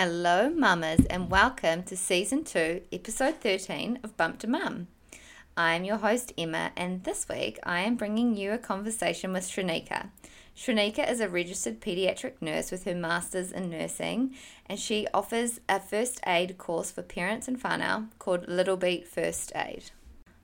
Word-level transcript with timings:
Hello, 0.00 0.48
mamas, 0.48 1.04
and 1.06 1.28
welcome 1.28 1.82
to 1.82 1.96
season 1.96 2.44
two, 2.44 2.82
episode 2.92 3.40
13 3.40 3.98
of 4.04 4.16
Bump 4.16 4.38
to 4.38 4.46
Mum. 4.46 4.86
I'm 5.56 5.82
your 5.82 5.96
host, 5.96 6.32
Emma, 6.38 6.70
and 6.76 7.02
this 7.02 7.28
week 7.28 7.58
I 7.64 7.80
am 7.80 7.96
bringing 7.96 8.36
you 8.36 8.52
a 8.52 8.58
conversation 8.58 9.32
with 9.32 9.42
Shrenika. 9.42 10.10
Shrenika 10.56 11.10
is 11.10 11.18
a 11.18 11.28
registered 11.28 11.80
pediatric 11.80 12.34
nurse 12.40 12.70
with 12.70 12.84
her 12.84 12.94
master's 12.94 13.50
in 13.50 13.70
nursing, 13.70 14.36
and 14.66 14.78
she 14.78 15.08
offers 15.12 15.58
a 15.68 15.80
first 15.80 16.20
aid 16.24 16.58
course 16.58 16.92
for 16.92 17.02
parents 17.02 17.48
in 17.48 17.58
whānau 17.58 18.06
called 18.20 18.46
Little 18.46 18.76
Beat 18.76 19.04
First 19.04 19.50
Aid. 19.56 19.90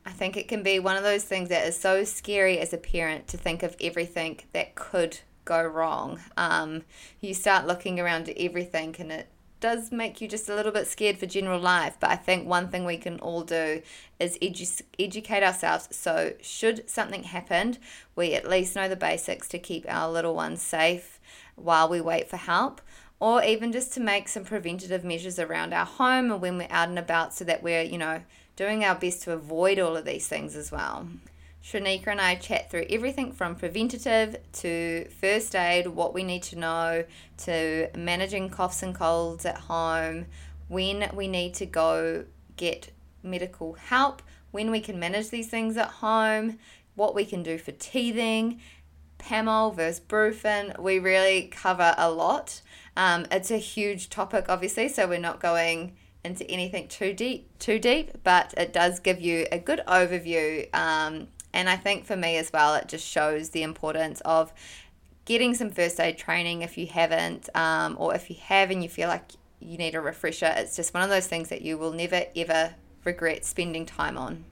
I 0.05 0.11
think 0.11 0.37
it 0.37 0.49
can 0.49 0.65
be 0.65 0.81
one 0.81 0.97
of 0.97 1.05
those 1.05 1.23
things 1.23 1.49
that 1.51 1.65
is 1.65 1.79
so 1.79 2.03
scary 2.03 2.59
as 2.59 2.73
a 2.73 2.77
parent 2.77 3.29
to 3.29 3.37
think 3.37 3.63
of 3.63 3.77
everything 3.81 4.41
that 4.53 4.75
could 4.75 5.21
go 5.45 5.63
wrong. 5.63 6.19
Um, 6.37 6.83
you 7.21 7.35
start 7.35 7.69
looking 7.69 8.01
around 8.01 8.29
at 8.29 8.37
everything, 8.37 8.97
and 8.99 9.13
it 9.13 9.29
does 9.65 9.91
make 9.91 10.21
you 10.21 10.29
just 10.29 10.51
a 10.51 10.55
little 10.55 10.73
bit 10.73 10.87
scared 10.87 11.17
for 11.17 11.25
general 11.25 11.59
life. 11.59 11.97
But 11.99 12.11
I 12.11 12.17
think 12.17 12.47
one 12.47 12.69
thing 12.69 12.85
we 12.85 12.99
can 12.99 13.19
all 13.21 13.41
do 13.41 13.81
is 14.21 14.37
edu- 14.43 14.83
educate 14.99 15.43
ourselves. 15.43 15.89
So, 15.91 16.35
should 16.43 16.91
something 16.91 17.23
happen, 17.23 17.79
we 18.15 18.35
at 18.35 18.47
least 18.47 18.77
know 18.77 18.91
the 18.91 18.95
basics 18.95 19.49
to 19.49 19.59
keep 19.59 19.87
our 19.89 20.13
little 20.13 20.35
ones 20.35 20.61
safe 20.61 21.19
while 21.57 21.89
we 21.89 22.03
wait 22.03 22.29
for 22.29 22.37
help. 22.37 22.83
Or 23.19 23.43
even 23.43 23.73
just 23.73 23.95
to 23.95 24.01
make 24.01 24.29
some 24.29 24.45
preventative 24.45 25.03
measures 25.03 25.39
around 25.39 25.73
our 25.73 25.87
home 25.87 26.31
and 26.31 26.43
when 26.43 26.59
we're 26.59 26.69
out 26.69 26.91
and 26.91 26.99
about 26.99 27.33
so 27.33 27.47
that 27.47 27.63
we're, 27.63 27.81
you 27.81 27.97
know, 27.97 28.21
doing 28.57 28.85
our 28.85 28.95
best 28.95 29.23
to 29.23 29.33
avoid 29.33 29.79
all 29.79 29.97
of 29.97 30.05
these 30.05 30.29
things 30.29 30.57
as 30.57 30.71
well. 30.71 31.09
Shrenika 31.65 32.09
and 32.09 32.21
I 32.21 32.35
chat 32.35 32.71
through 32.71 32.87
everything 32.91 33.33
from 33.33 33.55
preventative 33.55 34.37
to 34.53 35.09
first 35.19 35.57
aid, 35.57 35.87
what 35.87 36.13
we 36.13 36.23
need 36.23 36.43
to 36.45 36.59
know, 36.59 37.05
to 37.39 37.89
managing 37.97 38.51
coughs 38.51 38.83
and 38.83 38.95
colds 38.95 39.47
at 39.47 39.57
home, 39.57 40.27
when 40.69 41.11
we 41.15 41.27
need 41.27 41.55
to 41.55 41.67
go 41.67 42.27
get 42.57 42.91
medical 43.23 43.73
help, 43.75 44.21
when 44.51 44.71
we 44.71 44.81
can 44.81 44.99
manage 44.99 45.31
these 45.31 45.49
things 45.49 45.79
at 45.79 45.89
home, 45.89 46.59
what 46.97 47.15
we 47.15 47.25
can 47.25 47.43
do 47.43 47.57
for 47.57 47.73
teething, 47.73 48.61
Pamol 49.19 49.75
versus 49.75 50.01
Brufen. 50.07 50.79
We 50.79 50.99
really 50.99 51.49
cover 51.49 51.95
a 51.97 52.11
lot. 52.11 52.61
Um, 52.95 53.25
it's 53.31 53.51
a 53.51 53.57
huge 53.57 54.11
topic, 54.11 54.47
obviously, 54.51 54.89
so 54.91 55.09
we're 55.09 55.19
not 55.19 55.41
going 55.41 55.97
into 56.25 56.49
anything 56.51 56.89
too 56.89 57.15
deep, 57.15 57.59
too 57.59 57.79
deep, 57.79 58.23
but 58.23 58.53
it 58.57 58.73
does 58.73 59.01
give 59.01 59.21
you 59.21 59.47
a 59.51 59.59
good 59.59 59.83
overview 59.87 60.73
um, 60.75 61.29
and 61.55 61.69
I 61.71 61.77
think 61.77 62.05
for 62.05 62.17
me 62.17 62.37
as 62.37 62.53
well, 62.53 62.75
it 62.75 62.89
just 62.89 63.07
shows 63.07 63.51
the 63.51 63.63
importance 63.63 64.21
of 64.23 64.53
getting 65.25 65.55
some 65.55 65.71
first 65.71 65.99
aid 65.99 66.19
training 66.19 66.63
if 66.63 66.77
you 66.77 66.87
haven't, 66.87 67.49
um, 67.55 67.97
or 67.99 68.15
if 68.15 68.29
you 68.29 68.37
have 68.43 68.71
and 68.71 68.83
you 68.83 68.89
feel 68.89 69.09
like 69.09 69.33
you 69.61 69.79
need 69.79 69.95
a 69.95 70.01
refresher. 70.01 70.53
It's 70.57 70.77
just 70.77 70.93
one 70.93 71.03
of 71.03 71.09
those 71.09 71.27
things 71.27 71.49
that 71.49 71.63
you 71.63 71.79
will 71.79 71.93
never 71.93 72.25
ever 72.37 72.75
regret 73.05 73.45
spending 73.45 73.87
time 73.87 74.19
on. 74.19 74.45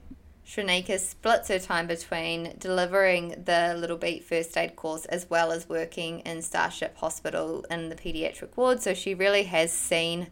Shrenika 0.45 0.99
splits 0.99 1.47
her 1.47 1.59
time 1.59 1.87
between 1.87 2.55
delivering 2.57 3.43
the 3.45 3.75
Little 3.77 3.97
Beat 3.97 4.23
first 4.23 4.57
aid 4.57 4.75
course 4.75 5.05
as 5.05 5.29
well 5.29 5.51
as 5.51 5.69
working 5.69 6.19
in 6.21 6.41
Starship 6.41 6.97
Hospital 6.97 7.65
in 7.69 7.89
the 7.89 7.95
pediatric 7.95 8.55
ward. 8.57 8.81
So 8.81 8.93
she 8.93 9.13
really 9.13 9.43
has 9.43 9.71
seen 9.71 10.27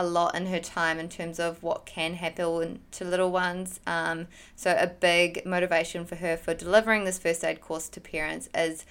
a 0.00 0.02
lot 0.02 0.34
in 0.34 0.46
her 0.46 0.58
time 0.58 0.98
in 0.98 1.08
terms 1.08 1.38
of 1.38 1.62
what 1.62 1.84
can 1.84 2.14
happen 2.14 2.80
to 2.92 3.04
little 3.04 3.30
ones. 3.30 3.80
Um, 3.86 4.28
so, 4.56 4.76
a 4.78 4.86
big 4.86 5.44
motivation 5.44 6.06
for 6.06 6.16
her 6.16 6.36
for 6.36 6.54
delivering 6.54 7.04
this 7.04 7.18
first 7.18 7.44
aid 7.44 7.60
course 7.60 7.88
to 7.90 8.00
parents 8.00 8.48
is 8.54 8.86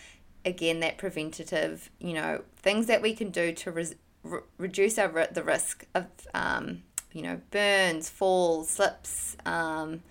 again 0.45 0.79
that 0.81 0.97
preventative, 0.97 1.89
you 1.99 2.13
know, 2.13 2.43
things 2.57 2.85
that 2.88 3.01
we 3.01 3.13
can 3.13 3.31
do 3.31 3.51
to 3.53 3.71
re- 3.71 3.95
re- 4.23 4.41
reduce 4.57 4.97
our 4.99 5.27
the 5.31 5.43
risk 5.43 5.85
of, 5.95 6.05
um, 6.33 6.83
you 7.11 7.23
know, 7.23 7.41
burns, 7.51 8.09
falls, 8.09 8.69
slips. 8.69 9.35
Um, 9.45 10.03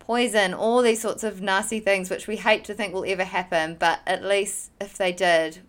poison, 0.00 0.52
all 0.52 0.82
these 0.82 1.00
sorts 1.00 1.22
of 1.22 1.40
nasty 1.40 1.78
things 1.78 2.10
which 2.10 2.26
we 2.26 2.36
hate 2.36 2.64
to 2.64 2.74
think 2.74 2.92
will 2.92 3.04
ever 3.06 3.22
happen, 3.22 3.76
but 3.78 4.00
at 4.04 4.24
least 4.24 4.72
if 4.80 4.98
they 4.98 5.12
did, 5.12 5.60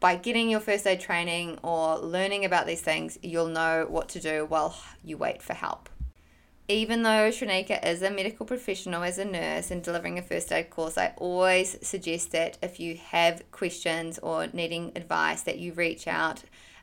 by 0.00 0.16
getting 0.16 0.48
your 0.48 0.60
first 0.60 0.86
aid 0.86 1.00
training 1.00 1.58
or 1.62 1.98
learning 1.98 2.44
about 2.44 2.66
these 2.66 2.82
things, 2.82 3.18
you'll 3.22 3.48
know 3.48 3.86
what 3.88 4.08
to 4.10 4.20
do 4.20 4.44
while 4.46 4.76
you 5.02 5.16
wait 5.16 5.42
for 5.42 5.54
help. 5.54 5.88
Even 6.68 7.04
though 7.04 7.30
Shrenika 7.30 7.84
is 7.86 8.02
a 8.02 8.10
medical 8.10 8.44
professional 8.44 9.04
as 9.04 9.18
a 9.18 9.24
nurse 9.24 9.70
and 9.70 9.82
delivering 9.82 10.18
a 10.18 10.22
first 10.22 10.50
aid 10.50 10.68
course, 10.68 10.98
I 10.98 11.14
always 11.16 11.76
suggest 11.86 12.32
that 12.32 12.58
if 12.60 12.80
you 12.80 12.96
have 12.96 13.48
questions 13.52 14.18
or 14.18 14.48
needing 14.48 14.90
advice, 14.96 15.42
that 15.42 15.58
you 15.58 15.72
reach 15.72 16.08
out 16.08 16.42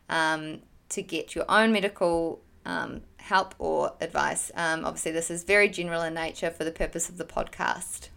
um, 0.09 0.61
to 0.89 1.01
get 1.01 1.35
your 1.35 1.45
own 1.49 1.73
medical 1.73 2.41
um, 2.65 3.01
help 3.17 3.55
or 3.59 3.93
advice. 3.99 4.51
Um, 4.55 4.85
obviously, 4.85 5.11
this 5.11 5.29
is 5.29 5.43
very 5.43 5.67
general 5.67 6.01
in 6.03 6.13
nature 6.13 6.49
for 6.49 6.63
the 6.63 6.71
purpose 6.71 7.09
of 7.09 7.17
the 7.17 7.25
podcast. 7.25 8.07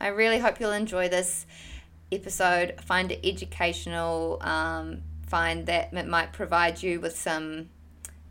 I 0.00 0.08
really 0.08 0.38
hope 0.38 0.60
you'll 0.60 0.72
enjoy 0.72 1.08
this 1.08 1.46
episode, 2.12 2.80
find 2.80 3.10
it 3.12 3.20
educational, 3.24 4.38
um, 4.42 5.02
find 5.26 5.66
that 5.66 5.92
it 5.92 6.06
might 6.06 6.32
provide 6.32 6.82
you 6.82 7.00
with 7.00 7.16
some, 7.16 7.70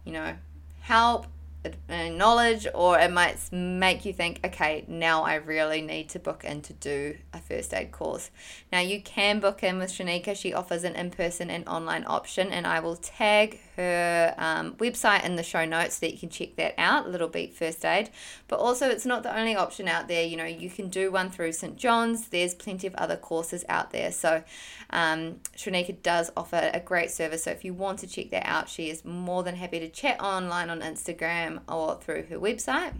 you 0.05 0.13
know, 0.13 0.35
help 0.81 1.27
uh, 1.63 2.09
knowledge 2.09 2.65
or 2.73 2.97
it 2.97 3.11
might 3.11 3.37
make 3.51 4.03
you 4.03 4.11
think 4.11 4.39
okay 4.43 4.83
now 4.87 5.21
i 5.21 5.35
really 5.35 5.79
need 5.79 6.09
to 6.09 6.17
book 6.17 6.43
in 6.43 6.59
to 6.59 6.73
do 6.73 7.15
a 7.33 7.39
first 7.39 7.71
aid 7.71 7.91
course. 7.91 8.31
Now 8.71 8.79
you 8.79 8.99
can 8.99 9.39
book 9.39 9.61
in 9.61 9.77
with 9.77 9.91
shrenika 9.91 10.35
she 10.35 10.53
offers 10.53 10.83
an 10.83 10.95
in-person 10.95 11.51
and 11.51 11.67
online 11.67 12.03
option 12.07 12.51
and 12.51 12.65
i 12.65 12.79
will 12.79 12.95
tag 12.95 13.59
her 13.81 14.35
um, 14.37 14.73
website 14.75 15.25
in 15.25 15.35
the 15.35 15.43
show 15.43 15.65
notes 15.65 15.95
so 15.95 16.05
that 16.05 16.13
you 16.13 16.19
can 16.19 16.29
check 16.29 16.55
that 16.55 16.75
out 16.77 17.09
little 17.09 17.27
beat 17.27 17.53
first 17.53 17.83
aid. 17.83 18.09
But 18.47 18.59
also 18.59 18.89
it's 18.89 19.05
not 19.05 19.23
the 19.23 19.37
only 19.37 19.55
option 19.55 19.87
out 19.87 20.07
there. 20.07 20.23
You 20.23 20.37
know 20.37 20.45
you 20.45 20.69
can 20.69 20.89
do 20.89 21.11
one 21.11 21.29
through 21.29 21.53
st 21.53 21.77
john's. 21.77 22.29
There's 22.29 22.53
plenty 22.53 22.87
of 22.87 22.95
other 22.95 23.17
courses 23.17 23.65
out 23.67 23.91
there. 23.91 24.11
So 24.11 24.43
um, 24.89 25.39
does 26.03 26.31
offer 26.37 26.69
a 26.73 26.79
great 26.79 27.11
service. 27.11 27.43
So 27.43 27.51
if 27.51 27.65
you 27.65 27.73
want 27.73 27.99
to 27.99 28.07
check 28.07 28.29
that 28.31 28.47
out 28.47 28.69
she 28.69 28.89
is 28.89 29.03
more 29.03 29.43
than 29.43 29.55
happy 29.55 29.79
to 29.79 29.89
chat 29.89 30.21
online 30.21 30.69
on 30.69 30.81
Instagram 30.81 31.61
or 31.67 31.99
through 31.99 32.23
her 32.23 32.37
website. 32.37 32.93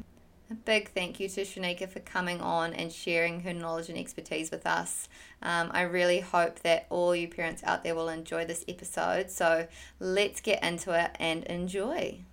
A 0.52 0.54
big 0.54 0.90
thank 0.90 1.22
you 1.22 1.30
to 1.30 1.42
Shrenika 1.44 1.88
for 1.88 2.02
coming 2.02 2.42
on 2.42 2.74
and 2.74 2.92
sharing 2.92 3.40
her 3.40 3.54
knowledge 3.54 3.88
and 3.88 3.98
expertise 3.98 4.52
with 4.52 4.68
us. 4.68 5.08
Um, 5.42 5.72
I 5.72 5.84
really 5.84 6.20
hope 6.20 6.60
that 6.64 6.88
all 6.90 7.16
you 7.16 7.30
parents 7.30 7.64
out 7.64 7.86
there 7.86 7.96
will 7.96 8.10
enjoy 8.10 8.44
this 8.44 8.66
episode. 8.68 9.32
So 9.32 9.66
let's 10.02 10.42
get 10.42 10.62
into 10.62 10.92
it 10.92 11.16
and 11.22 11.46
enjoy. 11.46 12.26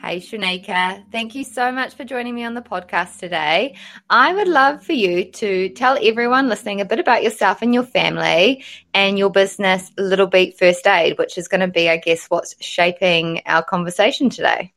Hey, 0.00 0.20
Shrenika, 0.20 1.04
thank 1.12 1.34
you 1.34 1.44
so 1.44 1.70
much 1.70 1.96
for 1.96 2.04
joining 2.04 2.34
me 2.34 2.44
on 2.44 2.54
the 2.54 2.62
podcast 2.62 3.18
today. 3.18 3.76
I 4.08 4.32
would 4.32 4.48
love 4.48 4.82
for 4.82 4.94
you 4.94 5.26
to 5.32 5.68
tell 5.68 5.98
everyone 6.00 6.48
listening 6.48 6.80
a 6.80 6.86
bit 6.86 6.98
about 6.98 7.22
yourself 7.22 7.60
and 7.60 7.74
your 7.74 7.84
family 7.84 8.64
and 8.94 9.18
your 9.18 9.30
business, 9.30 9.92
Little 9.98 10.28
Beat 10.28 10.58
First 10.58 10.86
Aid, 10.86 11.18
which 11.18 11.36
is 11.36 11.46
going 11.46 11.60
to 11.60 11.68
be, 11.68 11.90
I 11.90 11.98
guess, 11.98 12.24
what's 12.28 12.56
shaping 12.64 13.42
our 13.44 13.62
conversation 13.62 14.30
today. 14.30 14.72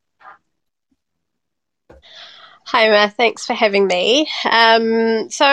Hi, 2.68 2.88
Emma. 2.88 3.08
Thanks 3.16 3.46
for 3.46 3.54
having 3.54 3.86
me. 3.86 4.28
Um, 4.50 5.30
so, 5.30 5.46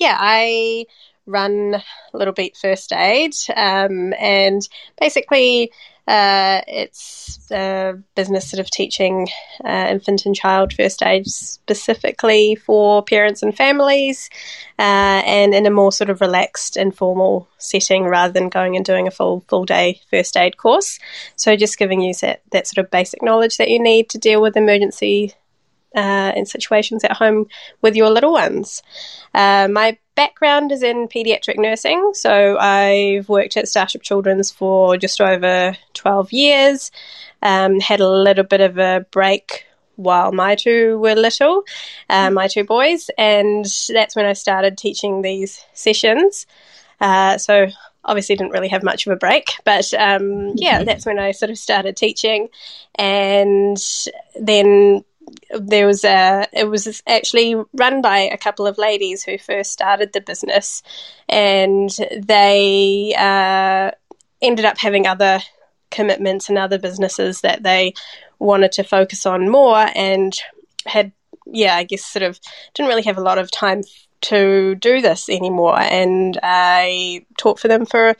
yeah, 0.00 0.16
I 0.18 0.86
run 1.24 1.80
Little 2.12 2.34
Beat 2.34 2.56
First 2.56 2.92
Aid, 2.92 3.32
um, 3.54 4.12
and 4.18 4.60
basically, 5.00 5.70
uh, 6.08 6.62
it's 6.66 7.48
a 7.52 7.94
business 8.16 8.50
sort 8.50 8.58
of 8.58 8.68
teaching 8.68 9.28
uh, 9.64 9.86
infant 9.88 10.26
and 10.26 10.34
child 10.34 10.72
first 10.72 11.00
aid 11.04 11.28
specifically 11.28 12.56
for 12.56 13.04
parents 13.04 13.44
and 13.44 13.56
families, 13.56 14.28
uh, 14.80 15.22
and 15.24 15.54
in 15.54 15.64
a 15.64 15.70
more 15.70 15.92
sort 15.92 16.10
of 16.10 16.20
relaxed, 16.20 16.76
informal 16.76 17.48
setting 17.58 18.02
rather 18.02 18.32
than 18.32 18.48
going 18.48 18.74
and 18.74 18.84
doing 18.84 19.06
a 19.06 19.12
full 19.12 19.44
full 19.46 19.64
day 19.64 20.00
first 20.10 20.36
aid 20.36 20.56
course. 20.56 20.98
So, 21.36 21.54
just 21.54 21.78
giving 21.78 22.00
you 22.00 22.14
that, 22.20 22.42
that 22.50 22.66
sort 22.66 22.84
of 22.84 22.90
basic 22.90 23.22
knowledge 23.22 23.58
that 23.58 23.70
you 23.70 23.80
need 23.80 24.10
to 24.10 24.18
deal 24.18 24.42
with 24.42 24.56
emergency 24.56 25.34
uh, 25.94 26.32
in 26.34 26.46
situations 26.46 27.04
at 27.04 27.12
home 27.12 27.46
with 27.80 27.96
your 27.96 28.10
little 28.10 28.32
ones. 28.32 28.82
Uh, 29.34 29.68
my 29.68 29.98
background 30.14 30.72
is 30.72 30.82
in 30.82 31.08
paediatric 31.08 31.58
nursing, 31.58 32.12
so 32.14 32.58
I've 32.58 33.28
worked 33.28 33.56
at 33.56 33.68
Starship 33.68 34.02
Children's 34.02 34.50
for 34.50 34.96
just 34.96 35.20
over 35.20 35.76
12 35.94 36.32
years, 36.32 36.90
um, 37.42 37.80
had 37.80 38.00
a 38.00 38.08
little 38.08 38.44
bit 38.44 38.60
of 38.60 38.78
a 38.78 39.06
break 39.10 39.64
while 39.96 40.32
my 40.32 40.54
two 40.54 40.98
were 40.98 41.14
little, 41.14 41.62
uh, 42.08 42.30
my 42.30 42.48
two 42.48 42.64
boys, 42.64 43.10
and 43.18 43.66
that's 43.88 44.16
when 44.16 44.26
I 44.26 44.32
started 44.32 44.78
teaching 44.78 45.22
these 45.22 45.64
sessions. 45.74 46.46
Uh, 47.00 47.38
so 47.38 47.66
obviously 48.04 48.36
didn't 48.36 48.52
really 48.52 48.68
have 48.68 48.82
much 48.82 49.06
of 49.06 49.12
a 49.12 49.16
break, 49.16 49.50
but 49.64 49.92
um, 49.94 50.52
yeah, 50.56 50.76
mm-hmm. 50.76 50.84
that's 50.84 51.06
when 51.06 51.18
I 51.18 51.32
sort 51.32 51.50
of 51.50 51.58
started 51.58 51.96
teaching, 51.96 52.48
and 52.94 53.78
then 54.40 55.04
there 55.58 55.86
was 55.86 56.04
a 56.04 56.46
it 56.52 56.68
was 56.68 57.02
actually 57.06 57.54
run 57.74 58.02
by 58.02 58.18
a 58.18 58.38
couple 58.38 58.66
of 58.66 58.78
ladies 58.78 59.22
who 59.22 59.38
first 59.38 59.72
started 59.72 60.12
the 60.12 60.20
business 60.20 60.82
and 61.28 61.90
they 62.16 63.14
uh, 63.16 63.90
ended 64.40 64.64
up 64.64 64.78
having 64.78 65.06
other 65.06 65.40
commitments 65.90 66.48
and 66.48 66.58
other 66.58 66.78
businesses 66.78 67.42
that 67.42 67.62
they 67.62 67.94
wanted 68.40 68.72
to 68.72 68.82
focus 68.82 69.24
on 69.24 69.48
more 69.48 69.86
and 69.94 70.36
had, 70.84 71.12
yeah, 71.46 71.76
I 71.76 71.84
guess 71.84 72.04
sort 72.04 72.24
of 72.24 72.40
didn't 72.74 72.88
really 72.88 73.02
have 73.02 73.18
a 73.18 73.22
lot 73.22 73.38
of 73.38 73.50
time 73.50 73.82
to 74.22 74.74
do 74.74 75.00
this 75.00 75.28
anymore. 75.28 75.78
And 75.78 76.38
I 76.42 77.24
taught 77.38 77.60
for 77.60 77.68
them 77.68 77.86
for 77.86 78.16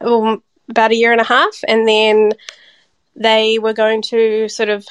um, 0.00 0.42
about 0.68 0.90
a 0.90 0.96
year 0.96 1.12
and 1.12 1.20
a 1.20 1.24
half. 1.24 1.56
And 1.66 1.88
then 1.88 2.32
they 3.16 3.58
were 3.58 3.72
going 3.72 4.02
to 4.02 4.48
sort 4.48 4.68
of 4.68 4.86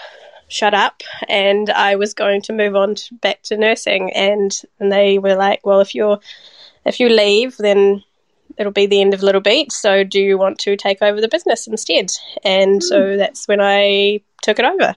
shut 0.51 0.73
up 0.73 1.01
and 1.29 1.69
I 1.69 1.95
was 1.95 2.13
going 2.13 2.41
to 2.43 2.53
move 2.53 2.75
on 2.75 2.95
to, 2.95 3.15
back 3.15 3.41
to 3.43 3.57
nursing. 3.57 4.11
And, 4.13 4.51
and 4.79 4.91
they 4.91 5.17
were 5.17 5.35
like, 5.35 5.65
well, 5.65 5.79
if 5.79 5.95
you're, 5.95 6.19
if 6.85 6.99
you 6.99 7.07
leave, 7.09 7.55
then 7.57 8.03
it'll 8.57 8.73
be 8.73 8.85
the 8.85 9.01
end 9.01 9.13
of 9.13 9.23
Little 9.23 9.41
Beat. 9.41 9.71
So 9.71 10.03
do 10.03 10.19
you 10.19 10.37
want 10.37 10.59
to 10.59 10.75
take 10.75 11.01
over 11.01 11.21
the 11.21 11.29
business 11.29 11.67
instead? 11.67 12.11
And 12.43 12.81
mm. 12.81 12.83
so 12.83 13.11
hmm. 13.11 13.17
that's 13.17 13.47
when 13.47 13.61
I 13.61 14.21
took 14.41 14.59
it 14.59 14.65
over. 14.65 14.95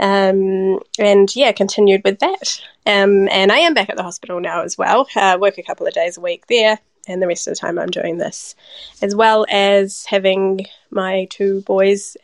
Um, 0.00 0.80
and 0.98 1.34
yeah, 1.36 1.52
continued 1.52 2.02
with 2.04 2.18
that. 2.18 2.60
Um, 2.84 3.28
and 3.28 3.52
I 3.52 3.58
am 3.58 3.74
back 3.74 3.88
at 3.88 3.96
the 3.96 4.02
hospital 4.02 4.40
now 4.40 4.62
as 4.62 4.76
well. 4.76 5.06
Uh, 5.14 5.38
work 5.40 5.58
a 5.58 5.62
couple 5.62 5.86
of 5.86 5.94
days 5.94 6.16
a 6.16 6.20
week 6.20 6.48
there, 6.48 6.80
and 7.06 7.22
the 7.22 7.28
rest 7.28 7.46
of 7.46 7.54
the 7.54 7.60
time 7.60 7.78
I'm 7.78 7.90
doing 7.90 8.18
this, 8.18 8.56
as 9.00 9.14
well 9.14 9.46
as 9.48 10.04
having 10.06 10.66
my 10.90 11.28
two 11.30 11.60
boys, 11.60 12.16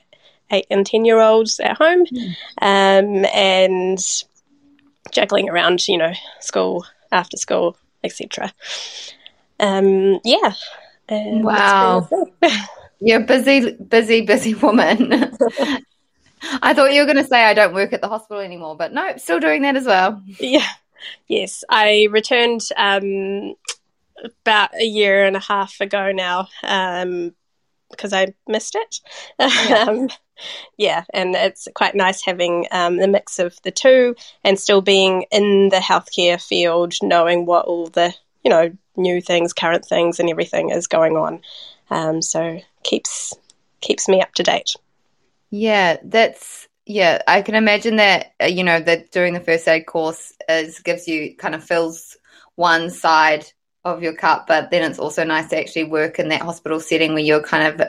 eight 0.51 0.67
and 0.71 0.87
ten 0.87 1.05
year 1.05 1.21
olds, 1.21 1.61
at 1.61 1.77
home, 1.77 2.05
mm. 2.07 2.35
um, 2.61 3.25
and 3.35 3.99
juggling 5.13 5.49
around, 5.49 5.87
you 5.89 5.99
know, 5.99 6.13
school, 6.41 6.85
after 7.13 7.37
school, 7.37 7.77
etc. 8.05 8.53
Um, 9.61 10.21
yeah. 10.25 10.55
wow. 11.11 12.09
You're 13.01 13.21
a 13.21 13.25
busy, 13.25 13.73
busy, 13.73 14.23
busy 14.23 14.55
woman. 14.55 15.13
I 16.63 16.75
thought 16.75 16.93
you 16.93 17.01
were 17.01 17.13
going 17.13 17.23
to 17.23 17.29
say 17.29 17.45
I 17.45 17.55
don't 17.55 17.75
work 17.75 17.93
at 17.93 18.01
the 18.01 18.09
hospital 18.09 18.43
anymore, 18.43 18.77
but 18.77 18.93
no, 18.93 19.17
still 19.17 19.41
doing 19.41 19.63
that 19.63 19.77
as 19.77 19.85
well. 19.85 20.23
Yeah. 20.39 20.67
Yes. 21.29 21.65
I 21.69 22.09
returned 22.11 22.63
um, 22.77 23.55
about 24.25 24.75
a 24.75 24.85
year 24.85 25.25
and 25.25 25.37
a 25.37 25.41
half 25.41 25.81
ago 25.81 26.13
now 26.13 26.49
um, 26.63 27.35
because 27.91 28.13
I 28.13 28.35
missed 28.47 28.75
it. 28.75 29.01
Yeah. 29.39 29.85
um, 29.89 30.09
yeah, 30.77 31.05
and 31.13 31.35
it's 31.35 31.67
quite 31.75 31.95
nice 31.95 32.25
having 32.25 32.67
um, 32.71 32.97
the 32.99 33.09
mix 33.09 33.39
of 33.39 33.61
the 33.63 33.71
two 33.71 34.15
and 34.45 34.59
still 34.59 34.81
being 34.81 35.25
in 35.33 35.69
the 35.71 35.79
healthcare 35.79 36.41
field, 36.41 36.95
knowing 37.03 37.47
what 37.47 37.67
all 37.67 37.89
the, 37.89 38.15
you 38.45 38.51
know, 38.51 38.71
new 38.97 39.21
things, 39.21 39.53
current 39.53 39.85
things, 39.85 40.21
and 40.21 40.31
everything 40.31 40.71
is 40.71 40.87
going 40.87 41.17
on. 41.17 41.41
Um, 41.91 42.23
so 42.23 42.61
keeps 42.83 43.35
keeps 43.81 44.09
me 44.09 44.21
up 44.21 44.33
to 44.35 44.43
date. 44.43 44.75
Yeah, 45.51 45.97
that's 46.05 46.69
yeah. 46.87 47.23
I 47.27 47.43
can 47.43 47.55
imagine 47.55 47.97
that 47.97 48.33
uh, 48.43 48.47
you 48.47 48.65
know 48.65 48.81
that 48.81 49.11
doing 49.11 49.35
the 49.35 49.41
first 49.41 49.67
aid 49.67 49.87
course 49.87 50.33
is 50.49 50.81
gives 50.81 51.09
you 51.09 51.35
kind 51.37 51.55
of 51.55 51.65
fills 51.65 52.17
one 52.57 52.91
side 52.91 53.51
of 53.89 54.03
your 54.03 54.15
cup, 54.15 54.47
but 54.47 54.71
then 54.71 54.89
it's 54.89 54.99
also 54.99 55.25
nice 55.25 55.49
to 55.49 55.59
actually 55.59 55.85
work 55.85 56.19
in 56.19 56.29
that 56.29 56.43
hospital 56.43 56.81
setting 56.81 57.15
where 57.15 57.23
you're 57.23 57.43
kind 57.43 57.81
of 57.81 57.89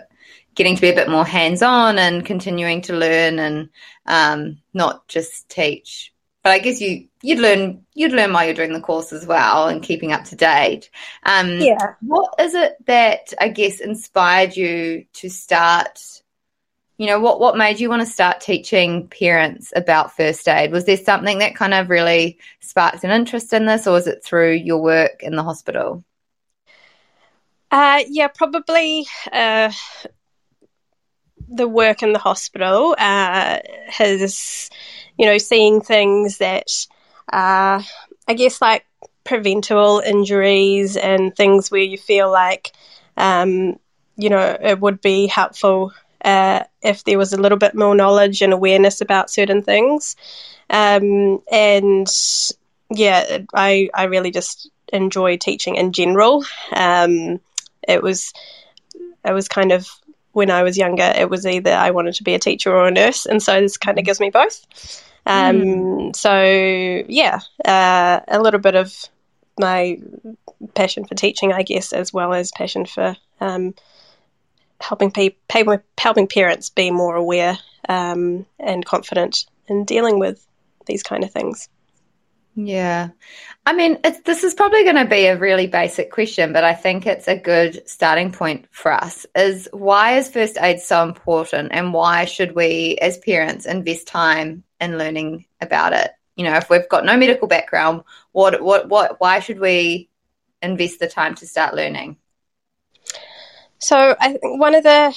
getting 0.55 0.75
to 0.75 0.81
be 0.81 0.89
a 0.89 0.95
bit 0.95 1.09
more 1.09 1.25
hands 1.25 1.61
on 1.61 1.97
and 1.97 2.25
continuing 2.25 2.81
to 2.81 2.93
learn 2.93 3.39
and 3.39 3.69
um, 4.05 4.57
not 4.73 5.07
just 5.07 5.49
teach. 5.49 6.13
But 6.43 6.51
I 6.51 6.59
guess 6.59 6.79
you 6.79 7.07
you'd 7.21 7.39
learn 7.39 7.85
you'd 7.93 8.13
learn 8.13 8.31
while 8.31 8.45
you're 8.45 8.53
doing 8.53 8.73
the 8.73 8.79
course 8.79 9.11
as 9.11 9.25
well 9.25 9.67
and 9.67 9.83
keeping 9.83 10.13
up 10.13 10.23
to 10.25 10.35
date. 10.35 10.89
Um, 11.23 11.59
yeah. 11.59 11.95
What 12.01 12.33
is 12.39 12.53
it 12.53 12.75
that 12.85 13.33
I 13.39 13.49
guess 13.49 13.81
inspired 13.81 14.55
you 14.55 15.05
to 15.13 15.29
start? 15.29 15.99
You 16.99 17.05
know 17.05 17.19
what 17.21 17.39
what 17.39 17.55
made 17.55 17.79
you 17.79 17.89
want 17.89 18.01
to 18.01 18.05
start 18.05 18.41
teaching 18.41 19.07
parents 19.07 19.71
about 19.73 20.17
first 20.17 20.45
aid? 20.49 20.73
Was 20.73 20.83
there 20.83 20.97
something 20.97 21.39
that 21.39 21.55
kind 21.55 21.73
of 21.73 21.89
really 21.89 22.37
sparked 22.59 23.05
an 23.05 23.11
interest 23.11 23.53
in 23.53 23.65
this 23.65 23.87
or 23.87 23.93
was 23.93 24.05
it 24.05 24.21
through 24.21 24.55
your 24.55 24.81
work 24.81 25.23
in 25.23 25.37
the 25.37 25.43
hospital? 25.43 26.03
Uh, 27.71 28.03
yeah 28.09 28.27
probably 28.27 29.07
uh, 29.31 29.71
the 31.47 31.69
work 31.69 32.03
in 32.03 32.11
the 32.11 32.19
hospital 32.19 32.95
uh, 32.99 33.59
has 33.87 34.69
you 35.17 35.25
know 35.25 35.37
seeing 35.37 35.79
things 35.79 36.39
that 36.39 36.67
uh, 37.31 37.81
i 38.27 38.33
guess 38.35 38.61
like 38.61 38.85
preventable 39.23 40.01
injuries 40.05 40.97
and 40.97 41.33
things 41.33 41.71
where 41.71 41.79
you 41.79 41.97
feel 41.97 42.29
like 42.29 42.73
um, 43.15 43.79
you 44.17 44.29
know 44.29 44.57
it 44.61 44.81
would 44.81 44.99
be 44.99 45.27
helpful 45.27 45.93
uh, 46.23 46.63
if 46.81 47.03
there 47.03 47.17
was 47.17 47.33
a 47.33 47.41
little 47.41 47.57
bit 47.57 47.75
more 47.75 47.95
knowledge 47.95 48.41
and 48.41 48.53
awareness 48.53 49.01
about 49.01 49.29
certain 49.29 49.61
things. 49.61 50.15
Um, 50.69 51.41
and 51.51 52.07
yeah, 52.89 53.39
I, 53.53 53.89
I 53.93 54.03
really 54.05 54.31
just 54.31 54.69
enjoy 54.91 55.37
teaching 55.37 55.75
in 55.75 55.91
general. 55.93 56.43
Um, 56.73 57.39
it 57.87 58.03
was 58.03 58.33
it 59.25 59.33
was 59.33 59.47
kind 59.47 59.71
of 59.71 59.87
when 60.31 60.51
I 60.51 60.63
was 60.63 60.77
younger, 60.77 61.11
it 61.15 61.29
was 61.29 61.45
either 61.45 61.73
I 61.73 61.91
wanted 61.91 62.13
to 62.15 62.23
be 62.23 62.33
a 62.33 62.39
teacher 62.39 62.71
or 62.71 62.87
a 62.87 62.91
nurse, 62.91 63.25
and 63.25 63.41
so 63.41 63.59
this 63.59 63.77
kind 63.77 63.97
of 63.97 64.05
gives 64.05 64.19
me 64.19 64.29
both. 64.29 64.65
Um, 65.25 65.61
mm. 65.61 66.15
So 66.15 66.41
yeah, 67.07 67.39
uh, 67.65 68.21
a 68.27 68.41
little 68.41 68.59
bit 68.59 68.75
of 68.75 68.93
my 69.59 69.99
passion 70.75 71.05
for 71.05 71.15
teaching, 71.15 71.51
I 71.51 71.63
guess, 71.63 71.93
as 71.93 72.13
well 72.13 72.33
as 72.33 72.51
passion 72.51 72.85
for 72.85 73.15
um, 73.41 73.73
helping 74.79 75.11
pe- 75.11 75.35
helping 75.97 76.27
parents 76.27 76.69
be 76.69 76.91
more 76.91 77.15
aware 77.15 77.57
um, 77.87 78.45
and 78.59 78.85
confident 78.85 79.45
in 79.67 79.85
dealing 79.85 80.19
with 80.19 80.45
these 80.85 81.03
kind 81.03 81.23
of 81.23 81.31
things. 81.31 81.69
Yeah. 82.55 83.09
I 83.65 83.73
mean, 83.73 83.99
this 84.25 84.43
is 84.43 84.53
probably 84.53 84.83
going 84.83 84.95
to 84.95 85.05
be 85.05 85.27
a 85.27 85.37
really 85.37 85.67
basic 85.67 86.11
question, 86.11 86.51
but 86.51 86.63
I 86.63 86.73
think 86.73 87.05
it's 87.05 87.27
a 87.27 87.37
good 87.37 87.87
starting 87.87 88.31
point 88.31 88.65
for 88.71 88.91
us. 88.91 89.25
Is 89.35 89.69
why 89.71 90.17
is 90.17 90.29
first 90.29 90.57
aid 90.59 90.79
so 90.81 91.03
important, 91.03 91.69
and 91.71 91.93
why 91.93 92.25
should 92.25 92.55
we, 92.55 92.97
as 93.01 93.17
parents, 93.19 93.65
invest 93.65 94.07
time 94.07 94.63
in 94.81 94.97
learning 94.97 95.45
about 95.61 95.93
it? 95.93 96.11
You 96.35 96.45
know, 96.45 96.55
if 96.55 96.69
we've 96.69 96.89
got 96.89 97.05
no 97.05 97.15
medical 97.15 97.47
background, 97.47 98.03
what, 98.31 98.61
what, 98.61 98.89
what, 98.89 99.19
why 99.19 99.39
should 99.39 99.59
we 99.59 100.09
invest 100.61 100.99
the 100.99 101.07
time 101.07 101.35
to 101.35 101.47
start 101.47 101.75
learning? 101.75 102.17
So 103.79 104.15
I 104.19 104.33
think 104.33 104.59
one 104.59 104.75
of 104.75 104.83
the 104.83 105.15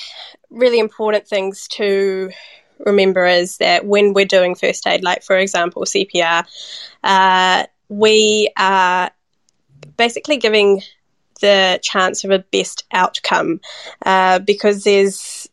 really 0.50 0.78
important 0.78 1.26
things 1.26 1.66
to 1.72 2.30
remember 2.78 3.26
is 3.26 3.58
that 3.58 3.84
when 3.84 4.12
we're 4.12 4.24
doing 4.24 4.54
first 4.54 4.86
aid, 4.86 5.02
like 5.02 5.22
for 5.22 5.36
example 5.36 5.84
CPR, 5.84 6.44
uh, 7.02 7.66
we 7.88 8.50
are 8.56 9.10
basically 9.96 10.36
giving 10.36 10.82
the 11.40 11.80
chance 11.82 12.24
of 12.24 12.30
a 12.30 12.38
best 12.38 12.84
outcome 12.92 13.60
uh, 14.06 14.38
because 14.38 14.84
there's 14.84 15.48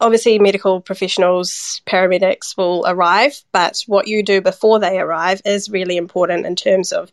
obviously 0.00 0.38
medical 0.38 0.80
professionals, 0.80 1.82
paramedics 1.86 2.56
will 2.56 2.84
arrive, 2.86 3.42
but 3.52 3.82
what 3.86 4.06
you 4.06 4.22
do 4.22 4.40
before 4.40 4.78
they 4.78 4.98
arrive 4.98 5.42
is 5.44 5.70
really 5.70 5.96
important 5.96 6.46
in 6.46 6.56
terms 6.56 6.92
of 6.92 7.10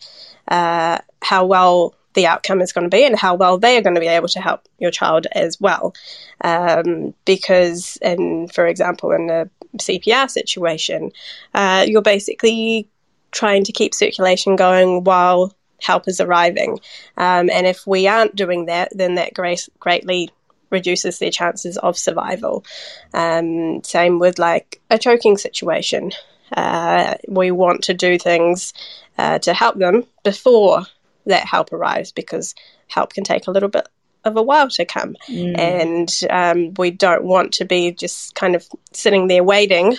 uh, 0.48 0.98
how 1.22 1.46
well 1.46 1.96
the 2.18 2.26
outcome 2.26 2.62
is 2.62 2.74
going 2.74 2.90
to 2.90 2.96
be 2.96 3.06
and 3.06 3.18
how 3.18 3.36
well 3.36 3.60
they 3.60 3.78
are 3.78 3.82
going 3.82 3.94
to 3.94 4.02
be 4.02 4.08
able 4.08 4.28
to 4.28 4.42
help 4.42 4.68
your 4.80 4.90
child 4.90 5.28
as 5.32 5.62
well. 5.62 5.94
Um, 6.42 7.14
because, 7.26 7.98
in, 8.02 8.48
for 8.48 8.66
example, 8.66 9.12
in 9.12 9.30
a 9.30 9.48
CPR 9.78 10.28
situation, 10.28 11.12
uh, 11.54 11.86
you're 11.88 12.02
basically 12.02 12.90
trying 13.32 13.64
to 13.66 13.72
keep 13.72 13.94
circulation 13.94 14.56
going 14.56 15.04
while 15.04 15.54
help 15.80 16.08
is 16.08 16.20
arriving. 16.20 16.80
Um, 17.18 17.52
and 17.52 17.68
if 17.68 17.86
we 17.86 18.08
aren't 18.08 18.36
doing 18.36 18.66
that, 18.66 18.90
then 18.96 19.16
that 19.16 19.36
great, 19.36 19.70
greatly 19.80 20.32
reduces 20.72 21.20
their 21.20 21.30
chances 21.30 21.78
of 21.78 22.00
survival. 22.00 22.66
Um, 23.14 23.84
same 23.84 24.18
with 24.18 24.40
like 24.40 24.82
a 24.90 24.98
choking 24.98 25.38
situation. 25.38 26.14
Uh, 26.52 27.14
we 27.28 27.52
want 27.52 27.84
to 27.84 27.94
do 27.94 28.18
things 28.18 28.74
uh, 29.20 29.38
to 29.40 29.54
help 29.54 29.78
them 29.78 30.04
before 30.24 30.88
that 31.27 31.46
help 31.46 31.72
arrives 31.72 32.12
because 32.12 32.55
help 32.88 33.13
can 33.13 33.24
take 33.24 33.48
a 33.48 33.51
little 33.51 33.69
bit 33.69 33.88
of 34.24 34.38
a 34.38 34.43
while 34.43 34.69
to 34.69 34.86
come. 34.86 35.15
Mm. 35.27 35.57
And 35.57 36.19
um, 36.29 36.74
we 36.77 36.91
don't 36.91 37.24
want 37.24 37.53
to 37.53 37.65
be 37.65 37.91
just 37.91 38.36
kind 38.36 38.55
of 38.55 38.67
sitting 38.91 39.27
there 39.27 39.43
waiting 39.43 39.96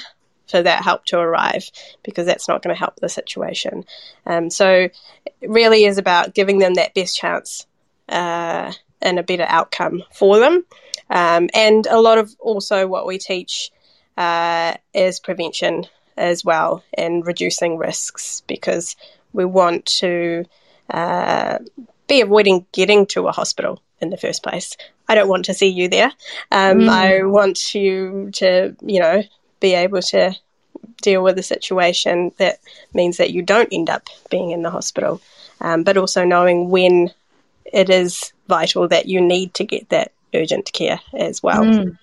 for 0.49 0.63
that 0.63 0.83
help 0.83 1.05
to 1.07 1.19
arrive 1.19 1.71
because 2.03 2.27
that's 2.27 2.49
not 2.49 2.63
going 2.63 2.75
to 2.75 2.79
help 2.79 2.97
the 2.97 3.09
situation. 3.09 3.85
Um, 4.27 4.51
so 4.51 4.71
it 4.71 4.93
really 5.43 5.85
is 5.85 5.99
about 5.99 6.35
giving 6.35 6.59
them 6.59 6.75
that 6.75 6.95
best 6.95 7.17
chance 7.17 7.67
uh, 8.09 8.73
and 9.03 9.19
a 9.19 9.23
better 9.23 9.47
outcome 9.47 10.03
for 10.13 10.39
them. 10.39 10.65
Um, 11.11 11.49
and 11.55 11.87
a 11.87 12.01
lot 12.01 12.19
of 12.19 12.35
also 12.39 12.87
what 12.87 13.07
we 13.07 13.19
teach 13.19 13.71
uh, 14.17 14.75
is 14.95 15.21
prevention 15.21 15.87
as 16.17 16.45
well 16.45 16.83
and 16.95 17.27
reducing 17.27 17.79
risks 17.79 18.43
because 18.47 18.97
we 19.33 19.45
want 19.45 19.87
to 19.87 20.45
uh, 20.91 21.59
be 22.07 22.21
avoiding 22.21 22.67
getting 22.73 23.07
to 23.07 23.29
a 23.29 23.33
hospital 23.33 23.83
in 24.01 24.11
the 24.11 24.17
first 24.17 24.43
place. 24.43 24.77
I 25.09 25.15
don't 25.15 25.29
want 25.29 25.45
to 25.47 25.55
see 25.55 25.69
you 25.69 25.89
there. 25.89 26.13
Um, 26.51 26.81
mm. 26.81 26.89
I 26.89 27.23
want 27.25 27.75
you 27.75 28.31
to, 28.35 28.77
you 28.81 29.01
know, 29.01 29.23
be 29.61 29.75
able 29.75 30.03
to 30.03 30.35
deal 31.03 31.23
with 31.23 31.39
a 31.39 31.43
situation 31.43 32.33
that 32.39 32.59
means 32.95 33.17
that 33.17 33.31
you 33.31 33.43
don't 33.43 33.69
end 33.73 33.91
up 33.91 34.09
being 34.31 34.51
in 34.51 34.63
the 34.63 34.71
hospital, 34.71 35.21
um, 35.61 35.83
but 35.83 35.97
also 35.97 36.25
knowing 36.25 36.71
when 36.71 37.13
it 37.65 37.91
is 37.91 38.33
vital 38.49 38.89
that 38.89 39.07
you 39.07 39.21
need 39.21 39.55
to 39.55 39.65
get 39.65 39.89
that 39.91 40.13
urgent 40.35 40.73
care 40.73 41.01
as 41.15 41.43
well. 41.43 41.65
Mm. 41.65 41.99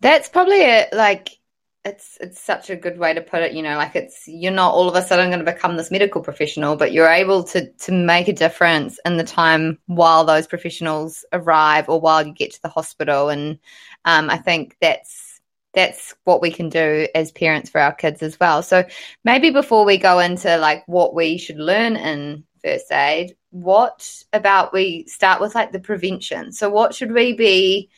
That's 0.00 0.28
probably 0.28 0.60
it. 0.60 0.92
Like, 0.92 1.38
it's 1.86 2.18
it's 2.20 2.40
such 2.40 2.68
a 2.68 2.76
good 2.76 2.98
way 2.98 3.14
to 3.14 3.20
put 3.20 3.42
it. 3.42 3.52
You 3.52 3.62
know, 3.62 3.76
like 3.76 3.94
it's 3.94 4.26
you're 4.26 4.52
not 4.52 4.74
all 4.74 4.88
of 4.88 4.96
a 4.96 5.02
sudden 5.02 5.30
going 5.30 5.44
to 5.44 5.52
become 5.52 5.76
this 5.76 5.90
medical 5.90 6.20
professional, 6.20 6.76
but 6.76 6.92
you're 6.92 7.08
able 7.08 7.44
to 7.44 7.70
to 7.70 7.92
make 7.92 8.28
a 8.28 8.32
difference 8.32 8.98
in 9.06 9.16
the 9.16 9.24
time 9.24 9.78
while 9.86 10.24
those 10.24 10.46
professionals 10.46 11.24
arrive 11.32 11.88
or 11.88 12.00
while 12.00 12.26
you 12.26 12.32
get 12.32 12.52
to 12.52 12.62
the 12.62 12.68
hospital. 12.68 13.28
And 13.28 13.58
um, 14.04 14.28
I 14.28 14.36
think 14.38 14.76
that's 14.80 15.40
that's 15.72 16.14
what 16.24 16.42
we 16.42 16.50
can 16.50 16.68
do 16.68 17.06
as 17.14 17.30
parents 17.30 17.70
for 17.70 17.80
our 17.80 17.92
kids 17.92 18.22
as 18.22 18.38
well. 18.40 18.62
So 18.62 18.84
maybe 19.24 19.50
before 19.50 19.84
we 19.84 19.98
go 19.98 20.18
into 20.18 20.56
like 20.58 20.82
what 20.86 21.14
we 21.14 21.38
should 21.38 21.58
learn 21.58 21.96
in 21.96 22.44
first 22.64 22.90
aid, 22.90 23.36
what 23.50 24.24
about 24.32 24.72
we 24.72 25.06
start 25.06 25.40
with 25.40 25.54
like 25.54 25.72
the 25.72 25.80
prevention? 25.80 26.52
So 26.52 26.68
what 26.68 26.94
should 26.94 27.12
we 27.12 27.34
be 27.34 27.90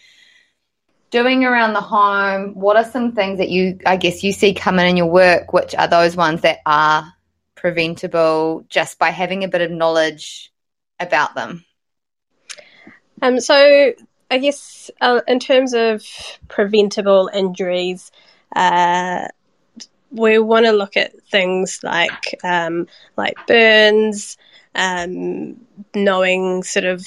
doing 1.11 1.45
around 1.45 1.73
the 1.73 1.81
home? 1.81 2.55
What 2.55 2.77
are 2.77 2.85
some 2.85 3.13
things 3.13 3.39
that 3.39 3.49
you, 3.51 3.79
I 3.87 3.97
guess, 3.97 4.23
you 4.23 4.33
see 4.33 4.55
coming 4.55 4.89
in 4.89 4.97
your 4.97 5.07
work, 5.07 5.53
which 5.53 5.75
are 5.75 5.89
those 5.89 6.17
ones 6.17 6.43
that 6.43 6.59
are 6.67 7.13
preventable 7.55 8.65
just 8.69 8.99
by 8.99 9.11
having 9.11 9.45
a 9.45 9.49
bit 9.49 9.61
of 9.61 9.71
knowledge 9.71 10.53
about 11.01 11.35
them? 11.35 11.65
Um, 13.23 13.41
so, 13.41 13.93
I 14.31 14.39
guess 14.39 14.91
uh, 15.01 15.23
in 15.27 15.41
terms 15.41 15.73
of 15.75 16.05
preventable 16.49 17.31
injuries, 17.33 18.13
uh, 18.55 19.29
we 20.11 20.39
want 20.39 20.67
to 20.67 20.73
look 20.73 20.97
at 20.97 21.21
things 21.25 21.81
like 21.83 22.39
um, 22.45 22.87
like 23.17 23.35
burns, 23.47 24.37
um, 24.75 25.57
knowing 25.95 26.63
sort 26.63 26.85
of 26.85 27.05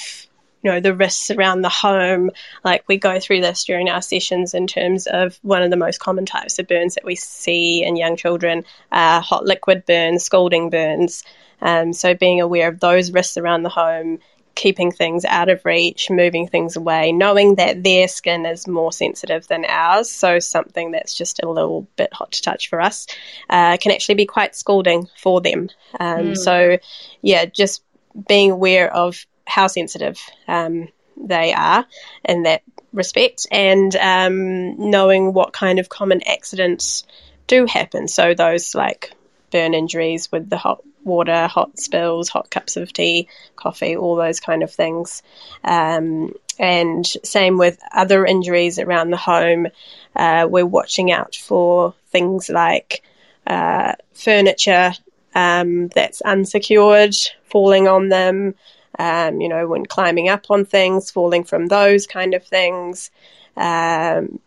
you 0.61 0.71
know 0.71 0.79
the 0.79 0.95
risks 0.95 1.31
around 1.31 1.61
the 1.61 1.69
home. 1.69 2.31
Like 2.63 2.83
we 2.87 2.97
go 2.97 3.19
through 3.19 3.41
this 3.41 3.63
during 3.63 3.89
our 3.89 4.01
sessions 4.01 4.53
in 4.53 4.67
terms 4.67 5.07
of 5.07 5.39
one 5.41 5.63
of 5.63 5.69
the 5.69 5.77
most 5.77 5.99
common 5.99 6.25
types 6.25 6.59
of 6.59 6.67
burns 6.67 6.95
that 6.95 7.05
we 7.05 7.15
see 7.15 7.83
in 7.83 7.95
young 7.95 8.15
children 8.15 8.63
uh, 8.91 9.21
hot 9.21 9.45
liquid 9.45 9.85
burns 9.85 10.23
scalding 10.23 10.69
burns. 10.69 11.23
Um, 11.61 11.93
so 11.93 12.15
being 12.15 12.41
aware 12.41 12.69
of 12.69 12.79
those 12.79 13.11
risks 13.11 13.37
around 13.37 13.63
the 13.63 13.69
home 13.69 14.19
keeping 14.55 14.91
things 14.91 15.23
out 15.25 15.49
of 15.49 15.63
reach 15.63 16.09
moving 16.09 16.45
things 16.45 16.75
away 16.75 17.11
knowing 17.11 17.55
that 17.55 17.83
their 17.83 18.07
skin 18.07 18.45
is 18.45 18.67
more 18.67 18.91
sensitive 18.91 19.47
than 19.47 19.63
ours 19.65 20.09
so 20.09 20.39
something 20.39 20.91
that's 20.91 21.15
just 21.15 21.41
a 21.41 21.49
little 21.49 21.87
bit 21.95 22.13
hot 22.13 22.31
to 22.33 22.41
touch 22.41 22.69
for 22.69 22.81
us 22.81 23.07
uh, 23.49 23.77
can 23.77 23.91
actually 23.91 24.15
be 24.15 24.25
quite 24.25 24.55
scalding 24.55 25.07
for 25.17 25.39
them. 25.39 25.69
Um, 25.99 26.19
mm. 26.19 26.37
so 26.37 26.77
yeah 27.21 27.45
just 27.45 27.81
being 28.27 28.51
aware 28.51 28.93
of 28.93 29.25
how 29.45 29.67
sensitive 29.67 30.19
um, 30.47 30.87
they 31.17 31.53
are 31.53 31.85
in 32.25 32.43
that 32.43 32.63
respect 32.93 33.47
and 33.51 33.95
um, 33.95 34.89
knowing 34.89 35.33
what 35.33 35.53
kind 35.53 35.79
of 35.79 35.89
common 35.89 36.21
accidents 36.27 37.03
do 37.47 37.65
happen. 37.65 38.07
So, 38.07 38.33
those 38.33 38.75
like 38.75 39.13
burn 39.51 39.73
injuries 39.73 40.31
with 40.31 40.49
the 40.49 40.57
hot 40.57 40.81
water, 41.03 41.47
hot 41.47 41.77
spills, 41.79 42.29
hot 42.29 42.49
cups 42.49 42.77
of 42.77 42.93
tea, 42.93 43.27
coffee, 43.55 43.95
all 43.95 44.15
those 44.15 44.39
kind 44.39 44.63
of 44.63 44.71
things. 44.71 45.23
Um, 45.63 46.33
and 46.59 47.05
same 47.23 47.57
with 47.57 47.79
other 47.91 48.25
injuries 48.25 48.79
around 48.79 49.09
the 49.09 49.17
home. 49.17 49.67
Uh, 50.15 50.47
we're 50.49 50.65
watching 50.65 51.11
out 51.11 51.35
for 51.35 51.93
things 52.11 52.49
like 52.49 53.03
uh, 53.47 53.93
furniture 54.13 54.93
um, 55.33 55.87
that's 55.89 56.21
unsecured, 56.21 57.15
falling 57.45 57.87
on 57.87 58.09
them, 58.09 58.55
um, 58.99 59.41
you 59.41 59.49
know, 59.49 59.67
when 59.67 59.85
climbing 59.85 60.29
up 60.29 60.45
on 60.49 60.65
things, 60.65 61.11
falling 61.11 61.43
from 61.43 61.67
those 61.67 62.07
kind 62.07 62.33
of 62.33 62.43
things. 62.43 63.11
Um, 63.57 64.39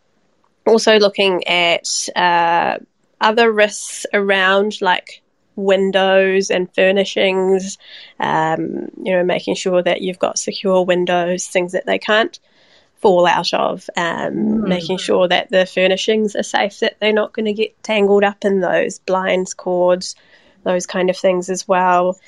also 0.66 0.98
looking 0.98 1.46
at 1.46 1.86
uh, 2.16 2.78
other 3.20 3.52
risks 3.52 4.06
around 4.12 4.80
like 4.80 5.22
windows 5.56 6.50
and 6.50 6.72
furnishings, 6.74 7.78
um, 8.18 8.90
you 9.02 9.12
know, 9.12 9.24
making 9.24 9.54
sure 9.54 9.82
that 9.82 10.00
you've 10.00 10.18
got 10.18 10.38
secure 10.38 10.84
windows, 10.84 11.46
things 11.46 11.72
that 11.72 11.86
they 11.86 11.98
can't 11.98 12.38
fall 12.96 13.26
out 13.26 13.52
of, 13.52 13.88
um, 13.96 14.32
mm. 14.34 14.68
making 14.68 14.98
sure 14.98 15.28
that 15.28 15.50
the 15.50 15.66
furnishings 15.66 16.34
are 16.34 16.42
safe, 16.42 16.80
that 16.80 16.96
they're 17.00 17.12
not 17.12 17.32
going 17.32 17.44
to 17.44 17.52
get 17.52 17.80
tangled 17.82 18.24
up 18.24 18.44
in 18.44 18.60
those 18.60 18.98
blinds, 18.98 19.54
cords, 19.54 20.16
those 20.62 20.86
kind 20.86 21.10
of 21.10 21.16
things 21.16 21.50
as 21.50 21.68
well. 21.68 22.18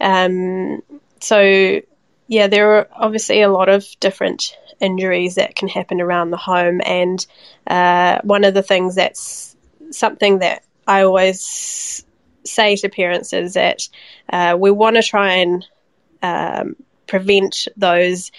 Um, 0.00 0.82
so, 1.22 1.80
yeah, 2.26 2.46
there 2.46 2.76
are 2.76 2.88
obviously 2.92 3.42
a 3.42 3.50
lot 3.50 3.68
of 3.68 3.86
different 4.00 4.56
injuries 4.80 5.36
that 5.36 5.54
can 5.54 5.68
happen 5.68 6.00
around 6.00 6.30
the 6.30 6.36
home. 6.36 6.80
And 6.84 7.24
uh, 7.66 8.18
one 8.22 8.44
of 8.44 8.54
the 8.54 8.62
things 8.62 8.96
that's 8.96 9.56
something 9.90 10.40
that 10.40 10.64
I 10.86 11.02
always 11.02 12.04
say 12.44 12.76
to 12.76 12.88
parents 12.88 13.32
is 13.32 13.54
that 13.54 13.88
uh, 14.28 14.56
we 14.58 14.70
want 14.70 14.96
to 14.96 15.02
try 15.02 15.34
and 15.34 15.66
um, 16.22 16.76
prevent 17.06 17.68
those 17.76 18.32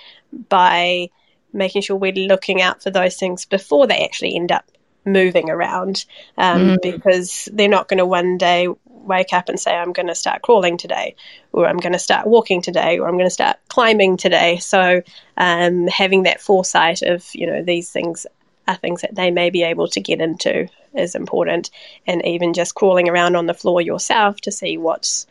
by 0.49 1.09
making 1.53 1.83
sure 1.83 1.95
we're 1.95 2.11
looking 2.11 2.61
out 2.61 2.83
for 2.83 2.89
those 2.89 3.15
things 3.15 3.45
before 3.45 3.87
they 3.87 4.03
actually 4.03 4.35
end 4.35 4.51
up 4.51 4.65
moving 5.05 5.49
around 5.49 6.05
um, 6.37 6.61
mm. 6.61 6.81
because 6.81 7.49
they're 7.51 7.67
not 7.67 7.87
going 7.87 7.97
to 7.97 8.05
one 8.05 8.37
day 8.37 8.67
wake 9.03 9.33
up 9.33 9.49
and 9.49 9.59
say, 9.59 9.75
I'm 9.75 9.93
going 9.93 10.07
to 10.07 10.15
start 10.15 10.41
crawling 10.41 10.77
today, 10.77 11.15
or 11.51 11.67
I'm 11.67 11.77
going 11.77 11.93
to 11.93 11.99
start 11.99 12.25
walking 12.25 12.61
today, 12.61 12.99
or 12.99 13.07
I'm 13.07 13.15
going 13.15 13.27
to 13.27 13.33
start 13.33 13.57
climbing 13.67 14.17
today. 14.17 14.57
So, 14.57 15.01
um, 15.37 15.87
having 15.87 16.23
that 16.23 16.41
foresight 16.41 17.01
of, 17.01 17.27
you 17.33 17.47
know, 17.47 17.63
these 17.63 17.89
things 17.89 18.25
are 18.67 18.75
things 18.75 19.01
that 19.01 19.15
they 19.15 19.29
may 19.29 19.49
be 19.49 19.63
able 19.63 19.87
to 19.89 19.99
get 19.99 20.21
into 20.21 20.69
is 20.93 21.15
important. 21.15 21.69
And 22.07 22.25
even 22.25 22.53
just 22.53 22.75
crawling 22.75 23.09
around 23.09 23.35
on 23.35 23.45
the 23.45 23.53
floor 23.53 23.81
yourself 23.81 24.39
to 24.41 24.51
see 24.51 24.77
what's 24.77 25.27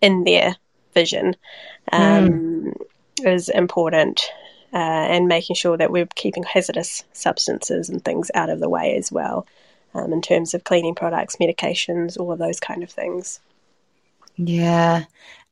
in 0.00 0.24
their 0.24 0.56
vision 0.94 1.36
um, 1.90 2.30
mm. 2.30 2.74
is 3.24 3.48
important. 3.48 4.22
Uh, 4.74 4.76
and 4.76 5.28
making 5.28 5.54
sure 5.54 5.76
that 5.76 5.92
we're 5.92 6.06
keeping 6.14 6.44
hazardous 6.44 7.04
substances 7.12 7.90
and 7.90 8.02
things 8.02 8.30
out 8.34 8.48
of 8.48 8.58
the 8.58 8.70
way 8.70 8.96
as 8.96 9.12
well 9.12 9.46
um, 9.94 10.12
in 10.12 10.22
terms 10.22 10.54
of 10.54 10.64
cleaning 10.64 10.94
products, 10.94 11.36
medications, 11.36 12.18
all 12.18 12.32
of 12.32 12.38
those 12.38 12.60
kind 12.60 12.82
of 12.82 12.90
things. 12.90 13.40
Yeah, 14.36 15.04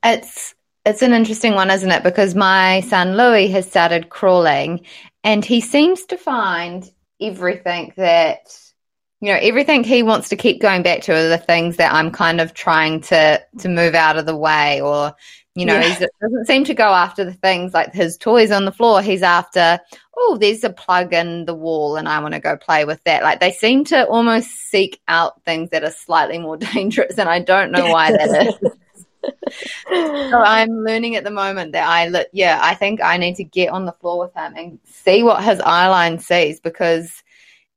it's 0.03 0.55
it's 0.87 1.03
an 1.03 1.13
interesting 1.13 1.55
one, 1.55 1.71
isn't 1.71 1.91
it? 1.91 2.03
Because 2.03 2.35
my 2.35 2.81
son 2.81 3.17
Louis 3.17 3.49
has 3.49 3.69
started 3.69 4.09
crawling, 4.09 4.87
and 5.23 5.45
he 5.45 5.61
seems 5.61 6.07
to 6.07 6.17
find 6.17 6.91
everything 7.21 7.93
that 7.97 8.57
you 9.21 9.33
know 9.33 9.39
everything 9.41 9.85
he 9.85 10.03
wants 10.03 10.31
to 10.31 10.37
keep 10.37 10.63
going 10.63 10.83
back 10.83 11.03
to 11.03 11.15
are 11.15 11.29
the 11.29 11.39
things 11.39 11.77
that 11.77 11.93
I'm 11.93 12.11
kind 12.11 12.41
of 12.41 12.55
trying 12.55 13.03
to 13.03 13.43
to 13.59 13.69
move 13.69 13.95
out 13.95 14.17
of 14.17 14.25
the 14.25 14.37
way 14.37 14.81
or 14.81 15.15
you 15.55 15.67
know, 15.67 15.75
yeah. 15.75 15.95
he 15.95 16.07
doesn't 16.21 16.47
seem 16.47 16.65
to 16.65 16.75
go 16.75 16.93
after 16.95 17.25
the 17.25 17.33
things 17.33 17.75
like 17.75 17.93
his 17.93 18.17
toys 18.17 18.53
on 18.53 18.65
the 18.65 18.73
floor. 18.73 19.03
He's 19.03 19.23
after, 19.23 19.81
oh, 20.17 20.39
there's 20.41 20.63
a 20.63 20.71
plug 20.71 21.13
in 21.13 21.45
the 21.45 21.55
wall 21.55 21.97
and 21.97 22.09
I 22.09 22.21
want 22.21 22.35
to 22.35 22.41
go 22.41 22.57
play 22.57 22.85
with 22.85 23.03
that. 23.05 23.25
Like 23.25 23.41
they 23.41 23.51
seem 23.51 23.85
to 23.87 24.07
almost 24.07 24.49
seek 24.49 25.01
out 25.09 25.43
things 25.45 25.71
that 25.71 25.83
are 25.83 25.91
slightly 25.91 26.39
more 26.39 26.57
dangerous. 26.75 27.19
And 27.19 27.29
I 27.29 27.41
don't 27.41 27.73
know 27.73 27.91
why 27.91 28.13
that 28.13 28.47
is. 28.47 28.71
so 29.89 30.39
I'm 30.39 30.85
learning 30.85 31.17
at 31.17 31.25
the 31.25 31.33
moment 31.33 31.73
that 31.73 31.87
I, 31.87 32.07
look, 32.07 32.29
yeah, 32.33 32.61
I 32.63 32.77
think 32.77 33.03
I 33.03 33.17
need 33.17 33.35
to 33.37 33.45
get 33.45 33.71
on 33.71 33.87
the 33.87 33.93
floor 33.93 34.21
with 34.21 34.35
him 34.35 34.55
and 34.57 34.79
see 34.85 35.25
what 35.25 35.43
his 35.43 35.59
eye 35.61 35.89
line 35.89 36.21
sees 36.21 36.61
because 36.61 37.11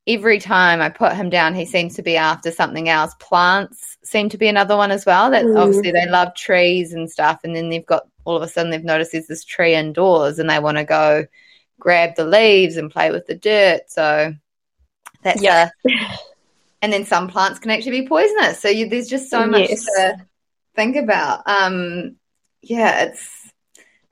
every 0.05 0.39
time 0.39 0.79
I 0.79 0.89
put 0.89 1.13
him 1.13 1.31
down, 1.31 1.55
he 1.55 1.65
seems 1.65 1.95
to 1.95 2.03
be 2.03 2.17
after 2.17 2.51
something 2.51 2.87
else. 2.87 3.15
Plants 3.19 3.92
seem 4.13 4.29
to 4.29 4.37
be 4.37 4.47
another 4.47 4.77
one 4.77 4.91
as 4.91 5.05
well. 5.05 5.31
That 5.31 5.43
mm. 5.43 5.59
obviously 5.59 5.91
they 5.91 6.07
love 6.07 6.33
trees 6.35 6.93
and 6.93 7.11
stuff, 7.11 7.41
and 7.43 7.53
then 7.53 7.69
they've 7.69 7.85
got 7.85 8.07
all 8.23 8.37
of 8.37 8.43
a 8.43 8.47
sudden 8.47 8.71
they've 8.71 8.83
noticed 8.83 9.11
there's 9.11 9.27
this 9.27 9.43
tree 9.43 9.75
indoors, 9.75 10.39
and 10.39 10.49
they 10.49 10.59
want 10.59 10.77
to 10.77 10.85
go 10.85 11.25
grab 11.79 12.15
the 12.15 12.23
leaves 12.23 12.77
and 12.77 12.91
play 12.91 13.11
with 13.11 13.27
the 13.27 13.35
dirt. 13.35 13.81
So 13.89 14.33
that's 15.23 15.41
yeah. 15.41 15.69
A, 15.85 15.91
and 16.81 16.93
then 16.93 17.05
some 17.05 17.27
plants 17.27 17.59
can 17.59 17.71
actually 17.71 18.01
be 18.01 18.07
poisonous. 18.07 18.59
So 18.59 18.69
you, 18.69 18.87
there's 18.87 19.09
just 19.09 19.29
so 19.29 19.45
much 19.45 19.69
yes. 19.69 19.83
to 19.83 20.25
think 20.75 20.95
about. 20.95 21.41
Um, 21.45 22.15
yeah, 22.61 23.05
it's 23.05 23.51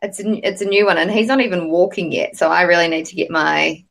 it's 0.01 0.20
a, 0.20 0.48
it's 0.48 0.62
a 0.62 0.65
new 0.65 0.86
one, 0.86 0.98
and 0.98 1.12
he's 1.12 1.27
not 1.27 1.41
even 1.41 1.70
walking 1.70 2.12
yet. 2.12 2.36
So 2.36 2.50
I 2.50 2.63
really 2.63 2.89
need 2.89 3.05
to 3.05 3.15
get 3.15 3.29
my 3.29 3.86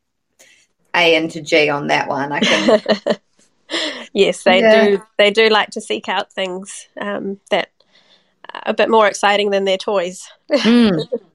a 0.93 1.15
into 1.15 1.41
G 1.41 1.69
on 1.69 1.87
that 1.87 2.07
one. 2.07 2.31
I 2.31 2.39
can. 2.41 2.81
yes, 4.13 4.43
they 4.43 4.61
yeah. 4.61 4.85
do. 4.85 5.03
They 5.17 5.31
do 5.31 5.49
like 5.49 5.71
to 5.71 5.81
seek 5.81 6.09
out 6.09 6.31
things 6.31 6.87
um, 6.99 7.39
that 7.49 7.69
are 8.53 8.61
a 8.65 8.73
bit 8.73 8.89
more 8.89 9.07
exciting 9.07 9.49
than 9.49 9.65
their 9.65 9.77
toys. 9.77 10.29
mm. 10.49 11.07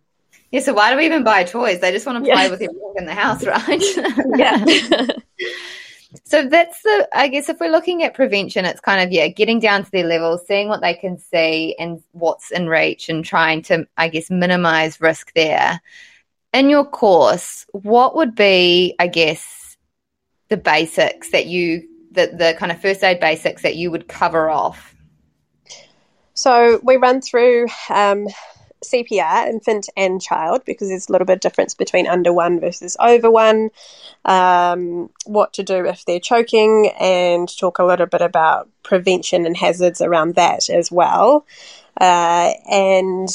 Yeah, 0.52 0.60
so 0.60 0.74
why 0.74 0.92
do 0.92 0.96
we 0.96 1.06
even 1.06 1.24
buy 1.24 1.42
toys? 1.42 1.80
They 1.80 1.90
just 1.90 2.06
want 2.06 2.24
to 2.24 2.32
play 2.32 2.44
yeah. 2.44 2.50
with 2.50 2.62
everything 2.62 2.94
in 2.96 3.04
the 3.04 3.14
house, 3.14 3.44
right? 3.46 3.82
yeah. 4.36 4.64
so 6.22 6.48
that's 6.48 6.80
the 6.82 7.08
I 7.12 7.26
guess 7.26 7.48
if 7.48 7.58
we're 7.58 7.70
looking 7.70 8.04
at 8.04 8.14
prevention, 8.14 8.64
it's 8.64 8.80
kind 8.80 9.02
of 9.02 9.10
yeah, 9.10 9.26
getting 9.26 9.58
down 9.58 9.84
to 9.84 9.90
their 9.90 10.06
level, 10.06 10.38
seeing 10.38 10.68
what 10.68 10.80
they 10.80 10.94
can 10.94 11.18
see 11.18 11.74
and 11.80 12.00
what's 12.12 12.52
in 12.52 12.68
reach 12.68 13.08
and 13.08 13.24
trying 13.24 13.62
to, 13.62 13.88
I 13.96 14.08
guess, 14.08 14.30
minimize 14.30 15.00
risk 15.00 15.32
there. 15.34 15.80
In 16.54 16.70
your 16.70 16.84
course, 16.84 17.66
what 17.72 18.14
would 18.14 18.36
be, 18.36 18.94
I 19.00 19.08
guess, 19.08 19.76
the 20.48 20.56
basics 20.56 21.30
that 21.32 21.46
you 21.46 21.88
the, 22.16 22.26
the 22.26 22.56
kind 22.58 22.72
of 22.72 22.80
first 22.80 23.04
aid 23.04 23.20
basics 23.20 23.62
that 23.62 23.76
you 23.76 23.90
would 23.92 24.08
cover 24.08 24.50
off? 24.50 24.94
So 26.34 26.80
we 26.82 26.96
run 26.96 27.22
through 27.22 27.68
um, 27.88 28.26
CPR, 28.84 29.48
infant 29.48 29.88
and 29.96 30.20
child, 30.20 30.62
because 30.64 30.88
there's 30.88 31.08
a 31.08 31.12
little 31.12 31.24
bit 31.24 31.34
of 31.34 31.40
difference 31.40 31.74
between 31.74 32.06
under 32.06 32.32
one 32.32 32.60
versus 32.60 32.96
over 33.00 33.30
one, 33.30 33.70
um, 34.24 35.10
what 35.24 35.54
to 35.54 35.62
do 35.62 35.86
if 35.86 36.04
they're 36.04 36.20
choking, 36.20 36.92
and 37.00 37.48
talk 37.56 37.78
a 37.78 37.84
little 37.84 38.06
bit 38.06 38.22
about 38.22 38.68
prevention 38.82 39.46
and 39.46 39.56
hazards 39.56 40.00
around 40.00 40.34
that 40.34 40.68
as 40.68 40.90
well. 40.92 41.46
Uh, 41.98 42.52
and 42.70 43.28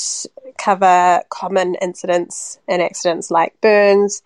cover 0.60 1.24
common 1.30 1.76
incidents 1.76 2.60
and 2.68 2.82
accidents 2.82 3.32
like 3.32 3.60
burns, 3.62 4.22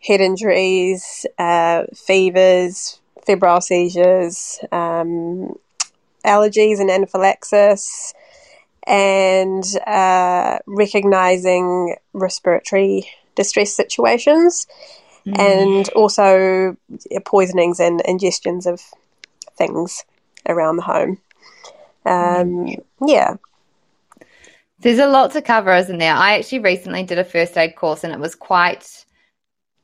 head 0.00 0.20
injuries, 0.20 1.24
uh, 1.38 1.84
fevers, 1.94 3.00
febrile 3.28 3.60
seizures, 3.60 4.58
um, 4.72 5.54
allergies 6.24 6.80
and 6.80 6.90
anaphylaxis, 6.90 8.14
and 8.86 9.64
uh, 9.86 10.58
recognizing 10.66 11.94
respiratory 12.14 13.06
distress 13.36 13.74
situations, 13.74 14.66
mm. 15.26 15.38
and 15.38 15.90
also 15.90 16.74
poisonings 17.26 17.78
and 17.80 18.00
ingestions 18.00 18.66
of 18.66 18.80
things 19.58 20.04
around 20.48 20.76
the 20.76 20.82
home. 20.82 21.18
Um, 22.06 22.68
yeah. 23.06 23.34
There's 24.80 25.00
a 25.00 25.06
lot 25.06 25.32
to 25.32 25.42
cover, 25.42 25.74
isn't 25.74 25.98
there? 25.98 26.14
I 26.14 26.38
actually 26.38 26.60
recently 26.60 27.02
did 27.02 27.18
a 27.18 27.24
first 27.24 27.58
aid 27.58 27.76
course 27.76 28.04
and 28.04 28.12
it 28.12 28.20
was 28.20 28.34
quite, 28.34 29.04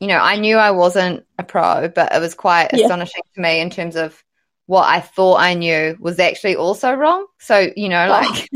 you 0.00 0.08
know, 0.08 0.18
I 0.18 0.36
knew 0.36 0.56
I 0.56 0.70
wasn't 0.70 1.24
a 1.38 1.44
pro, 1.44 1.88
but 1.88 2.12
it 2.12 2.20
was 2.20 2.34
quite 2.34 2.70
yeah. 2.72 2.84
astonishing 2.84 3.22
to 3.34 3.40
me 3.40 3.60
in 3.60 3.70
terms 3.70 3.96
of 3.96 4.22
what 4.66 4.84
I 4.84 5.00
thought 5.00 5.40
I 5.40 5.54
knew 5.54 5.96
was 6.00 6.18
actually 6.18 6.56
also 6.56 6.92
wrong. 6.94 7.26
So, 7.38 7.70
you 7.76 7.88
know, 7.88 8.06
oh. 8.06 8.08
like 8.08 8.50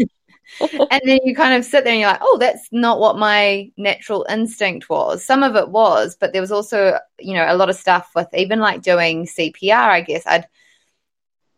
oh. 0.60 0.86
and 0.90 1.00
then 1.04 1.20
you 1.24 1.34
kind 1.34 1.54
of 1.54 1.64
sit 1.64 1.84
there 1.84 1.92
and 1.92 2.00
you're 2.00 2.10
like, 2.10 2.22
oh, 2.22 2.38
that's 2.38 2.68
not 2.72 2.98
what 2.98 3.18
my 3.18 3.70
natural 3.76 4.26
instinct 4.28 4.88
was. 4.88 5.24
Some 5.24 5.42
of 5.42 5.56
it 5.56 5.68
was, 5.68 6.16
but 6.18 6.32
there 6.32 6.40
was 6.40 6.52
also, 6.52 6.98
you 7.18 7.34
know, 7.34 7.44
a 7.46 7.56
lot 7.56 7.70
of 7.70 7.76
stuff 7.76 8.10
with 8.14 8.28
even 8.34 8.58
like 8.58 8.82
doing 8.82 9.26
CPR, 9.26 9.72
I 9.72 10.00
guess. 10.00 10.26
I'd, 10.26 10.46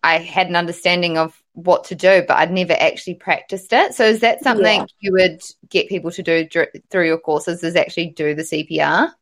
I 0.03 0.19
had 0.19 0.49
an 0.49 0.57
understanding 0.57 1.19
of 1.19 1.41
what 1.53 1.85
to 1.85 1.95
do, 1.95 2.25
but 2.27 2.37
I'd 2.37 2.53
never 2.53 2.73
actually 2.73 3.15
practiced 3.15 3.73
it. 3.73 3.95
So 3.95 4.05
is 4.05 4.21
that 4.21 4.43
something 4.43 4.81
yeah. 4.81 4.87
you 5.01 5.13
would 5.13 5.43
get 5.69 5.89
people 5.89 6.11
to 6.13 6.23
do 6.23 6.49
through 6.91 7.07
your 7.07 7.19
courses 7.19 7.63
is 7.63 7.77
actually 7.77 8.09
do 8.09 8.35
the 8.35 8.43
CPR? 8.43 9.13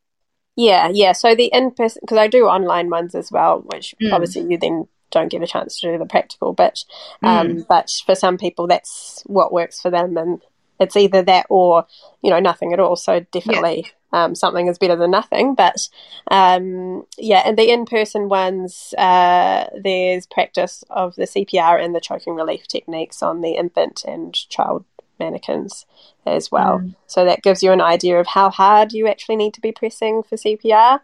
Yeah, 0.59 0.89
yeah. 0.91 1.13
So 1.13 1.35
the 1.35 1.49
in 1.53 1.71
person, 1.71 2.01
because 2.01 2.17
I 2.17 2.27
do 2.27 2.45
online 2.45 2.89
ones 2.89 3.15
as 3.15 3.31
well, 3.31 3.61
which 3.67 3.95
mm. 4.01 4.11
obviously 4.11 4.41
you 4.41 4.57
then 4.57 4.89
don't 5.09 5.31
get 5.31 5.41
a 5.41 5.47
chance 5.47 5.79
to 5.79 5.89
do 5.89 5.97
the 5.97 6.05
practical 6.05 6.51
bit. 6.51 6.83
Um, 7.23 7.47
mm. 7.47 7.67
But 7.69 7.89
for 8.05 8.13
some 8.13 8.37
people, 8.37 8.67
that's 8.67 9.23
what 9.25 9.53
works 9.53 9.79
for 9.81 9.89
them, 9.89 10.17
and 10.17 10.41
it's 10.77 10.97
either 10.97 11.23
that 11.23 11.45
or 11.49 11.85
you 12.21 12.29
know 12.29 12.41
nothing 12.41 12.73
at 12.73 12.79
all. 12.81 12.97
So 12.97 13.21
definitely. 13.31 13.85
Yeah. 13.85 13.91
Um, 14.11 14.33
something 14.33 14.67
is 14.67 14.79
better 14.79 14.95
than 14.95 15.11
nothing. 15.11 15.53
But 15.53 15.87
um, 16.31 17.05
yeah, 17.17 17.43
and 17.45 17.57
the 17.57 17.71
in 17.71 17.85
person 17.85 18.27
ones, 18.27 18.93
uh, 18.97 19.67
there's 19.81 20.25
practice 20.25 20.83
of 20.89 21.15
the 21.15 21.25
CPR 21.25 21.81
and 21.81 21.93
the 21.93 22.01
choking 22.01 22.33
relief 22.33 22.67
techniques 22.67 23.21
on 23.21 23.41
the 23.41 23.51
infant 23.51 24.03
and 24.05 24.33
child 24.49 24.83
mannequins 25.19 25.85
as 26.25 26.51
well. 26.51 26.79
Mm. 26.79 26.95
So 27.07 27.25
that 27.25 27.41
gives 27.41 27.63
you 27.63 27.71
an 27.71 27.81
idea 27.81 28.19
of 28.19 28.27
how 28.27 28.49
hard 28.49 28.93
you 28.93 29.07
actually 29.07 29.35
need 29.35 29.53
to 29.55 29.61
be 29.61 29.71
pressing 29.71 30.23
for 30.23 30.35
CPR 30.35 30.99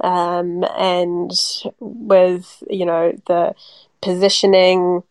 um, 0.00 0.64
and 0.76 1.32
with 1.80 2.62
you 2.70 2.86
know 2.86 3.12
the 3.26 3.54
positioning, 4.00 5.02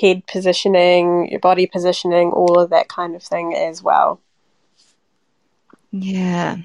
head 0.00 0.26
positioning, 0.26 1.28
your 1.30 1.40
body 1.40 1.66
positioning, 1.66 2.30
all 2.30 2.58
of 2.58 2.70
that 2.70 2.88
kind 2.88 3.14
of 3.16 3.22
thing 3.22 3.54
as 3.54 3.82
well. 3.82 4.20
Yeah. 5.90 6.58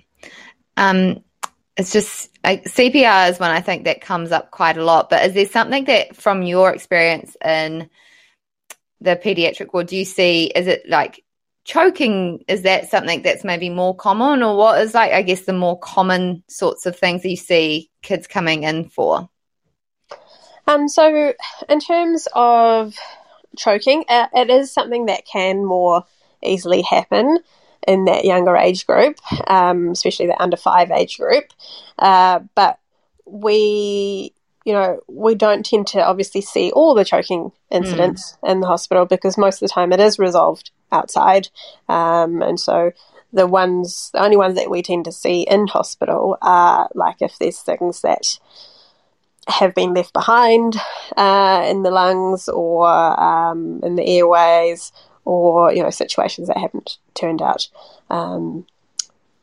Um, 0.78 1.24
it's 1.78 1.92
just 1.92 2.30
like, 2.44 2.64
CPR 2.66 3.30
is 3.30 3.40
one 3.40 3.52
I 3.52 3.62
think 3.62 3.86
that 3.86 4.02
comes 4.02 4.32
up 4.32 4.52
quite 4.52 4.78
a 4.78 4.84
lot. 4.84 5.10
But 5.10 5.26
is 5.26 5.34
there 5.34 5.46
something 5.46 5.86
that, 5.86 6.16
from 6.16 6.42
your 6.44 6.74
experience 6.74 7.36
in 7.44 7.90
the 9.02 9.16
pediatric 9.16 9.74
ward, 9.74 9.88
do 9.88 9.98
you 9.98 10.06
see? 10.06 10.52
Is 10.56 10.68
it 10.68 10.88
like 10.88 11.24
choking 11.66 12.44
is 12.48 12.62
that 12.62 12.90
something 12.90 13.24
that's 13.24 13.44
maybe 13.44 13.70
more 13.70 13.96
common 13.96 14.44
or 14.44 14.56
what 14.56 14.80
is 14.80 14.94
like 14.94 15.12
i 15.12 15.24
guess 15.24 15.42
the 15.42 15.54
more 15.54 15.78
common 15.80 16.44
sorts 16.48 16.86
of 16.86 16.96
things 16.96 17.24
that 17.24 17.30
you 17.30 17.36
see 17.36 17.90
kids 18.04 18.28
coming 18.28 18.64
in 18.64 18.88
for 18.88 19.28
um 20.68 20.88
so 20.88 21.34
in 21.68 21.80
terms 21.80 22.28
of 22.36 22.96
choking 23.58 24.06
uh, 24.10 24.28
it 24.34 24.52
is 24.52 24.72
something 24.72 25.08
that 25.08 25.26
can 25.26 25.66
more 25.66 26.04
easily 26.44 26.84
happen 26.84 27.40
in 27.88 28.06
that 28.06 28.26
younger 28.26 28.56
age 28.56 28.86
group 28.86 29.18
um, 29.50 29.90
especially 29.90 30.28
the 30.28 30.42
under 30.42 30.58
five 30.58 30.92
age 30.92 31.18
group 31.18 31.46
uh, 31.98 32.40
but 32.54 32.78
we 33.26 34.35
you 34.66 34.74
know, 34.74 35.00
we 35.08 35.36
don't 35.36 35.66
tend 35.66 35.88
to 35.88 36.04
obviously 36.04 36.42
see 36.42 36.72
all 36.72 36.96
the 36.96 37.06
choking 37.06 37.52
incidents 37.72 38.36
mm. 38.44 38.52
in 38.52 38.60
the 38.60 38.68
hospital 38.68 39.06
because 39.06 39.38
most 39.38 39.62
of 39.62 39.70
the 39.70 39.74
time 39.74 39.94
it 39.94 40.00
is 40.00 40.20
resolved 40.20 40.72
outside. 40.92 41.50
Um, 41.88 42.42
and 42.42 42.60
so 42.60 42.92
the 43.32 43.46
ones, 43.46 44.10
the 44.14 44.24
only 44.24 44.38
ones 44.38 44.56
that 44.56 44.70
we 44.70 44.82
tend 44.82 45.06
to 45.06 45.12
see 45.12 45.44
in 45.44 45.68
hospital 45.68 46.38
are 46.42 46.90
like 46.96 47.18
if 47.22 47.38
there's 47.38 47.60
things 47.60 48.02
that 48.02 48.40
have 49.48 49.76
been 49.76 49.94
left 49.94 50.14
behind 50.14 50.76
uh, 51.16 51.64
in 51.70 51.84
the 51.84 51.92
lungs 51.92 52.50
or 52.50 52.88
um, 52.88 53.80
in 53.84 53.96
the 53.96 54.18
airways 54.18 54.92
or, 55.26 55.72
you 55.72 55.84
know, 55.84 55.92
situations 55.92 56.48
that 56.48 56.58
haven't 56.58 56.98
turned 57.14 57.44
out. 57.44 57.68
Um, 58.10 58.66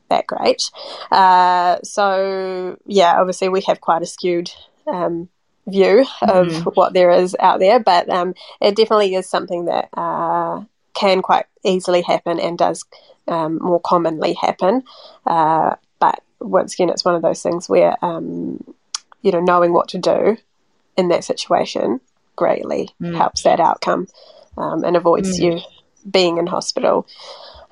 that 0.08 0.26
great. 0.26 0.70
Uh, 1.12 1.78
so, 1.84 2.76
yeah, 2.86 3.20
obviously, 3.20 3.48
we 3.48 3.62
have 3.62 3.80
quite 3.80 4.02
a 4.02 4.06
skewed 4.06 4.50
um, 4.86 5.28
view 5.66 6.00
of 6.22 6.48
mm-hmm. 6.48 6.70
what 6.70 6.92
there 6.92 7.10
is 7.10 7.36
out 7.38 7.60
there, 7.60 7.78
but 7.80 8.08
um, 8.08 8.34
it 8.60 8.76
definitely 8.76 9.14
is 9.14 9.28
something 9.28 9.66
that 9.66 9.88
uh, 9.96 10.62
can 10.94 11.22
quite 11.22 11.46
easily 11.64 12.02
happen 12.02 12.38
and 12.40 12.58
does 12.58 12.84
um, 13.28 13.58
more 13.60 13.80
commonly 13.80 14.34
happen. 14.34 14.82
Uh, 15.26 15.76
but 15.98 16.22
once 16.40 16.74
again, 16.74 16.90
it's 16.90 17.04
one 17.04 17.14
of 17.14 17.22
those 17.22 17.42
things 17.42 17.68
where 17.68 17.96
um, 18.04 18.62
you 19.22 19.30
know 19.32 19.40
knowing 19.40 19.72
what 19.72 19.88
to 19.88 19.98
do 19.98 20.36
in 20.96 21.08
that 21.08 21.24
situation 21.24 22.00
greatly 22.36 22.90
mm. 23.00 23.16
helps 23.16 23.42
that 23.42 23.60
outcome 23.60 24.08
um, 24.56 24.84
and 24.84 24.96
avoids 24.96 25.38
mm. 25.38 25.44
you 25.44 25.60
being 26.10 26.38
in 26.38 26.46
hospital. 26.46 27.06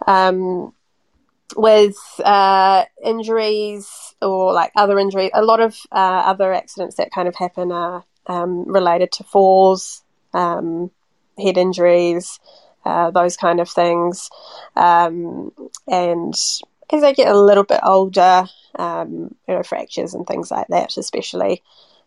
Um, 0.06 0.72
with 1.56 1.96
uh, 2.24 2.84
injuries 3.02 4.14
or 4.22 4.52
like 4.52 4.72
other 4.76 4.98
injuries, 4.98 5.30
a 5.34 5.42
lot 5.42 5.60
of 5.60 5.76
uh, 5.92 6.22
other 6.26 6.52
accidents 6.52 6.96
that 6.96 7.10
kind 7.12 7.28
of 7.28 7.34
happen 7.34 7.72
are 7.72 8.04
um, 8.26 8.64
related 8.66 9.12
to 9.12 9.24
falls, 9.24 10.02
um, 10.34 10.90
head 11.38 11.56
injuries, 11.56 12.38
uh, 12.84 13.10
those 13.10 13.36
kind 13.36 13.60
of 13.60 13.68
things. 13.68 14.30
Um, 14.76 15.52
and 15.88 16.34
as 16.92 17.02
I 17.02 17.12
get 17.12 17.28
a 17.28 17.40
little 17.40 17.64
bit 17.64 17.80
older, 17.82 18.44
um, 18.78 19.34
you 19.48 19.54
know, 19.54 19.62
fractures 19.62 20.14
and 20.14 20.26
things 20.26 20.50
like 20.50 20.68
that, 20.68 20.96
especially 20.96 21.62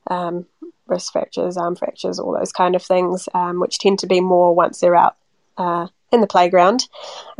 um, 0.08 0.46
wrist 0.88 1.12
fractures, 1.12 1.58
arm 1.58 1.76
fractures, 1.76 2.20
all 2.20 2.38
those 2.38 2.52
kind 2.52 2.76
of 2.76 2.84
things, 2.84 3.28
um, 3.34 3.60
which 3.60 3.80
tend 3.80 4.00
to 4.00 4.08
be 4.08 4.22
more 4.22 4.56
once 4.56 4.80
they're 4.80 4.96
out 4.96 5.16
uh, 5.58 5.88
in 6.14 6.22
the 6.22 6.28
playground, 6.28 6.88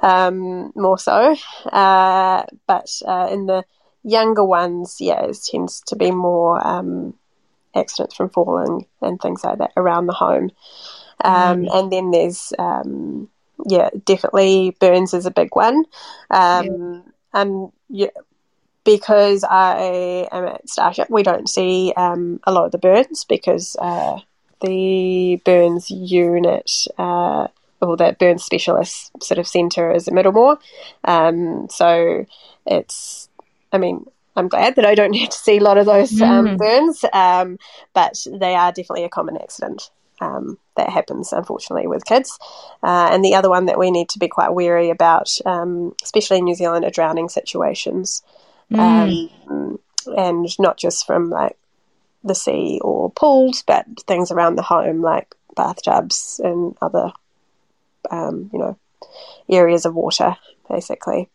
um, 0.02 0.74
more 0.76 0.98
so. 0.98 1.36
Uh, 1.66 2.44
but 2.68 2.90
uh, 3.08 3.30
in 3.32 3.46
the 3.46 3.64
younger 4.04 4.44
ones, 4.44 4.98
yeah, 5.00 5.24
it 5.24 5.38
tends 5.50 5.82
to 5.88 5.96
be 5.96 6.12
more 6.12 6.66
um, 6.66 7.14
accidents 7.76 8.16
from 8.16 8.30
falling 8.30 8.86
and 9.02 9.22
things 9.22 9.44
like 9.44 9.60
that 9.60 9.72
around 9.78 10.08
the 10.08 10.14
home. 10.14 10.52
Um, 11.24 11.64
mm. 11.64 11.76
And 11.76 11.92
then 11.92 12.12
there's, 12.12 12.52
um, 12.58 13.30
yeah, 13.68 13.90
definitely 14.06 14.76
burns 14.80 15.14
is 15.14 15.28
a 15.28 15.32
big 15.32 15.56
one. 15.56 15.86
Um, 16.32 16.66
yeah. 16.66 17.00
And 17.36 17.72
yeah, 17.90 18.08
because 18.84 19.44
I 19.44 20.28
am 20.32 20.46
at 20.46 20.68
Starship, 20.68 21.10
we 21.10 21.24
don't 21.24 21.48
see 21.48 21.94
um, 21.96 22.40
a 22.44 22.52
lot 22.52 22.66
of 22.66 22.72
the 22.72 22.78
burns 22.80 23.24
because 23.24 23.76
uh, 23.80 24.20
the 24.62 25.42
burns 25.46 25.90
unit. 25.92 26.72
Uh, 26.98 27.48
or 27.84 27.98
that 27.98 28.20
burn 28.20 28.38
specialist 28.38 29.12
sort 29.22 29.38
of 29.38 29.48
centre 29.48 29.92
is 29.92 30.08
at 30.08 30.14
Middlemore. 30.14 30.58
Um, 31.04 31.68
so 31.70 32.26
it's, 32.66 33.30
I 33.72 33.78
mean, 33.78 34.06
I'm 34.36 34.48
glad 34.48 34.76
that 34.76 34.86
I 34.86 34.96
don't 34.96 35.14
have 35.20 35.30
to 35.30 35.38
see 35.38 35.58
a 35.58 35.64
lot 35.64 35.78
of 35.78 35.86
those 35.86 36.20
um, 36.22 36.48
mm. 36.48 36.58
burns, 36.58 37.06
um, 37.14 37.58
but 37.94 38.26
they 38.32 38.56
are 38.56 38.72
definitely 38.72 39.04
a 39.04 39.10
common 39.10 39.38
accident. 39.38 39.90
Um, 40.22 40.58
that 40.78 40.90
happens, 40.90 41.34
unfortunately, 41.34 41.88
with 41.88 42.06
kids. 42.06 42.40
Uh, 42.82 43.10
and 43.12 43.26
the 43.26 43.36
other 43.36 43.50
one 43.50 43.66
that 43.66 43.78
we 43.78 43.92
need 43.92 44.08
to 44.10 44.20
be 44.20 44.30
quite 44.30 44.54
wary 44.54 44.90
about, 44.90 45.30
um, 45.46 45.94
especially 46.02 46.38
in 46.38 46.46
New 46.46 46.56
Zealand, 46.56 46.86
are 46.86 46.92
drowning 46.92 47.28
situations. 47.28 48.24
Mm. 48.72 49.30
Um, 49.50 49.80
and 50.16 50.60
not 50.60 50.78
just 50.78 51.06
from 51.06 51.30
like 51.30 51.58
the 52.24 52.36
sea 52.36 52.80
or 52.82 53.12
pools, 53.12 53.64
but 53.66 53.86
things 54.08 54.32
around 54.32 54.56
the 54.56 54.62
home 54.62 55.02
like 55.02 55.36
bathtubs 55.56 56.40
and 56.44 56.76
other, 56.82 57.12
um, 58.10 58.50
you 58.54 58.60
know, 58.60 58.78
areas 59.50 59.86
of 59.86 59.96
water, 59.96 60.36
basically. 60.70 61.30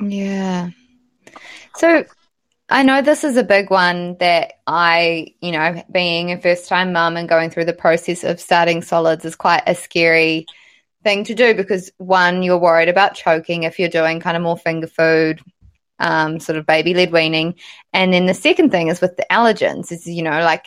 Yeah. 0.00 0.70
So 1.76 2.04
I 2.68 2.82
know 2.82 3.02
this 3.02 3.24
is 3.24 3.36
a 3.36 3.44
big 3.44 3.70
one 3.70 4.16
that 4.18 4.54
I, 4.66 5.34
you 5.40 5.52
know, 5.52 5.82
being 5.92 6.32
a 6.32 6.40
first 6.40 6.68
time 6.68 6.92
mum 6.92 7.16
and 7.16 7.28
going 7.28 7.50
through 7.50 7.66
the 7.66 7.72
process 7.72 8.24
of 8.24 8.40
starting 8.40 8.82
solids 8.82 9.24
is 9.24 9.36
quite 9.36 9.62
a 9.66 9.74
scary 9.74 10.46
thing 11.02 11.24
to 11.24 11.34
do 11.34 11.54
because 11.54 11.90
one, 11.98 12.42
you're 12.42 12.58
worried 12.58 12.88
about 12.88 13.14
choking 13.14 13.64
if 13.64 13.78
you're 13.78 13.88
doing 13.88 14.20
kind 14.20 14.36
of 14.36 14.42
more 14.42 14.56
finger 14.56 14.86
food, 14.86 15.40
um, 15.98 16.40
sort 16.40 16.56
of 16.56 16.66
baby 16.66 16.94
led 16.94 17.12
weaning. 17.12 17.56
And 17.92 18.12
then 18.12 18.26
the 18.26 18.34
second 18.34 18.70
thing 18.70 18.88
is 18.88 19.00
with 19.00 19.16
the 19.16 19.26
allergens, 19.30 19.92
is, 19.92 20.06
you 20.06 20.22
know, 20.22 20.40
like 20.42 20.66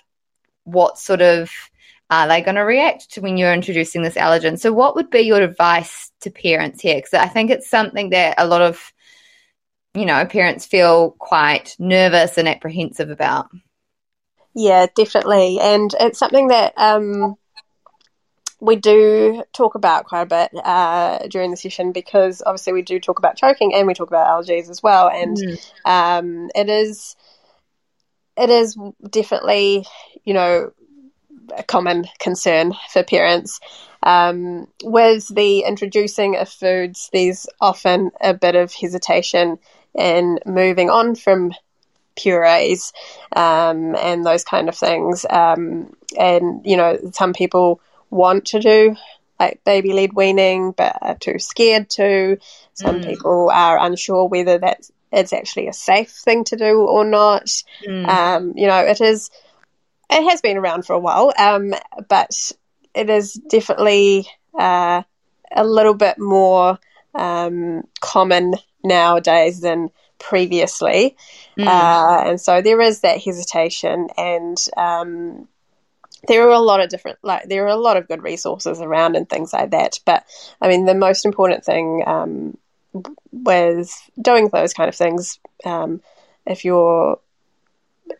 what 0.63 0.97
sort 0.97 1.21
of 1.21 1.49
are 2.09 2.27
they 2.27 2.41
going 2.41 2.55
to 2.55 2.61
react 2.61 3.11
to 3.13 3.21
when 3.21 3.37
you're 3.37 3.53
introducing 3.53 4.03
this 4.03 4.15
allergen? 4.15 4.59
So, 4.59 4.71
what 4.71 4.95
would 4.95 5.09
be 5.09 5.21
your 5.21 5.41
advice 5.41 6.11
to 6.21 6.29
parents 6.29 6.81
here? 6.81 6.95
Because 6.95 7.13
I 7.13 7.27
think 7.27 7.49
it's 7.49 7.69
something 7.69 8.11
that 8.11 8.35
a 8.37 8.47
lot 8.47 8.61
of 8.61 8.93
you 9.95 10.05
know, 10.05 10.25
parents 10.25 10.65
feel 10.65 11.11
quite 11.11 11.75
nervous 11.79 12.37
and 12.37 12.47
apprehensive 12.47 13.09
about. 13.09 13.47
Yeah, 14.53 14.87
definitely. 14.95 15.59
And 15.59 15.93
it's 15.99 16.19
something 16.19 16.49
that 16.49 16.73
um, 16.77 17.35
we 18.59 18.75
do 18.75 19.43
talk 19.53 19.75
about 19.75 20.05
quite 20.05 20.23
a 20.23 20.25
bit 20.25 20.51
uh, 20.63 21.19
during 21.29 21.51
the 21.51 21.57
session 21.57 21.93
because 21.93 22.43
obviously 22.45 22.73
we 22.73 22.81
do 22.81 22.99
talk 22.99 23.19
about 23.19 23.37
choking 23.37 23.73
and 23.73 23.87
we 23.87 23.93
talk 23.93 24.09
about 24.09 24.27
allergies 24.27 24.69
as 24.69 24.83
well. 24.83 25.09
And 25.09 25.37
mm. 25.37 25.71
um, 25.85 26.49
it 26.53 26.69
is 26.69 27.15
it 28.37 28.49
is 28.49 28.77
definitely, 29.09 29.85
you 30.25 30.33
know, 30.33 30.71
a 31.55 31.63
common 31.63 32.05
concern 32.19 32.73
for 32.91 33.03
parents. 33.03 33.59
Um, 34.03 34.67
with 34.83 35.27
the 35.33 35.61
introducing 35.61 36.37
of 36.37 36.47
foods, 36.47 37.09
there's 37.11 37.47
often 37.59 38.11
a 38.21 38.33
bit 38.33 38.55
of 38.55 38.73
hesitation 38.73 39.57
in 39.93 40.39
moving 40.45 40.89
on 40.89 41.15
from 41.15 41.53
purees 42.15 42.93
um, 43.35 43.95
and 43.95 44.25
those 44.25 44.43
kind 44.43 44.69
of 44.69 44.75
things. 44.75 45.25
Um, 45.29 45.95
and, 46.17 46.65
you 46.65 46.77
know, 46.77 46.97
some 47.13 47.33
people 47.33 47.81
want 48.09 48.45
to 48.45 48.59
do 48.59 48.95
like 49.39 49.61
baby 49.65 49.91
led 49.91 50.13
weaning 50.13 50.71
but 50.71 50.97
are 51.01 51.17
too 51.17 51.39
scared 51.39 51.89
to. 51.89 52.37
Some 52.73 53.01
mm. 53.01 53.05
people 53.05 53.49
are 53.51 53.77
unsure 53.79 54.27
whether 54.27 54.57
that's 54.57 54.91
it's 55.11 55.33
actually 55.33 55.67
a 55.67 55.73
safe 55.73 56.11
thing 56.11 56.43
to 56.45 56.55
do 56.55 56.81
or 56.81 57.05
not. 57.05 57.45
Mm. 57.87 58.07
Um, 58.07 58.53
you 58.55 58.67
know, 58.67 58.79
it 58.79 59.01
is. 59.01 59.29
It 60.09 60.29
has 60.29 60.41
been 60.41 60.57
around 60.57 60.85
for 60.85 60.93
a 60.93 60.99
while, 60.99 61.33
um, 61.37 61.73
but 62.07 62.51
it 62.93 63.09
is 63.09 63.33
definitely 63.33 64.27
uh, 64.57 65.03
a 65.51 65.63
little 65.63 65.93
bit 65.93 66.17
more 66.17 66.79
um, 67.13 67.83
common 68.01 68.55
nowadays 68.83 69.61
than 69.61 69.89
previously. 70.19 71.15
Mm. 71.57 71.67
Uh, 71.67 72.29
and 72.29 72.41
so 72.41 72.61
there 72.61 72.81
is 72.81 73.01
that 73.01 73.21
hesitation 73.21 74.09
and 74.17 74.57
um, 74.77 75.47
there 76.27 76.47
are 76.47 76.53
a 76.53 76.59
lot 76.59 76.79
of 76.79 76.89
different 76.89 77.17
like 77.21 77.47
there 77.47 77.65
are 77.65 77.69
a 77.69 77.75
lot 77.75 77.97
of 77.97 78.07
good 78.07 78.23
resources 78.23 78.81
around 78.81 79.15
and 79.15 79.29
things 79.29 79.53
like 79.53 79.71
that 79.71 79.99
but 80.05 80.23
i 80.61 80.67
mean 80.67 80.85
the 80.85 80.95
most 80.95 81.25
important 81.25 81.63
thing 81.63 82.03
um, 82.05 82.57
with 83.31 83.93
doing 84.19 84.49
those 84.49 84.73
kind 84.73 84.89
of 84.89 84.95
things 84.95 85.39
um, 85.65 86.01
if 86.45 86.65
you're 86.65 87.19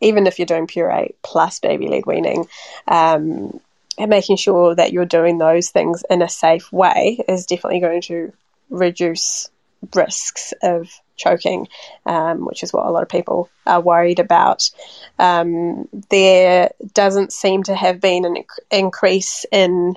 even 0.02 0.28
if 0.28 0.40
you're 0.40 0.46
doing 0.46 0.68
puree 0.68 1.14
plus 1.24 1.60
baby 1.60 1.88
led 1.88 2.06
weaning 2.06 2.48
um, 2.88 3.60
and 3.98 4.10
making 4.10 4.38
sure 4.38 4.76
that 4.76 4.92
you're 4.92 5.06
doing 5.06 5.38
those 5.38 5.70
things 5.70 6.04
in 6.10 6.22
a 6.22 6.30
safe 6.30 6.72
way 6.72 7.24
is 7.28 7.46
definitely 7.46 7.80
going 7.80 8.02
to 8.02 8.34
reduce 8.70 9.50
risks 9.94 10.54
of 10.64 10.90
choking, 11.16 11.68
um, 12.06 12.46
which 12.46 12.64
is 12.64 12.74
what 12.74 12.86
a 12.86 12.92
lot 12.92 13.04
of 13.04 13.10
people 13.10 13.50
are 13.66 13.82
worried 13.82 14.20
about. 14.20 14.70
Um, 15.20 15.88
there 16.10 16.72
doesn't 16.94 17.32
seem 17.32 17.64
to 17.64 17.76
have 17.76 18.02
been 18.02 18.26
an 18.26 18.36
inc- 18.36 18.60
increase 18.72 19.46
in 19.52 19.96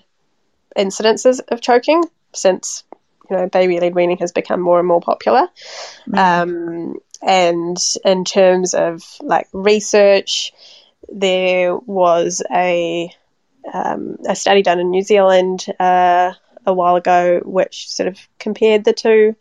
incidences 0.77 1.41
of 1.49 1.61
choking 1.61 2.05
since 2.33 2.85
you 3.31 3.37
know 3.37 3.49
baby 3.49 3.81
led 3.81 3.95
weaning 3.95 4.19
has 4.19 4.33
become 4.33 4.61
more 4.61 4.79
and 4.79 4.89
more 4.89 5.01
popular. 5.01 5.49
Mm. 6.09 6.19
Um, 6.19 6.95
and 7.21 7.77
in 8.05 8.25
terms 8.25 8.75
of 8.75 9.03
like 9.21 9.49
research, 9.53 10.53
there 11.09 11.77
was 11.77 12.43
a 12.51 13.11
um, 13.73 14.19
a 14.27 14.37
study 14.37 14.63
done 14.63 14.79
in 14.79 14.91
New 14.91 15.03
Zealand 15.03 15.67
uh, 15.79 16.33
a 16.65 16.73
while 16.73 16.97
ago, 16.97 17.41
which 17.45 17.91
sort 17.91 18.09
of 18.09 18.19
compared 18.39 18.85
the 18.85 18.93
two 18.93 19.37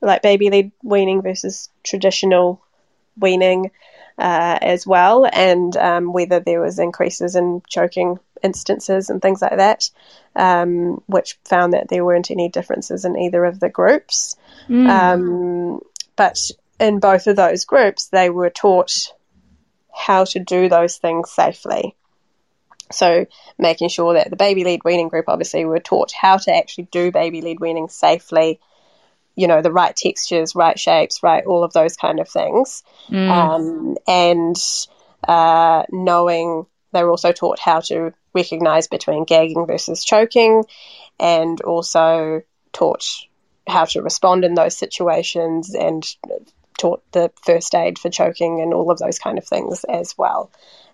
like 0.00 0.22
baby 0.22 0.50
led 0.50 0.72
weaning 0.82 1.22
versus 1.22 1.68
traditional 1.82 2.62
weaning 3.18 3.70
uh, 4.20 4.58
as 4.60 4.86
well, 4.86 5.26
and 5.32 5.74
um, 5.78 6.12
whether 6.12 6.40
there 6.40 6.60
was 6.60 6.78
increases 6.78 7.34
in 7.34 7.62
choking 7.66 8.18
instances 8.42 9.08
and 9.08 9.22
things 9.22 9.40
like 9.40 9.56
that, 9.56 9.88
um, 10.36 11.02
which 11.06 11.38
found 11.46 11.72
that 11.72 11.88
there 11.88 12.04
weren't 12.04 12.30
any 12.30 12.50
differences 12.50 13.06
in 13.06 13.16
either 13.16 13.44
of 13.44 13.60
the 13.60 13.70
groups. 13.70 14.36
Mm. 14.68 14.88
Um, 14.88 15.80
but 16.16 16.38
in 16.78 17.00
both 17.00 17.26
of 17.26 17.36
those 17.36 17.64
groups, 17.64 18.08
they 18.08 18.28
were 18.28 18.50
taught 18.50 18.92
how 19.92 20.24
to 20.24 20.38
do 20.38 20.68
those 20.68 20.98
things 20.98 21.30
safely. 21.30 21.96
So, 22.92 23.26
making 23.56 23.88
sure 23.88 24.14
that 24.14 24.28
the 24.28 24.36
baby 24.36 24.64
led 24.64 24.80
weaning 24.84 25.08
group 25.08 25.26
obviously 25.28 25.64
were 25.64 25.78
taught 25.78 26.12
how 26.12 26.36
to 26.36 26.54
actually 26.54 26.88
do 26.90 27.10
baby 27.10 27.40
led 27.40 27.60
weaning 27.60 27.88
safely 27.88 28.60
you 29.36 29.46
know 29.46 29.62
the 29.62 29.72
right 29.72 29.94
textures, 29.96 30.54
right 30.54 30.78
shapes, 30.78 31.22
right 31.22 31.44
all 31.44 31.64
of 31.64 31.72
those 31.72 31.96
kind 31.96 32.20
of 32.20 32.28
things, 32.28 32.82
mm. 33.08 33.30
um, 33.30 33.96
and 34.06 34.56
uh, 35.26 35.84
knowing 35.90 36.66
they 36.92 37.02
were 37.02 37.10
also 37.10 37.32
taught 37.32 37.58
how 37.58 37.80
to 37.80 38.12
recognize 38.34 38.88
between 38.88 39.24
gagging 39.24 39.66
versus 39.66 40.04
choking, 40.04 40.64
and 41.18 41.60
also 41.62 42.42
taught 42.72 43.04
how 43.66 43.84
to 43.84 44.02
respond 44.02 44.44
in 44.44 44.54
those 44.54 44.76
situations 44.76 45.74
and 45.74 46.04
taught 46.78 47.02
the 47.12 47.30
first 47.44 47.74
aid 47.74 47.98
for 47.98 48.10
choking 48.10 48.60
and 48.60 48.72
all 48.72 48.90
of 48.90 48.98
those 48.98 49.18
kind 49.18 49.38
of 49.38 49.46
things 49.46 49.84
as 49.84 50.16
well. 50.16 50.50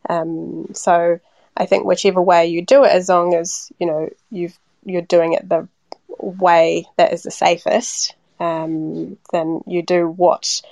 Um, 0.09 0.66
so 0.75 1.20
I 1.57 1.66
think 1.66 1.85
whichever 1.85 2.20
way 2.20 2.46
you 2.46 2.62
do 2.62 2.85
it, 2.85 2.90
as 2.90 3.09
long 3.09 3.35
as 3.35 3.70
you 3.79 3.87
know 3.87 4.11
you've 4.31 4.59
you're 4.85 5.03
doing 5.03 5.33
it 5.33 5.49
the 5.49 5.68
way 6.18 6.87
that 6.96 7.12
is 7.12 7.22
the 7.22 7.31
safest, 7.31 8.14
um, 8.40 9.18
then 9.33 9.61
you 9.66 9.83
do 9.83 10.09
what 10.09 10.62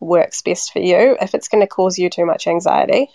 works 0.00 0.42
best 0.42 0.72
for 0.72 0.80
you. 0.80 1.16
If 1.20 1.34
it's 1.34 1.48
going 1.48 1.62
to 1.62 1.66
cause 1.66 1.98
you 1.98 2.10
too 2.10 2.26
much 2.26 2.46
anxiety, 2.46 3.08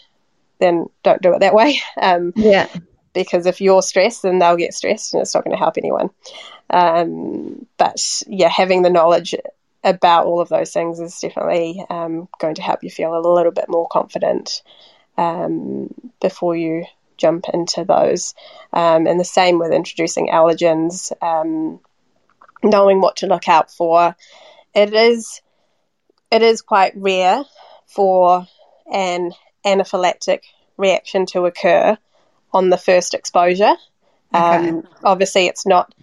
then 0.59 0.87
don't 1.03 1.21
do 1.21 1.33
it 1.33 1.39
that 1.39 1.53
way. 1.53 1.79
Um, 2.01 2.33
yeah. 2.35 2.67
Because 3.13 3.45
if 3.45 3.61
you're 3.61 3.83
stressed, 3.83 4.23
then 4.23 4.39
they'll 4.39 4.55
get 4.55 4.73
stressed 4.73 5.13
and 5.13 5.21
it's 5.21 5.35
not 5.35 5.43
going 5.43 5.55
to 5.55 5.63
help 5.63 5.77
anyone. 5.77 6.09
Um, 6.71 7.67
but 7.77 8.23
yeah, 8.25 8.49
having 8.49 8.81
the 8.81 8.89
knowledge 8.89 9.35
about 9.83 10.25
all 10.25 10.41
of 10.41 10.49
those 10.49 10.71
things 10.71 10.99
is 10.99 11.19
definitely 11.19 11.85
um, 11.91 12.27
going 12.39 12.55
to 12.55 12.63
help 12.63 12.83
you 12.83 12.89
feel 12.89 13.15
a 13.15 13.21
little 13.21 13.51
bit 13.51 13.69
more 13.69 13.87
confident 13.87 14.63
um, 15.15 15.93
before 16.21 16.55
you 16.55 16.85
jump 17.17 17.45
into 17.53 17.85
those. 17.85 18.33
Um, 18.71 19.05
and 19.05 19.19
the 19.19 19.25
same 19.25 19.59
with 19.59 19.71
introducing 19.71 20.29
allergens. 20.29 21.11
Knowing 22.63 23.01
what 23.01 23.17
to 23.17 23.27
look 23.27 23.47
out 23.47 23.71
for. 23.71 24.15
It 24.73 24.93
is 24.93 25.41
it 26.31 26.41
is 26.41 26.61
quite 26.61 26.93
rare 26.95 27.43
for 27.85 28.47
an 28.91 29.31
anaphylactic 29.65 30.41
reaction 30.77 31.25
to 31.27 31.45
occur 31.45 31.97
on 32.51 32.69
the 32.69 32.77
first 32.77 33.13
exposure. 33.13 33.73
Okay. 34.33 34.69
Um, 34.69 34.87
obviously, 35.03 35.45
it's 35.45 35.65
not 35.65 35.93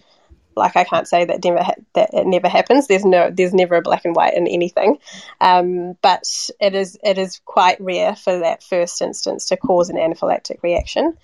like 0.57 0.77
I 0.77 0.85
can't 0.85 1.09
say 1.09 1.25
that 1.25 1.43
never 1.45 1.63
ha- 1.63 1.75
that 1.95 2.11
it 2.13 2.27
never 2.27 2.49
happens. 2.49 2.87
There's 2.87 3.05
no 3.05 3.31
there's 3.31 3.55
never 3.55 3.77
a 3.77 3.83
black 3.83 4.05
and 4.05 4.15
white 4.15 4.35
in 4.35 4.47
anything, 4.47 4.99
um, 5.41 5.97
but 6.03 6.25
it 6.61 6.75
is 6.75 6.99
it 7.03 7.19
is 7.19 7.41
quite 7.45 7.81
rare 7.81 8.15
for 8.15 8.41
that 8.41 8.63
first 8.63 9.03
instance 9.03 9.47
to 9.47 9.57
cause 9.57 9.91
an 9.91 9.97
anaphylactic 9.97 10.63
reaction. 10.63 11.17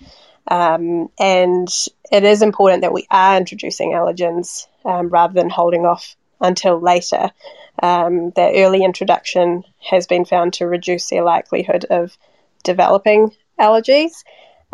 Um, 0.49 1.09
and 1.19 1.67
it 2.09 2.23
is 2.23 2.41
important 2.41 2.81
that 2.81 2.93
we 2.93 3.05
are 3.11 3.35
introducing 3.37 3.91
allergens 3.91 4.67
um, 4.87 5.09
rather 5.09 5.33
than 5.33 5.49
holding 5.49 5.85
off 5.85 6.15
until 6.41 6.79
later. 6.79 7.31
Um, 7.83 8.31
that 8.31 8.53
early 8.55 8.83
introduction 8.83 9.63
has 9.79 10.07
been 10.07 10.25
found 10.25 10.53
to 10.53 10.65
reduce 10.65 11.09
their 11.09 11.23
likelihood 11.23 11.85
of 11.91 12.17
developing 12.63 13.35
allergies. 13.59 14.23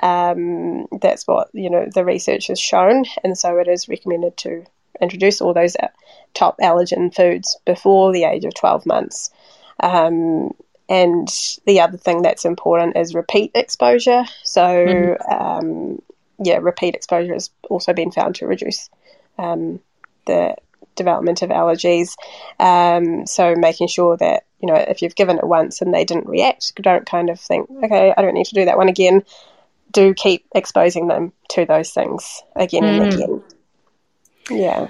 Um, 0.02 0.88
that's 1.02 1.28
what 1.28 1.50
you 1.54 1.70
know 1.70 1.88
the 1.94 2.06
research 2.06 2.48
has 2.48 2.60
shown, 2.60 3.04
and 3.24 3.38
so 3.38 3.58
it 3.58 3.68
is 3.68 3.90
recommended 3.90 4.38
to 4.38 4.66
introduce 5.02 5.42
all 5.42 5.54
those 5.54 5.76
uh, 5.76 5.88
top 6.34 6.58
allergen 6.60 7.14
foods 7.14 7.58
before 7.66 8.14
the 8.14 8.24
age 8.24 8.46
of 8.46 8.54
12 8.54 8.86
months. 8.86 9.32
Um, 9.80 10.52
and 10.90 11.28
the 11.66 11.82
other 11.82 11.98
thing 11.98 12.22
that's 12.22 12.46
important 12.46 12.98
is 12.98 13.16
repeat 13.16 13.52
exposure. 13.56 14.26
So, 14.44 14.62
mm-hmm. 14.62 15.34
um, 15.34 16.02
yeah, 16.40 16.58
repeat 16.58 16.96
exposure 16.96 17.34
has 17.34 17.50
also 17.70 17.94
been 17.94 18.12
found 18.12 18.36
to 18.36 18.48
reduce 18.48 18.90
um, 19.38 19.80
the 20.26 20.56
development 20.96 21.42
of 21.42 21.50
allergies. 21.50 22.16
Um, 22.60 23.26
so, 23.26 23.56
making 23.56 23.88
sure 23.88 24.18
that, 24.18 24.44
you 24.60 24.68
know, 24.68 24.76
if 24.76 25.02
you've 25.02 25.16
given 25.16 25.38
it 25.38 25.48
once 25.48 25.82
and 25.82 25.94
they 25.94 26.06
didn't 26.06 26.28
react, 26.28 26.74
don't 26.82 27.06
kind 27.06 27.30
of 27.30 27.40
think, 27.40 27.70
okay, 27.84 28.14
I 28.16 28.22
don't 28.22 28.34
need 28.34 28.48
to 28.48 28.56
do 28.56 28.66
that 28.66 28.78
one 28.78 28.90
again. 28.90 29.24
Do 29.92 30.14
keep 30.14 30.46
exposing 30.56 31.08
them 31.08 31.34
to 31.50 31.66
those 31.66 31.92
things 31.92 32.42
again 32.56 32.84
mm. 32.84 33.02
and 33.02 33.14
again. 33.14 33.44
Yeah. 34.50 34.88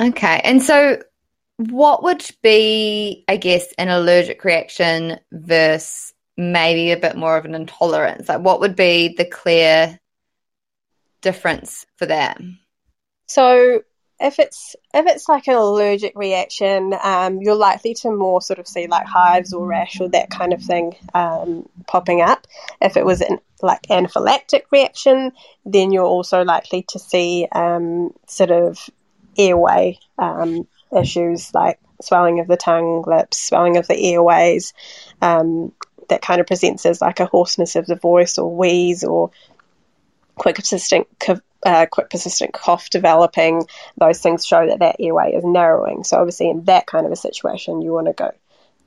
Okay. 0.00 0.40
And 0.42 0.62
so, 0.62 1.02
what 1.56 2.02
would 2.02 2.26
be, 2.42 3.24
I 3.28 3.36
guess, 3.36 3.72
an 3.78 3.88
allergic 3.88 4.44
reaction 4.44 5.18
versus 5.32 6.12
maybe 6.36 6.90
a 6.90 6.96
bit 6.96 7.16
more 7.16 7.36
of 7.36 7.44
an 7.44 7.54
intolerance? 7.54 8.28
Like, 8.28 8.40
what 8.40 8.60
would 8.60 8.74
be 8.74 9.14
the 9.16 9.24
clear 9.24 9.98
difference 11.20 11.86
for 11.96 12.06
that? 12.06 12.40
So, 13.26 13.82
if 14.24 14.38
it's 14.38 14.74
if 14.94 15.06
it's 15.06 15.28
like 15.28 15.46
an 15.48 15.54
allergic 15.54 16.14
reaction, 16.16 16.94
um, 17.02 17.42
you're 17.42 17.54
likely 17.54 17.92
to 17.92 18.10
more 18.10 18.40
sort 18.40 18.58
of 18.58 18.66
see 18.66 18.86
like 18.86 19.06
hives 19.06 19.52
or 19.52 19.66
rash 19.66 20.00
or 20.00 20.08
that 20.08 20.30
kind 20.30 20.54
of 20.54 20.62
thing 20.62 20.96
um, 21.12 21.68
popping 21.86 22.22
up. 22.22 22.46
If 22.80 22.96
it 22.96 23.04
was 23.04 23.20
an 23.20 23.38
like 23.60 23.82
anaphylactic 23.82 24.62
reaction, 24.72 25.32
then 25.66 25.92
you're 25.92 26.06
also 26.06 26.42
likely 26.42 26.86
to 26.88 26.98
see 26.98 27.46
um, 27.52 28.14
sort 28.26 28.50
of 28.50 28.88
airway 29.36 29.98
um, 30.18 30.66
issues 30.98 31.52
like 31.52 31.78
swelling 32.00 32.40
of 32.40 32.46
the 32.46 32.56
tongue, 32.56 33.04
lips, 33.06 33.38
swelling 33.38 33.76
of 33.76 33.86
the 33.88 34.14
airways. 34.14 34.72
Um, 35.20 35.72
that 36.08 36.22
kind 36.22 36.40
of 36.40 36.46
presents 36.46 36.84
as 36.84 37.00
like 37.00 37.20
a 37.20 37.26
hoarseness 37.26 37.76
of 37.76 37.86
the 37.86 37.96
voice 37.96 38.36
or 38.36 38.54
wheeze 38.54 39.04
or 39.04 39.30
quick 40.34 40.56
persistent 40.56 41.06
uh, 41.64 41.86
quick 41.86 42.10
persistent 42.10 42.52
cough 42.52 42.90
developing. 42.90 43.66
Those 43.98 44.20
things 44.20 44.46
show 44.46 44.66
that 44.66 44.80
that 44.80 44.96
airway 44.98 45.32
is 45.32 45.44
narrowing. 45.44 46.04
So 46.04 46.18
obviously, 46.18 46.50
in 46.50 46.64
that 46.64 46.86
kind 46.86 47.06
of 47.06 47.12
a 47.12 47.16
situation, 47.16 47.82
you 47.82 47.92
want 47.92 48.06
to 48.08 48.12
go 48.12 48.30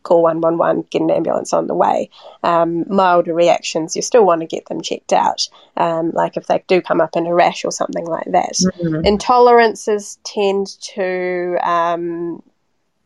call 0.03 0.21
111, 0.23 0.85
get 0.89 1.01
an 1.01 1.11
ambulance 1.11 1.51
on 1.51 1.67
the 1.67 1.75
way. 1.75 2.09
Um, 2.43 2.85
milder 2.87 3.33
reactions, 3.33 3.95
you 3.95 4.01
still 4.01 4.25
want 4.25 4.41
to 4.41 4.47
get 4.47 4.65
them 4.67 4.81
checked 4.81 5.11
out, 5.11 5.49
um, 5.75 6.11
like 6.11 6.37
if 6.37 6.47
they 6.47 6.63
do 6.67 6.81
come 6.81 7.01
up 7.01 7.15
in 7.15 7.27
a 7.27 7.33
rash 7.33 7.65
or 7.65 7.71
something 7.71 8.05
like 8.05 8.31
that. 8.31 8.53
Mm-hmm. 8.53 9.05
Intolerances 9.05 10.17
tend 10.23 10.67
to 10.95 11.57
um, 11.61 12.41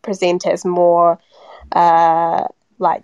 present 0.04 0.46
as 0.46 0.64
more 0.64 1.20
uh, 1.72 2.46
like 2.78 3.04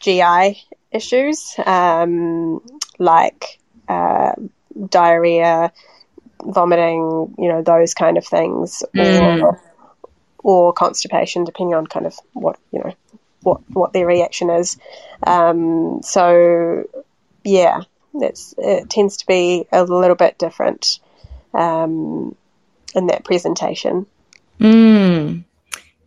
GI 0.00 0.64
issues, 0.90 1.54
um, 1.66 2.62
like 2.98 3.58
uh, 3.88 4.32
diarrhea, 4.88 5.72
vomiting, 6.42 7.34
you 7.38 7.48
know, 7.48 7.62
those 7.62 7.94
kind 7.94 8.18
of 8.18 8.26
things, 8.26 8.82
mm. 8.94 9.42
or 9.42 9.60
or 10.38 10.72
constipation, 10.72 11.44
depending 11.44 11.74
on 11.74 11.86
kind 11.86 12.06
of 12.06 12.16
what 12.32 12.58
you 12.72 12.80
know 12.80 12.92
what 13.42 13.60
what 13.70 13.92
their 13.92 14.06
reaction 14.06 14.50
is. 14.50 14.76
Um, 15.26 16.00
so 16.02 16.84
yeah, 17.44 17.82
it's 18.14 18.54
it 18.58 18.90
tends 18.90 19.18
to 19.18 19.26
be 19.26 19.66
a 19.72 19.84
little 19.84 20.16
bit 20.16 20.38
different 20.38 21.00
um, 21.54 22.34
in 22.94 23.06
that 23.08 23.24
presentation. 23.24 24.06
Mm. 24.60 25.44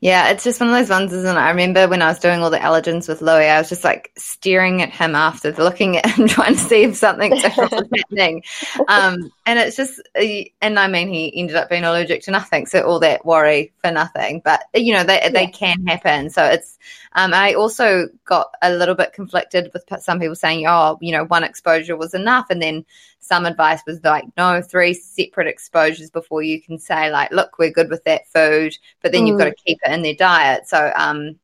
Yeah, 0.02 0.30
it's 0.30 0.46
just 0.46 0.62
one 0.62 0.70
of 0.70 0.76
those 0.76 0.90
ones, 0.90 1.12
isn't 1.12 1.36
it? 1.36 1.40
I 1.40 1.50
remember 1.50 1.88
when 1.90 2.02
I 2.02 2.08
was 2.08 2.20
doing 2.20 2.42
all 2.42 2.50
the 2.50 2.58
allergens 2.58 3.10
with 3.10 3.22
Louis, 3.22 3.50
I 3.50 3.60
was 3.60 3.68
just 3.68 3.84
like 3.84 4.14
staring 4.18 4.82
at 4.82 4.92
him 4.92 5.14
after, 5.14 5.52
looking 5.52 5.98
at 5.98 6.06
him, 6.06 6.28
trying 6.30 6.54
to 6.56 6.60
see 6.60 6.84
if 6.84 6.96
something 6.96 7.32
different 7.32 7.72
was 7.72 7.90
happening. 7.96 8.44
Um, 8.88 9.30
and 9.46 9.60
it's 9.60 9.76
just, 9.76 10.00
uh, 10.18 10.44
and 10.62 10.80
I 10.80 10.88
mean, 10.88 11.10
he 11.10 11.38
ended 11.38 11.58
up 11.58 11.70
being 11.70 11.84
allergic 11.84 12.24
to 12.24 12.32
nothing, 12.32 12.66
so 12.66 12.82
all 12.82 13.00
that 13.00 13.26
worry 13.26 13.74
for 13.84 13.92
nothing. 13.92 14.42
But 14.44 14.64
you 14.74 14.94
know, 14.94 15.04
they 15.04 15.20
yeah. 15.22 15.30
they 15.30 15.48
can 15.48 15.86
happen. 15.86 16.30
So 16.30 16.44
it's. 16.46 16.78
Um, 17.14 17.34
I 17.34 17.56
also 17.56 18.08
got 18.26 18.54
a 18.62 18.72
little 18.72 18.94
bit 18.94 19.14
conflicted 19.14 19.72
with 19.74 19.84
some 20.00 20.20
people 20.20 20.36
saying, 20.36 20.68
"Oh, 20.68 21.00
you 21.02 21.12
know, 21.12 21.26
one 21.26 21.44
exposure 21.44 21.98
was 21.98 22.14
enough," 22.14 22.46
and 22.52 22.62
then 22.62 22.86
some 23.20 23.46
advice 23.46 23.82
was 23.86 24.04
like, 24.04 24.26
no, 24.38 24.62
three 24.62 24.94
separate 24.94 25.48
exposures 25.48 26.10
before 26.10 26.42
you 26.42 26.62
can 26.62 26.80
say, 26.80 27.12
like, 27.12 27.32
look, 27.32 27.60
we're 27.60 27.72
good 27.72 27.90
with 27.90 28.04
that 28.06 28.28
food, 28.28 28.76
but 29.02 29.12
then 29.12 29.24
mm. 29.24 29.28
you've 29.28 29.38
got 29.38 29.46
to 29.46 29.56
keep 29.66 29.78
it 29.84 29.92
in 29.92 30.02
their 30.02 30.16
diet. 30.16 30.68
So, 30.68 30.92
um, 30.96 31.40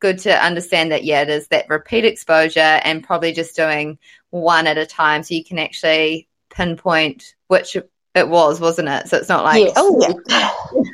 good 0.00 0.18
to 0.20 0.44
understand 0.44 0.92
that, 0.92 1.04
yeah, 1.04 1.24
there's 1.24 1.48
that 1.48 1.68
repeat 1.68 2.04
exposure 2.04 2.60
and 2.60 3.02
probably 3.02 3.32
just 3.32 3.56
doing 3.56 3.98
one 4.30 4.66
at 4.66 4.78
a 4.78 4.86
time 4.86 5.22
so 5.22 5.34
you 5.34 5.44
can 5.44 5.58
actually 5.58 6.28
pinpoint 6.50 7.34
which 7.48 7.76
it 8.14 8.28
was, 8.28 8.60
wasn't 8.60 8.88
it? 8.88 9.08
So 9.08 9.16
it's 9.16 9.28
not 9.28 9.44
like, 9.44 9.64
yes, 9.64 9.72
oh, 9.76 10.22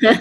yeah. 0.00 0.11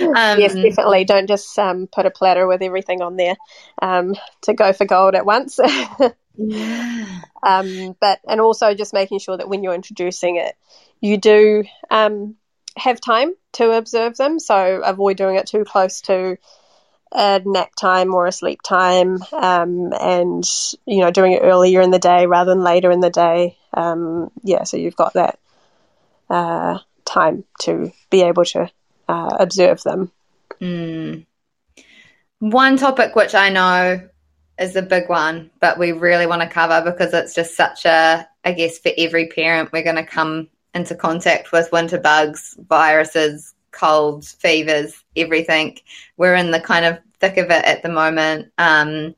um, 0.00 0.40
yes, 0.40 0.54
definitely. 0.54 1.04
Don't 1.04 1.28
just 1.28 1.58
um, 1.58 1.86
put 1.86 2.06
a 2.06 2.10
platter 2.10 2.46
with 2.46 2.62
everything 2.62 3.02
on 3.02 3.16
there 3.16 3.36
um, 3.80 4.14
to 4.42 4.54
go 4.54 4.72
for 4.72 4.84
gold 4.84 5.14
at 5.14 5.26
once. 5.26 5.60
Yeah. 6.36 7.20
Um, 7.42 7.96
but 8.00 8.20
and 8.28 8.40
also 8.40 8.74
just 8.74 8.94
making 8.94 9.18
sure 9.18 9.36
that 9.36 9.48
when 9.48 9.62
you're 9.62 9.74
introducing 9.74 10.36
it, 10.36 10.56
you 11.00 11.16
do 11.16 11.64
um, 11.90 12.36
have 12.76 13.00
time 13.00 13.34
to 13.52 13.72
observe 13.72 14.16
them. 14.16 14.38
So 14.38 14.82
avoid 14.84 15.16
doing 15.16 15.36
it 15.36 15.46
too 15.46 15.64
close 15.64 16.00
to 16.02 16.36
a 17.12 17.40
nap 17.44 17.74
time 17.76 18.12
or 18.14 18.26
a 18.26 18.32
sleep 18.32 18.60
time, 18.62 19.18
um, 19.32 19.92
and 20.00 20.44
you 20.86 21.00
know 21.00 21.10
doing 21.10 21.32
it 21.32 21.42
earlier 21.42 21.80
in 21.80 21.90
the 21.90 21.98
day 21.98 22.26
rather 22.26 22.50
than 22.50 22.64
later 22.64 22.90
in 22.90 23.00
the 23.00 23.10
day. 23.10 23.56
Um, 23.72 24.30
yeah, 24.42 24.64
so 24.64 24.76
you've 24.76 24.96
got 24.96 25.14
that 25.14 25.38
uh, 26.28 26.78
time 27.04 27.44
to 27.60 27.92
be 28.10 28.22
able 28.22 28.44
to 28.46 28.70
uh, 29.08 29.36
observe 29.38 29.82
them. 29.82 30.10
Mm. 30.60 31.26
One 32.40 32.76
topic 32.76 33.14
which 33.14 33.34
I 33.34 33.50
know 33.50 34.08
is 34.58 34.76
a 34.76 34.82
big 34.82 35.08
one, 35.08 35.50
but 35.60 35.78
we 35.78 35.92
really 35.92 36.26
want 36.26 36.42
to 36.42 36.48
cover 36.48 36.90
because 36.90 37.12
it's 37.12 37.34
just 37.34 37.56
such 37.56 37.84
a, 37.84 38.28
I 38.44 38.52
guess, 38.52 38.78
for 38.78 38.92
every 38.96 39.28
parent, 39.28 39.72
we're 39.72 39.82
going 39.82 39.96
to 39.96 40.06
come 40.06 40.48
into 40.74 40.94
contact 40.94 41.52
with 41.52 41.72
winter 41.72 41.98
bugs, 41.98 42.56
viruses, 42.68 43.54
colds, 43.72 44.32
fevers, 44.32 45.02
everything. 45.16 45.78
We're 46.16 46.36
in 46.36 46.50
the 46.50 46.60
kind 46.60 46.84
of 46.84 46.98
thick 47.20 47.36
of 47.36 47.46
it 47.50 47.64
at 47.64 47.82
the 47.82 47.88
moment. 47.88 48.52
Um, 48.58 49.14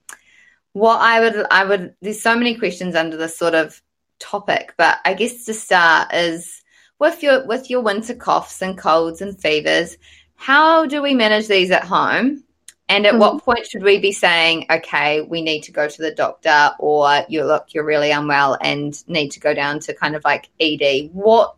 what 0.72 1.01
I 1.01 1.20
would, 1.20 1.46
I 1.51 1.64
would, 1.64 1.94
there's 2.03 2.22
so 2.22 2.37
many 2.37 2.55
questions 2.55 2.94
under 2.94 3.16
this 3.16 3.37
sort 3.37 3.55
of 3.55 3.81
topic, 4.18 4.75
but 4.77 4.99
I 5.05 5.14
guess 5.14 5.44
to 5.44 5.55
start 5.55 6.12
is 6.14 6.62
with 6.99 7.22
your 7.22 7.46
with 7.46 7.68
your 7.68 7.83
winter 7.83 8.14
coughs 8.14 8.62
and 8.62 8.77
colds 8.79 9.20
and 9.20 9.38
fevers, 9.38 9.96
how 10.35 10.87
do 10.87 11.03
we 11.03 11.14
manage 11.14 11.49
these 11.49 11.70
at 11.70 11.85
home? 11.85 12.42
And 12.88 13.05
at 13.05 13.12
mm-hmm. 13.12 13.20
what 13.20 13.44
point 13.44 13.66
should 13.66 13.83
we 13.83 13.99
be 13.99 14.12
saying, 14.12 14.66
okay, 14.70 15.20
we 15.20 15.42
need 15.42 15.62
to 15.62 15.72
go 15.72 15.88
to 15.88 16.03
the 16.03 16.12
doctor, 16.12 16.70
or 16.79 17.25
you 17.29 17.44
look, 17.44 17.75
you're 17.75 17.85
really 17.85 18.12
unwell 18.12 18.57
and 18.61 18.96
need 19.09 19.31
to 19.31 19.40
go 19.40 19.55
down 19.55 19.81
to 19.81 19.94
kind 19.94 20.14
of 20.14 20.25
like 20.25 20.49
ED? 20.61 21.11
What 21.12 21.57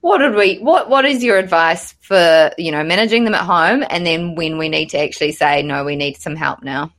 what 0.00 0.18
did 0.18 0.34
we 0.34 0.58
what 0.58 0.88
what 0.88 1.04
is 1.04 1.24
your 1.24 1.38
advice 1.38 1.94
for 2.00 2.50
you 2.58 2.70
know 2.70 2.84
managing 2.84 3.24
them 3.24 3.34
at 3.34 3.44
home, 3.44 3.82
and 3.88 4.04
then 4.04 4.34
when 4.34 4.58
we 4.58 4.68
need 4.68 4.90
to 4.90 4.98
actually 4.98 5.32
say, 5.32 5.62
no, 5.62 5.84
we 5.84 5.96
need 5.96 6.18
some 6.18 6.36
help 6.36 6.62
now? 6.62 6.92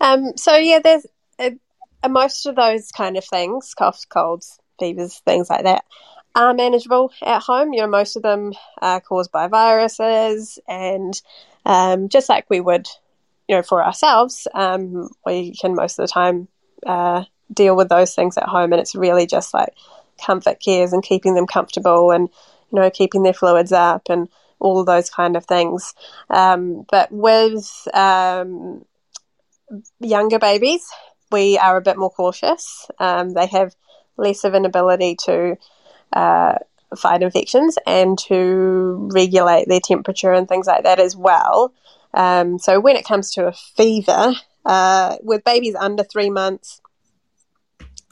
Um. 0.00 0.36
So 0.36 0.56
yeah, 0.56 0.80
there's 0.82 1.06
uh, 1.38 1.50
most 2.08 2.46
of 2.46 2.56
those 2.56 2.90
kind 2.92 3.18
of 3.18 3.24
things, 3.26 3.74
coughs, 3.74 4.06
colds, 4.06 4.58
fevers, 4.78 5.20
things 5.26 5.50
like 5.50 5.64
that 5.64 5.84
are 6.34 6.54
manageable 6.54 7.12
at 7.22 7.42
home. 7.42 7.72
You 7.72 7.82
know, 7.82 7.88
most 7.88 8.16
of 8.16 8.22
them 8.22 8.52
are 8.80 9.00
caused 9.00 9.32
by 9.32 9.48
viruses, 9.48 10.58
and 10.68 11.20
um, 11.64 12.08
just 12.08 12.28
like 12.28 12.48
we 12.48 12.60
would, 12.60 12.86
you 13.48 13.56
know, 13.56 13.62
for 13.62 13.84
ourselves, 13.84 14.48
um, 14.54 15.08
we 15.26 15.52
can 15.54 15.74
most 15.74 15.98
of 15.98 16.06
the 16.06 16.12
time 16.12 16.48
uh, 16.86 17.24
deal 17.52 17.76
with 17.76 17.88
those 17.88 18.14
things 18.14 18.36
at 18.36 18.48
home, 18.48 18.72
and 18.72 18.80
it's 18.80 18.94
really 18.94 19.26
just 19.26 19.52
like 19.54 19.74
comfort 20.24 20.60
cares 20.64 20.92
and 20.92 21.02
keeping 21.02 21.34
them 21.34 21.46
comfortable, 21.46 22.10
and 22.10 22.28
you 22.72 22.80
know, 22.80 22.90
keeping 22.90 23.22
their 23.22 23.34
fluids 23.34 23.72
up, 23.72 24.08
and 24.08 24.28
all 24.58 24.78
of 24.78 24.86
those 24.86 25.10
kind 25.10 25.36
of 25.36 25.44
things. 25.44 25.94
Um, 26.30 26.86
but 26.90 27.10
with 27.10 27.88
um, 27.92 28.84
younger 30.00 30.38
babies, 30.38 30.82
we 31.30 31.58
are 31.58 31.76
a 31.76 31.82
bit 31.82 31.98
more 31.98 32.10
cautious. 32.10 32.86
Um, 32.98 33.30
they 33.30 33.46
have 33.46 33.74
less 34.16 34.44
of 34.44 34.54
an 34.54 34.64
ability 34.64 35.16
to 35.24 35.56
uh, 36.12 36.54
fight 36.96 37.22
infections 37.22 37.78
and 37.86 38.18
to 38.18 39.08
regulate 39.12 39.66
their 39.68 39.80
temperature 39.80 40.32
and 40.32 40.48
things 40.48 40.66
like 40.66 40.84
that 40.84 41.00
as 41.00 41.16
well. 41.16 41.72
Um, 42.14 42.58
so 42.58 42.80
when 42.80 42.96
it 42.96 43.04
comes 43.04 43.32
to 43.32 43.46
a 43.46 43.52
fever, 43.52 44.34
uh, 44.64 45.16
with 45.22 45.44
babies 45.44 45.74
under 45.74 46.04
three 46.04 46.30
months, 46.30 46.80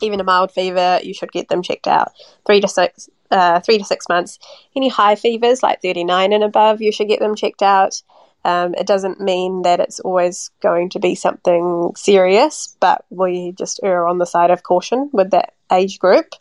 even 0.02 0.20
a 0.20 0.24
mild 0.24 0.52
fever, 0.52 1.00
you 1.02 1.14
should 1.14 1.32
get 1.32 1.48
them 1.48 1.62
checked 1.62 1.86
out. 1.86 2.12
Three 2.46 2.60
to 2.60 2.68
six, 2.68 3.08
uh, 3.30 3.60
three 3.60 3.78
to 3.78 3.84
six 3.84 4.08
months. 4.08 4.38
Any 4.74 4.88
high 4.88 5.16
fevers, 5.16 5.62
like 5.62 5.82
39 5.82 6.32
and 6.32 6.44
above, 6.44 6.80
you 6.80 6.92
should 6.92 7.08
get 7.08 7.20
them 7.20 7.34
checked 7.34 7.62
out. 7.62 8.02
Um, 8.42 8.74
it 8.74 8.86
doesn't 8.86 9.20
mean 9.20 9.62
that 9.62 9.80
it's 9.80 10.00
always 10.00 10.50
going 10.62 10.90
to 10.90 10.98
be 10.98 11.14
something 11.14 11.92
serious, 11.94 12.74
but 12.80 13.04
we 13.10 13.52
just 13.52 13.80
err 13.82 14.08
on 14.08 14.16
the 14.16 14.24
side 14.24 14.50
of 14.50 14.62
caution 14.62 15.10
with 15.12 15.32
that 15.32 15.52
age 15.70 15.98
group. 15.98 16.34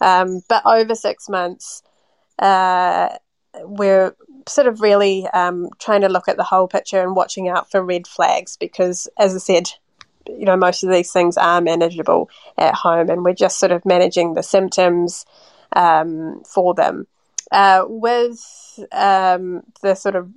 Um, 0.00 0.40
but 0.48 0.64
over 0.64 0.94
six 0.94 1.28
months, 1.28 1.82
uh, 2.38 3.16
we're 3.62 4.14
sort 4.48 4.66
of 4.66 4.80
really 4.80 5.26
um, 5.28 5.68
trying 5.78 6.00
to 6.02 6.08
look 6.08 6.28
at 6.28 6.36
the 6.36 6.44
whole 6.44 6.68
picture 6.68 7.00
and 7.00 7.14
watching 7.14 7.48
out 7.48 7.70
for 7.70 7.82
red 7.82 8.06
flags 8.06 8.56
because, 8.56 9.08
as 9.18 9.34
I 9.34 9.38
said, 9.38 9.70
you 10.26 10.44
know, 10.44 10.56
most 10.56 10.82
of 10.82 10.90
these 10.90 11.12
things 11.12 11.36
are 11.36 11.60
manageable 11.60 12.30
at 12.56 12.74
home, 12.74 13.10
and 13.10 13.24
we're 13.24 13.34
just 13.34 13.58
sort 13.58 13.72
of 13.72 13.84
managing 13.84 14.34
the 14.34 14.42
symptoms 14.42 15.24
um, 15.74 16.42
for 16.44 16.74
them. 16.74 17.06
Uh, 17.50 17.84
with 17.88 18.78
um, 18.92 19.62
the 19.82 19.94
sort 19.94 20.14
of, 20.14 20.30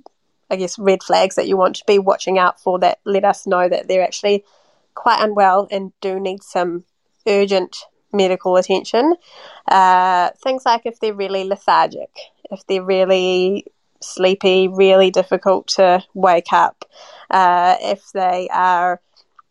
I 0.50 0.56
guess, 0.56 0.78
red 0.78 1.02
flags 1.02 1.36
that 1.36 1.46
you 1.46 1.56
want 1.56 1.76
to 1.76 1.84
be 1.86 1.98
watching 1.98 2.38
out 2.38 2.60
for 2.60 2.78
that 2.80 2.98
let 3.04 3.24
us 3.24 3.46
know 3.46 3.68
that 3.68 3.86
they're 3.86 4.02
actually 4.02 4.44
quite 4.94 5.22
unwell 5.22 5.68
and 5.70 5.92
do 6.00 6.18
need 6.18 6.42
some 6.42 6.84
urgent 7.26 7.84
medical 8.14 8.56
attention. 8.56 9.14
Uh, 9.68 10.30
things 10.42 10.64
like 10.64 10.82
if 10.84 11.00
they're 11.00 11.14
really 11.14 11.44
lethargic, 11.44 12.10
if 12.50 12.66
they're 12.66 12.82
really 12.82 13.66
sleepy, 14.00 14.68
really 14.68 15.10
difficult 15.10 15.66
to 15.66 16.02
wake 16.14 16.52
up, 16.52 16.84
uh, 17.30 17.76
if 17.80 18.12
they 18.12 18.48
are 18.52 19.00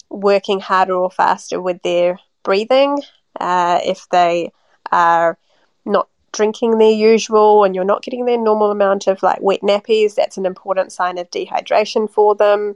working 0.10 0.60
harder 0.60 0.95
or 0.95 1.12
faster 1.12 1.62
with 1.62 1.82
their 1.82 2.19
breathing, 2.43 3.02
uh, 3.39 3.80
if 3.84 4.08
they 4.10 4.52
are 4.91 5.38
not 5.86 6.08
drinking 6.32 6.78
their 6.78 6.91
usual 6.91 7.63
and 7.63 7.76
you're 7.76 7.84
not 7.84 8.04
getting 8.04 8.26
their 8.26 8.38
normal 8.38 8.71
amount 8.71 9.08
of 9.08 9.21
like 9.23 9.39
wet 9.41 9.62
nappies, 9.62 10.15
that's 10.15 10.38
an 10.38 10.45
important 10.45 10.91
sign 10.91 11.17
of 11.17 11.30
dehydration 11.32 12.10
for 12.10 12.36
them. 12.36 12.76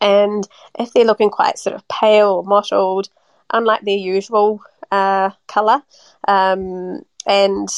And 0.00 0.46
if 0.78 0.92
they're 0.92 1.04
looking 1.04 1.30
quite 1.30 1.58
sort 1.58 1.74
of 1.76 1.86
pale 1.88 2.28
or 2.28 2.44
mottled, 2.44 3.08
unlike 3.52 3.82
their 3.82 3.96
usual 3.96 4.60
uh, 4.90 5.30
colour, 5.46 5.82
um, 6.26 7.02
and 7.26 7.68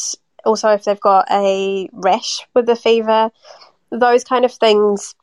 also 0.44 0.70
if 0.70 0.84
they've 0.84 1.00
got 1.00 1.26
a 1.30 1.88
rash 1.92 2.46
with 2.54 2.66
the 2.66 2.76
fever, 2.76 3.30
those 3.90 4.24
kind 4.24 4.44
of 4.44 4.52
things 4.52 5.14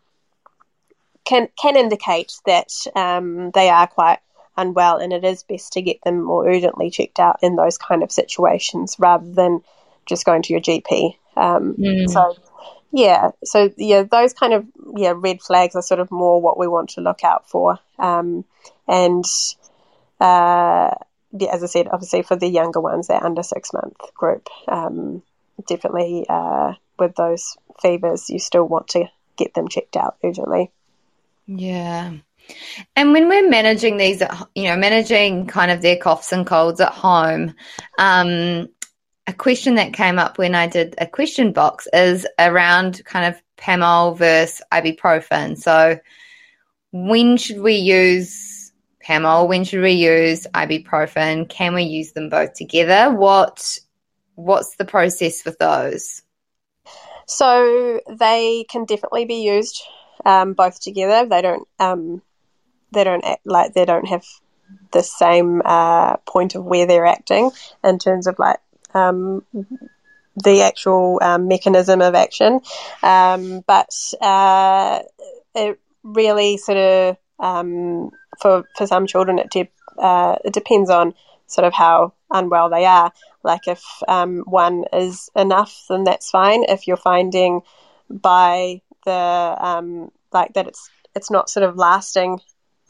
can 1.26 1.50
can 1.60 1.76
indicate 1.76 2.34
that 2.46 2.72
um, 2.96 3.52
they 3.52 3.70
are 3.70 3.88
quite 3.88 4.20
unwell, 4.58 4.98
and 4.98 5.12
it 5.12 5.24
is 5.24 5.44
best 5.44 5.74
to 5.74 5.82
get 5.82 6.02
them 6.04 6.24
more 6.24 6.48
urgently 6.48 6.90
checked 6.90 7.20
out 7.20 7.40
in 7.42 7.56
those 7.56 7.78
kind 7.78 8.04
of 8.04 8.12
situations 8.12 8.96
rather 9.00 9.30
than 9.30 9.62
just 10.06 10.26
going 10.26 10.44
to 10.44 10.54
your 10.54 10.62
GP. 10.62 11.16
Um, 11.36 11.76
mm. 11.78 12.10
So, 12.10 12.36
yeah, 12.92 13.32
so 13.44 13.72
yeah, 13.78 14.04
those 14.04 14.34
kind 14.34 14.54
of 14.54 14.66
yeah 14.96 15.14
red 15.16 15.42
flags 15.42 15.76
are 15.76 15.82
sort 15.82 16.00
of 16.00 16.12
more 16.12 16.42
what 16.42 16.58
we 16.58 16.68
want 16.68 16.92
to 16.92 17.02
look 17.02 17.24
out 17.24 17.50
for, 17.50 17.80
um, 18.00 18.46
and 18.88 19.26
uh, 20.22 20.92
yeah, 21.38 21.54
as 21.54 21.64
I 21.64 21.68
said, 21.68 21.88
obviously 21.92 22.22
for 22.22 22.36
the 22.36 22.48
younger 22.48 22.80
ones, 22.80 23.08
they're 23.08 23.24
under 23.24 23.44
six 23.44 23.74
month 23.74 23.98
group, 24.14 24.48
um, 24.68 25.24
definitely 25.68 26.26
uh, 26.30 26.74
with 26.98 27.16
those 27.16 27.58
fevers, 27.82 28.30
you 28.30 28.40
still 28.40 28.66
want 28.66 28.90
to 28.90 29.06
get 29.38 29.54
them 29.54 29.68
checked 29.68 29.98
out 29.98 30.18
urgently. 30.24 30.72
Yeah. 31.48 32.14
And 32.96 33.12
when 33.12 33.28
we're 33.28 33.50
managing 33.50 33.98
these, 33.98 34.22
you 34.54 34.64
know, 34.64 34.78
managing 34.78 35.48
kind 35.48 35.72
of 35.72 35.82
their 35.82 35.98
coughs 35.98 36.32
and 36.32 36.46
colds 36.46 36.80
at 36.80 36.92
home, 36.92 37.56
um, 37.98 38.70
a 39.28 39.34
question 39.34 39.76
that 39.76 39.94
came 39.94 40.20
up 40.20 40.38
when 40.38 40.54
I 40.54 40.68
did 40.68 40.96
a 41.00 41.08
question 41.08 41.52
box 41.52 41.88
is 41.92 42.28
around 42.38 43.04
kind 43.06 43.34
of 43.34 43.42
Pamol 43.58 44.18
versus 44.18 44.62
ibuprofen. 44.72 45.58
So, 45.58 46.00
when 46.92 47.36
should 47.38 47.60
we 47.60 47.74
use 47.74 48.55
Pamol? 49.08 49.48
When 49.48 49.64
should 49.64 49.82
we 49.82 49.92
use 49.92 50.48
ibuprofen? 50.54 51.48
Can 51.48 51.74
we 51.74 51.84
use 51.84 52.14
them 52.14 52.30
both 52.30 52.54
together? 52.54 53.14
What 53.14 53.80
What's 54.36 54.76
the 54.76 54.86
process 54.86 55.46
with 55.46 55.58
those? 55.60 56.22
So 57.26 58.02
they 58.08 58.66
can 58.70 58.86
definitely 58.86 59.26
be 59.26 59.44
used 59.44 59.82
um, 60.26 60.54
both 60.54 60.80
together. 60.80 61.28
They 61.28 61.42
don't 61.42 61.68
um, 61.80 62.22
they 62.92 63.04
don't 63.04 63.24
act 63.24 63.46
like 63.46 63.74
they 63.74 63.86
don't 63.86 64.08
have 64.08 64.26
the 64.92 65.04
same 65.04 65.62
uh, 65.64 66.18
point 66.18 66.56
of 66.56 66.66
where 66.66 66.86
they're 66.86 67.06
acting 67.06 67.52
in 67.84 68.00
terms 68.00 68.28
of 68.28 68.38
like 68.40 68.60
um, 68.94 69.44
the 70.44 70.62
actual 70.64 71.20
um, 71.22 71.48
mechanism 71.48 72.02
of 72.02 72.16
action. 72.16 72.60
Um, 73.02 73.64
but 73.66 73.94
uh, 74.22 75.00
it 75.54 75.80
really 76.04 76.58
sort 76.58 76.78
of 76.78 77.18
um, 77.40 78.12
for 78.42 78.64
for 78.78 78.88
some 78.88 79.08
children 79.08 79.40
it 79.40 79.50
de- 79.50 79.72
uh, 79.98 80.36
it 80.44 80.54
depends 80.54 80.90
on 80.90 81.14
sort 81.48 81.66
of 81.66 81.74
how 81.74 82.14
unwell 82.32 82.70
they 82.70 82.86
are. 82.86 83.12
Like 83.44 83.68
if 83.68 83.84
um, 84.08 84.44
one 84.46 84.86
is 84.92 85.30
enough, 85.36 85.86
then 85.90 86.04
that's 86.04 86.30
fine. 86.30 86.64
If 86.64 86.88
you're 86.88 86.98
finding 86.98 87.62
by 88.10 88.82
the 89.06 89.12
um, 89.12 90.12
like 90.32 90.54
that 90.54 90.68
it's 90.68 90.90
it's 91.16 91.32
not 91.32 91.50
sort 91.50 91.68
of 91.68 91.78
lasting 91.78 92.40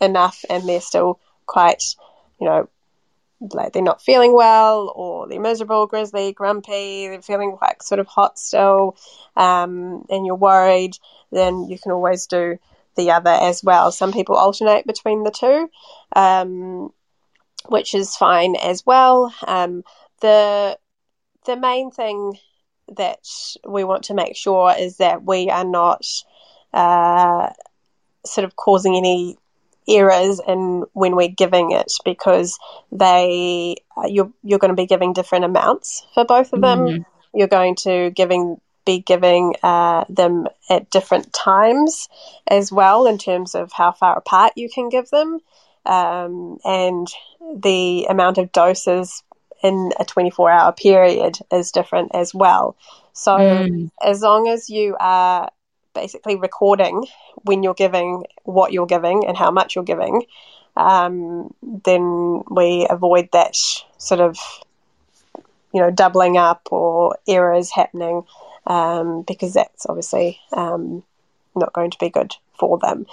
enough 0.02 0.44
and 0.50 0.68
they're 0.68 0.82
still 0.82 1.20
quite, 1.46 1.96
you 2.40 2.48
know, 2.48 2.70
like 3.54 3.74
they're 3.74 3.84
not 3.84 4.02
feeling 4.02 4.34
well 4.34 4.92
or 4.96 5.28
they're 5.28 5.40
miserable, 5.40 5.88
grizzly, 5.88 6.34
grumpy, 6.34 7.08
they're 7.08 7.22
feeling 7.22 7.56
quite 7.58 7.84
sort 7.84 8.00
of 8.00 8.08
hot 8.08 8.40
still, 8.40 8.98
um, 9.36 10.06
and 10.10 10.26
you're 10.26 10.36
worried, 10.36 10.98
then 11.32 11.68
you 11.70 11.78
can 11.78 11.92
always 11.92 12.26
do 12.26 12.58
the 12.96 13.12
other 13.12 13.30
as 13.30 13.64
well. 13.64 13.92
Some 13.92 14.12
people 14.12 14.36
alternate 14.36 14.86
between 14.86 15.24
the 15.24 15.32
two, 15.32 15.70
um, 16.16 16.92
which 17.68 17.94
is 17.94 18.16
fine 18.16 18.56
as 18.56 18.86
well. 18.86 19.34
Um, 19.46 19.84
the 20.22 20.78
the 21.46 21.58
main 21.58 21.92
thing 21.92 22.38
that 22.98 23.26
we 23.68 23.84
want 23.84 24.04
to 24.06 24.14
make 24.14 24.36
sure 24.36 24.74
is 24.78 24.98
that 24.98 25.24
we 25.24 25.50
are 25.50 25.66
not 25.66 26.06
uh, 26.74 27.50
sort 28.26 28.46
of 28.46 28.56
causing 28.56 28.96
any 28.96 29.38
errors 29.88 30.42
in 30.48 30.84
when 30.94 31.16
we're 31.16 31.28
giving 31.28 31.72
it 31.72 31.92
because 32.04 32.58
they 32.92 33.76
uh, 33.96 34.08
you're 34.08 34.32
you're 34.44 34.60
going 34.60 34.70
to 34.70 34.76
be 34.76 34.88
giving 34.88 35.14
different 35.14 35.46
amounts 35.46 36.06
for 36.14 36.26
both 36.26 36.54
of 36.54 36.62
them. 36.62 36.80
Mm-hmm. 36.80 37.04
You're 37.38 37.48
going 37.48 37.76
to 37.78 38.12
giving 38.12 38.60
be 38.86 39.00
giving 39.00 39.56
uh, 39.64 40.06
them 40.10 40.48
at 40.70 40.90
different 40.90 41.34
times 41.34 42.08
as 42.48 42.72
well 42.72 43.08
in 43.08 43.18
terms 43.18 43.56
of 43.56 43.72
how 43.72 43.92
far 43.92 44.18
apart 44.18 44.54
you 44.56 44.70
can 44.70 44.90
give 44.90 45.10
them 45.10 45.40
um, 45.86 46.58
and 46.64 47.08
the 47.56 48.06
amount 48.10 48.38
of 48.38 48.52
doses 48.52 49.24
in 49.64 49.92
a 50.00 50.06
24 50.06 50.50
hour 50.50 50.72
period 50.74 51.38
is 51.52 51.72
different 51.72 52.12
as 52.14 52.34
well. 52.34 52.76
So 53.14 53.32
mm. 53.32 53.92
as 54.04 54.22
long 54.22 54.48
as 54.48 54.70
you 54.70 54.96
are 55.00 55.50
basically 55.94 56.36
recording 56.36 57.06
when 57.44 57.64
you're 57.64 57.74
giving 57.74 58.26
what 58.44 58.74
you're 58.74 58.86
giving 58.86 59.26
and 59.26 59.38
how 59.38 59.52
much 59.52 59.76
you're 59.76 59.84
giving, 59.84 60.24
um, 60.76 61.54
then 61.62 62.44
we 62.50 62.86
avoid 62.90 63.30
that 63.32 63.56
sort 63.98 64.20
of, 64.20 64.38
you 65.74 65.82
know, 65.82 65.92
doubling 65.92 66.38
up 66.38 66.68
or 66.72 67.18
errors 67.28 67.72
happening 67.72 68.24
um, 68.66 69.24
because 69.28 69.54
that's 69.54 69.86
obviously 69.86 70.40
um, 70.54 71.04
not 71.56 71.74
going 71.74 71.92
to 71.92 71.98
be 72.00 72.10
good 72.10 72.36
for 72.58 72.78
them. 72.80 73.06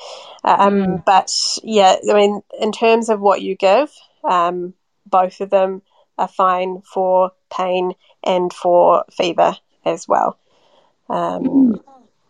Um, 0.44 0.74
mm. 0.74 1.04
But 1.04 1.32
yeah, 1.62 1.96
I 2.10 2.14
mean, 2.14 2.42
in 2.60 2.72
terms 2.72 3.08
of 3.08 3.20
what 3.20 3.42
you 3.42 3.56
give, 3.56 3.92
um, 4.24 4.74
both 5.06 5.40
of 5.40 5.50
them 5.50 5.82
are 6.18 6.28
fine 6.28 6.82
for 6.82 7.32
pain 7.54 7.94
and 8.22 8.52
for 8.52 9.04
fever 9.12 9.56
as 9.84 10.06
well. 10.06 10.38
Mm. 11.08 11.82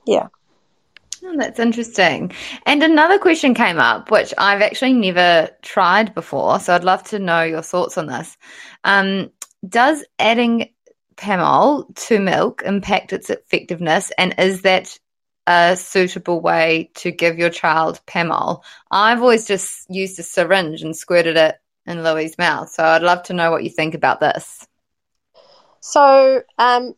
Yeah. 0.07 0.29
Oh, 1.25 1.37
that's 1.37 1.61
interesting. 1.61 2.33
And 2.67 2.83
another 2.83 3.19
question 3.19 3.55
came 3.55 3.79
up, 3.79 4.11
which 4.11 4.35
I've 4.39 4.61
actually 4.61 4.95
never 4.95 5.51
tried 5.63 6.15
before. 6.15 6.59
So 6.59 6.75
I'd 6.75 6.83
love 6.83 7.05
to 7.05 7.21
know 7.21 7.43
your 7.43 7.63
thoughts 7.63 7.97
on 7.97 8.07
this. 8.07 8.37
Um, 8.83 9.31
does 9.69 10.05
adding 10.19 10.72
Pamol 11.23 11.95
to 12.09 12.19
milk 12.19 12.63
impact 12.67 13.13
its 13.13 13.31
effectiveness? 13.31 14.11
And 14.19 14.35
is 14.39 14.63
that 14.63 14.99
a 15.47 15.77
suitable 15.77 16.41
way 16.41 16.91
to 16.97 17.13
give 17.13 17.39
your 17.39 17.51
child 17.51 18.01
Pamol? 18.07 18.63
I've 18.91 19.23
always 19.23 19.47
just 19.47 19.89
used 19.89 20.19
a 20.19 20.25
syringe 20.25 20.83
and 20.83 20.97
squirted 20.97 21.37
it 21.37 21.57
in 21.87 22.03
Louis' 22.03 22.37
mouth. 22.39 22.71
So 22.71 22.83
I'd 22.83 23.03
love 23.03 23.23
to 23.25 23.35
know 23.35 23.53
what 23.53 23.63
you 23.63 23.71
think 23.71 23.95
about 23.95 24.19
this. 24.19 24.67
So, 25.81 26.43
um, 26.59 26.95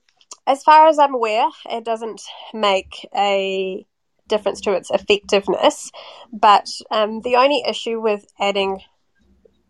as 0.46 0.62
far 0.62 0.88
as 0.88 0.98
I'm 0.98 1.14
aware, 1.14 1.48
it 1.70 1.84
doesn't 1.84 2.22
make 2.54 3.06
a 3.14 3.86
difference 4.26 4.62
to 4.62 4.72
its 4.72 4.90
effectiveness. 4.90 5.90
But 6.32 6.68
um, 6.90 7.20
the 7.20 7.36
only 7.36 7.62
issue 7.66 8.00
with 8.00 8.24
adding, 8.40 8.80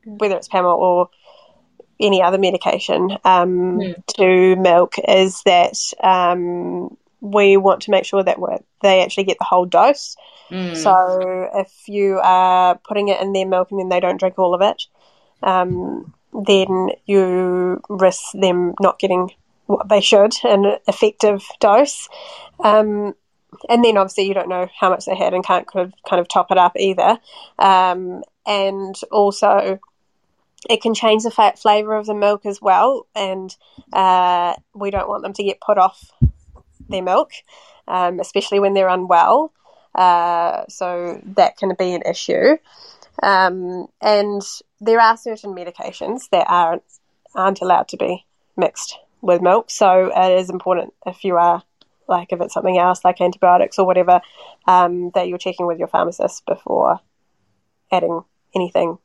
whether 0.05 0.37
it's 0.37 0.49
Pamol 0.49 0.79
or 0.79 1.09
any 2.01 2.23
other 2.23 2.39
medication 2.39 3.13
um, 3.25 3.79
mm. 3.79 4.07
to 4.17 4.57
milk, 4.57 4.95
is 5.07 5.43
that 5.45 5.77
um, 6.03 6.97
we 7.21 7.57
want 7.57 7.83
to 7.83 7.91
make 7.91 8.05
sure 8.05 8.23
that 8.23 8.39
they 8.83 9.03
actually 9.03 9.25
get 9.25 9.39
the 9.39 9.45
whole 9.45 9.65
dose. 9.65 10.17
Mm. 10.51 10.77
So 10.77 11.51
if 11.55 11.89
you 11.89 12.21
are 12.23 12.79
putting 12.87 13.09
it 13.09 13.21
in 13.21 13.33
their 13.33 13.47
milk 13.47 13.71
and 13.71 13.81
then 13.81 13.89
they 13.89 14.01
don't 14.01 14.19
drink 14.19 14.39
all 14.39 14.55
of 14.55 14.61
it, 14.61 14.83
um, 15.43 16.13
then 16.47 16.91
you 17.07 17.81
risk 17.89 18.33
them 18.35 18.75
not 18.81 18.99
getting 18.99 19.31
what 19.67 19.89
they 19.89 20.01
should, 20.01 20.35
an 20.43 20.77
effective 20.87 21.43
dose. 21.61 22.09
Um, 22.63 23.15
and 23.71 23.85
then 23.85 23.97
obviously 23.97 24.27
you 24.27 24.35
don't 24.35 24.49
know 24.49 24.69
how 24.79 24.91
much 24.91 25.07
they 25.07 25.17
had 25.17 25.33
and 25.33 25.45
can't 25.45 25.67
kind 25.67 25.87
of, 25.87 25.95
kind 26.09 26.21
of 26.21 26.29
top 26.29 26.51
it 26.51 26.59
up 26.59 26.73
either. 26.77 27.19
Um, 27.59 28.23
and 28.45 28.95
also, 29.11 29.79
it 30.69 30.83
can 30.83 30.95
change 30.95 31.23
the 31.23 31.31
fat 31.31 31.59
flavour 31.59 31.95
of 31.95 32.07
the 32.07 32.15
milk 32.15 32.47
as 32.47 32.61
well, 32.61 33.07
and 33.15 33.55
uh, 33.93 34.55
we 34.75 34.91
don't 34.91 35.09
want 35.09 35.23
them 35.23 35.33
to 35.35 35.45
get 35.45 35.61
put 35.61 35.79
off 35.79 36.11
their 36.89 37.03
milk, 37.03 37.31
um, 37.89 38.21
especially 38.21 38.61
when 38.61 38.75
they're 38.75 38.89
unwell. 38.89 39.53
Uh, 39.95 40.65
so 40.69 41.21
that 41.25 41.57
can 41.57 41.73
be 41.79 41.95
an 41.95 42.03
issue. 42.03 42.57
Um, 43.23 43.87
and 44.01 44.43
there 44.81 45.01
are 45.01 45.17
certain 45.17 45.55
medications 45.55 46.29
that 46.31 46.47
aren't 46.49 46.83
aren't 47.35 47.61
allowed 47.61 47.89
to 47.89 47.97
be 47.97 48.25
mixed 48.57 48.99
with 49.21 49.43
milk. 49.43 49.71
So 49.71 50.11
it 50.15 50.41
is 50.41 50.51
important 50.51 50.95
if 51.07 51.25
you 51.25 51.37
are 51.37 51.63
like 52.09 52.33
if 52.33 52.41
it's 52.41 52.55
something 52.55 52.79
else 52.79 53.05
like 53.05 53.21
antibiotics 53.21 53.79
or 53.79 53.87
whatever 53.87 54.21
um, 54.67 55.11
that 55.15 55.29
you're 55.29 55.39
checking 55.39 55.67
with 55.67 55.79
your 55.79 55.89
pharmacist 55.89 56.45
before 56.47 57.01
adding 57.91 58.23
anything, 58.55 58.99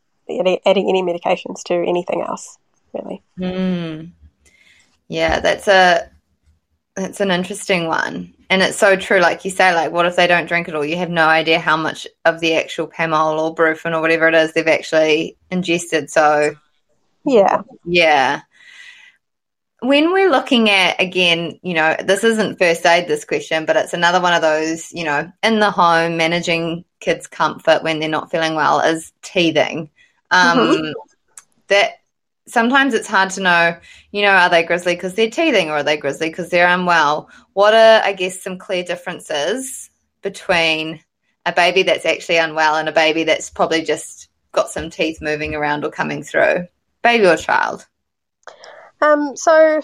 adding 0.65 0.89
any 0.89 1.03
medications 1.03 1.63
to 1.65 1.73
anything 1.73 2.21
else. 2.21 2.57
Really. 2.93 3.23
Mm. 3.39 4.11
Yeah, 5.07 5.39
that's 5.39 5.67
a 5.67 6.09
that's 6.95 7.21
an 7.21 7.31
interesting 7.31 7.87
one. 7.87 8.33
And 8.49 8.61
it's 8.63 8.77
so 8.77 8.95
true, 8.95 9.19
like 9.19 9.45
you 9.45 9.51
say, 9.51 9.73
like 9.73 9.91
what 9.91 10.05
if 10.05 10.15
they 10.15 10.27
don't 10.27 10.47
drink 10.47 10.67
it 10.67 10.75
all? 10.75 10.85
You 10.85 10.97
have 10.97 11.09
no 11.09 11.27
idea 11.27 11.59
how 11.59 11.77
much 11.77 12.07
of 12.25 12.39
the 12.39 12.55
actual 12.55 12.87
Pamol 12.87 13.39
or 13.39 13.55
Brufen 13.55 13.95
or 13.95 14.01
whatever 14.01 14.27
it 14.27 14.35
is 14.35 14.53
they've 14.53 14.67
actually 14.67 15.37
ingested. 15.51 16.09
So 16.09 16.55
Yeah. 17.25 17.61
Yeah 17.85 18.41
when 19.81 20.11
we're 20.11 20.29
looking 20.29 20.69
at 20.69 20.99
again 21.01 21.57
you 21.63 21.73
know 21.73 21.95
this 22.03 22.23
isn't 22.23 22.57
first 22.57 22.85
aid 22.85 23.07
this 23.07 23.25
question 23.25 23.65
but 23.65 23.77
it's 23.77 23.93
another 23.93 24.21
one 24.21 24.33
of 24.33 24.41
those 24.41 24.91
you 24.91 25.03
know 25.03 25.31
in 25.43 25.59
the 25.59 25.71
home 25.71 26.17
managing 26.17 26.83
kids 26.99 27.27
comfort 27.27 27.83
when 27.83 27.99
they're 27.99 28.09
not 28.09 28.31
feeling 28.31 28.55
well 28.55 28.79
is 28.81 29.13
teething 29.21 29.89
um, 30.31 30.57
mm-hmm. 30.57 30.91
that 31.67 31.93
sometimes 32.47 32.93
it's 32.93 33.07
hard 33.07 33.29
to 33.29 33.41
know 33.41 33.77
you 34.11 34.21
know 34.23 34.31
are 34.31 34.49
they 34.49 34.63
grizzly 34.63 34.95
because 34.95 35.13
they're 35.13 35.29
teething 35.29 35.69
or 35.69 35.77
are 35.77 35.83
they 35.83 35.97
grizzly 35.97 36.29
because 36.29 36.49
they're 36.49 36.67
unwell? 36.67 37.29
What 37.53 37.73
are 37.73 38.01
i 38.03 38.13
guess 38.13 38.41
some 38.41 38.57
clear 38.57 38.83
differences 38.83 39.89
between 40.21 41.01
a 41.45 41.51
baby 41.53 41.83
that's 41.83 42.05
actually 42.05 42.37
unwell 42.37 42.75
and 42.75 42.89
a 42.89 42.93
baby 42.93 43.23
that's 43.23 43.49
probably 43.49 43.83
just 43.83 44.29
got 44.51 44.69
some 44.69 44.89
teeth 44.89 45.19
moving 45.21 45.55
around 45.55 45.83
or 45.83 45.91
coming 45.91 46.23
through? 46.23 46.67
Baby 47.03 47.25
or 47.27 47.37
child? 47.37 47.87
Um, 49.01 49.35
so 49.35 49.81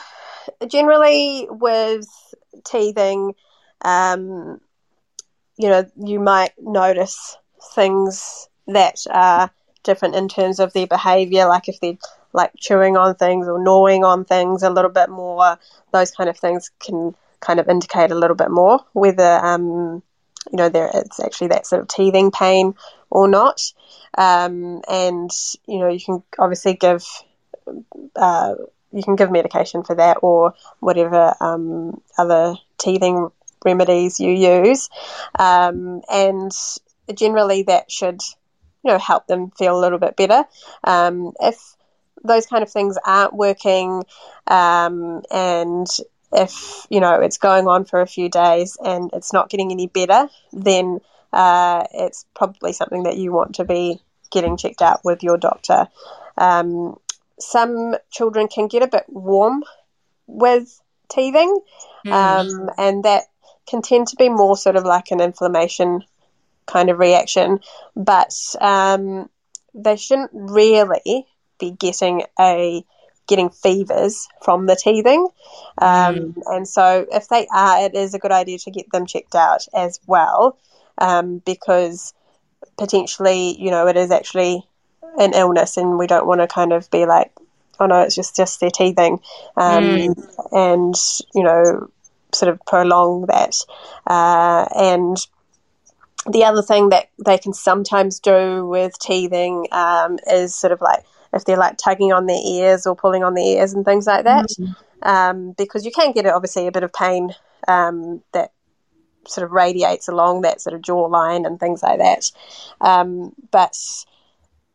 generally 0.67 1.47
with 1.49 2.07
teething, 2.65 3.33
um, 3.81 4.59
you 5.57 5.69
know, 5.69 5.85
you 5.97 6.19
might 6.19 6.51
notice 6.59 7.37
things 7.73 8.49
that 8.67 8.99
are 9.09 9.49
different 9.85 10.15
in 10.15 10.27
terms 10.27 10.59
of 10.59 10.73
their 10.73 10.87
behavior, 10.87 11.47
like 11.47 11.69
if 11.69 11.79
they're 11.79 11.97
like 12.33 12.51
chewing 12.57 12.97
on 12.97 13.15
things 13.15 13.47
or 13.47 13.63
gnawing 13.63 14.03
on 14.03 14.25
things 14.25 14.63
a 14.63 14.69
little 14.69 14.91
bit 14.91 15.09
more, 15.09 15.57
those 15.93 16.11
kind 16.11 16.29
of 16.29 16.37
things 16.37 16.71
can 16.79 17.15
kind 17.39 17.59
of 17.59 17.69
indicate 17.69 18.11
a 18.11 18.15
little 18.15 18.35
bit 18.35 18.51
more 18.51 18.79
whether, 18.91 19.39
um, 19.45 20.03
you 20.51 20.57
know, 20.57 20.69
there 20.69 20.91
it's 20.93 21.19
actually 21.19 21.47
that 21.47 21.65
sort 21.65 21.81
of 21.81 21.87
teething 21.87 22.31
pain 22.31 22.73
or 23.09 23.27
not. 23.29 23.61
Um, 24.17 24.81
and, 24.89 25.31
you 25.67 25.79
know, 25.79 25.87
you 25.87 25.99
can 26.03 26.23
obviously 26.37 26.73
give 26.73 27.05
uh, 28.15 28.55
you 28.91 29.03
can 29.03 29.15
give 29.15 29.31
medication 29.31 29.83
for 29.83 29.95
that 29.95 30.17
or 30.21 30.53
whatever 30.79 31.35
um, 31.41 32.01
other 32.17 32.55
teething 32.77 33.29
remedies 33.63 34.19
you 34.19 34.31
use, 34.31 34.89
um, 35.37 36.01
and 36.09 36.51
generally 37.13 37.63
that 37.63 37.91
should 37.91 38.21
you 38.85 38.91
know 38.91 38.99
help 38.99 39.27
them 39.27 39.51
feel 39.51 39.77
a 39.77 39.81
little 39.81 39.99
bit 39.99 40.15
better. 40.15 40.45
Um, 40.83 41.33
if 41.41 41.75
those 42.23 42.45
kind 42.45 42.63
of 42.63 42.71
things 42.71 42.97
aren't 43.03 43.33
working, 43.33 44.03
um, 44.47 45.23
and 45.31 45.87
if 46.31 46.85
you 46.89 46.99
know 46.99 47.19
it's 47.21 47.37
going 47.37 47.67
on 47.67 47.85
for 47.85 48.01
a 48.01 48.07
few 48.07 48.29
days 48.29 48.77
and 48.83 49.09
it's 49.13 49.33
not 49.33 49.49
getting 49.49 49.71
any 49.71 49.87
better, 49.87 50.29
then 50.53 50.99
uh, 51.33 51.83
it's 51.93 52.25
probably 52.35 52.73
something 52.73 53.03
that 53.03 53.17
you 53.17 53.33
want 53.33 53.55
to 53.55 53.65
be 53.65 53.99
getting 54.31 54.55
checked 54.55 54.81
out 54.81 55.01
with 55.03 55.23
your 55.23 55.37
doctor. 55.37 55.87
Um, 56.37 56.97
some 57.39 57.95
children 58.11 58.47
can 58.47 58.67
get 58.67 58.83
a 58.83 58.87
bit 58.87 59.05
warm 59.07 59.63
with 60.27 60.79
teething, 61.09 61.59
mm. 62.05 62.11
um, 62.11 62.69
and 62.77 63.03
that 63.03 63.23
can 63.67 63.81
tend 63.81 64.07
to 64.07 64.15
be 64.15 64.29
more 64.29 64.55
sort 64.55 64.75
of 64.75 64.83
like 64.83 65.11
an 65.11 65.21
inflammation 65.21 66.03
kind 66.65 66.89
of 66.89 66.99
reaction, 66.99 67.59
but 67.95 68.33
um, 68.59 69.29
they 69.73 69.95
shouldn't 69.95 70.31
really 70.33 71.25
be 71.59 71.71
getting 71.71 72.23
a 72.39 72.83
getting 73.27 73.49
fevers 73.49 74.27
from 74.43 74.67
the 74.67 74.75
teething. 74.75 75.27
Um, 75.79 76.15
mm. 76.15 76.33
And 76.45 76.67
so, 76.67 77.05
if 77.11 77.27
they 77.27 77.47
are, 77.53 77.85
it 77.85 77.95
is 77.95 78.13
a 78.13 78.19
good 78.19 78.31
idea 78.31 78.59
to 78.59 78.71
get 78.71 78.91
them 78.91 79.05
checked 79.05 79.35
out 79.35 79.65
as 79.73 79.99
well, 80.05 80.57
um, 80.97 81.41
because 81.45 82.13
potentially, 82.77 83.59
you 83.59 83.71
know, 83.71 83.87
it 83.87 83.97
is 83.97 84.11
actually 84.11 84.67
an 85.17 85.33
illness, 85.33 85.77
and 85.77 85.97
we 85.97 86.07
don't 86.07 86.27
want 86.27 86.41
to 86.41 86.47
kind 86.47 86.73
of 86.73 86.89
be 86.91 87.05
like, 87.05 87.31
oh 87.79 87.85
no, 87.85 88.01
it's 88.01 88.15
just 88.15 88.35
just 88.35 88.59
their 88.59 88.71
teething, 88.71 89.19
um, 89.57 89.83
mm. 89.83 90.45
and 90.51 90.95
you 91.33 91.43
know, 91.43 91.89
sort 92.33 92.51
of 92.51 92.59
prolong 92.65 93.25
that. 93.27 93.55
Uh, 94.05 94.65
and 94.75 95.17
the 96.31 96.43
other 96.43 96.61
thing 96.61 96.89
that 96.89 97.09
they 97.25 97.37
can 97.37 97.53
sometimes 97.53 98.19
do 98.19 98.65
with 98.65 98.97
teething 98.99 99.67
um, 99.71 100.17
is 100.31 100.55
sort 100.55 100.73
of 100.73 100.81
like 100.81 101.03
if 101.33 101.45
they're 101.45 101.57
like 101.57 101.77
tugging 101.77 102.13
on 102.13 102.25
their 102.25 102.41
ears 102.43 102.85
or 102.85 102.95
pulling 102.95 103.23
on 103.23 103.33
their 103.33 103.43
ears 103.43 103.73
and 103.73 103.85
things 103.85 104.07
like 104.07 104.23
that, 104.23 104.47
mm. 104.59 104.75
um, 105.03 105.53
because 105.57 105.85
you 105.85 105.91
can 105.91 106.13
get 106.13 106.25
obviously 106.25 106.67
a 106.67 106.71
bit 106.71 106.83
of 106.83 106.93
pain 106.93 107.33
um, 107.67 108.23
that 108.31 108.51
sort 109.27 109.43
of 109.43 109.51
radiates 109.51 110.07
along 110.07 110.41
that 110.41 110.61
sort 110.61 110.73
of 110.73 110.81
jawline 110.81 111.45
and 111.45 111.59
things 111.59 111.83
like 111.83 111.99
that. 111.99 112.31
Um, 112.81 113.33
but 113.51 113.75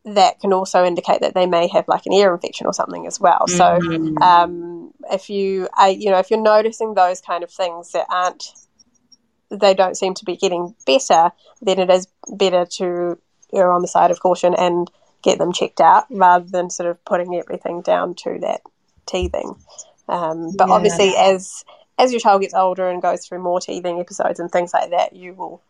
that 0.05 0.41
can 0.41 0.53
also 0.53 0.85
indicate 0.85 1.21
that 1.21 1.35
they 1.35 1.47
may 1.47 1.69
have 1.69 1.87
like 1.89 2.07
an 2.07 2.13
ear 2.13 2.33
infection 2.35 2.67
or 2.67 2.73
something 2.73 3.07
as 3.07 3.21
well. 3.21 3.45
Mm-hmm. 3.49 4.17
So 4.19 4.25
um, 4.25 4.93
if 5.11 5.31
you 5.31 5.69
are, 5.77 5.91
you 5.91 6.11
know, 6.11 6.19
if 6.19 6.31
you're 6.31 6.43
noticing 6.43 6.95
those 6.95 7.21
kind 7.21 7.45
of 7.45 7.51
things 7.51 7.93
that 7.93 8.07
aren't, 8.09 8.53
they 9.51 9.75
don't 9.75 9.97
seem 9.97 10.15
to 10.15 10.25
be 10.25 10.37
getting 10.37 10.75
better, 10.87 11.33
then 11.61 11.79
it 11.79 11.91
is 11.91 12.07
better 12.29 12.65
to 12.65 13.19
err 13.53 13.73
on 13.73 13.83
the 13.83 13.89
side 13.89 14.11
of 14.11 14.21
caution 14.21 14.55
and 14.55 14.91
get 15.23 15.39
them 15.39 15.53
checked 15.53 15.81
out 15.81 16.05
rather 16.11 16.47
than 16.47 16.71
sort 16.71 16.89
of 16.89 17.05
putting 17.05 17.35
everything 17.35 17.83
down 17.83 18.15
to 18.15 18.39
that 18.41 18.61
teething. 19.07 19.55
Um, 20.09 20.53
but 20.57 20.69
yeah. 20.69 20.75
obviously, 20.75 21.15
as 21.17 21.65
as 21.99 22.13
your 22.13 22.21
child 22.21 22.41
gets 22.41 22.55
older 22.55 22.89
and 22.89 23.03
goes 23.03 23.27
through 23.27 23.43
more 23.43 23.61
teething 23.61 24.01
episodes 24.01 24.41
and 24.41 24.51
things 24.51 24.73
like 24.73 24.91
that, 24.91 25.15
you 25.15 25.35
will 25.35 25.61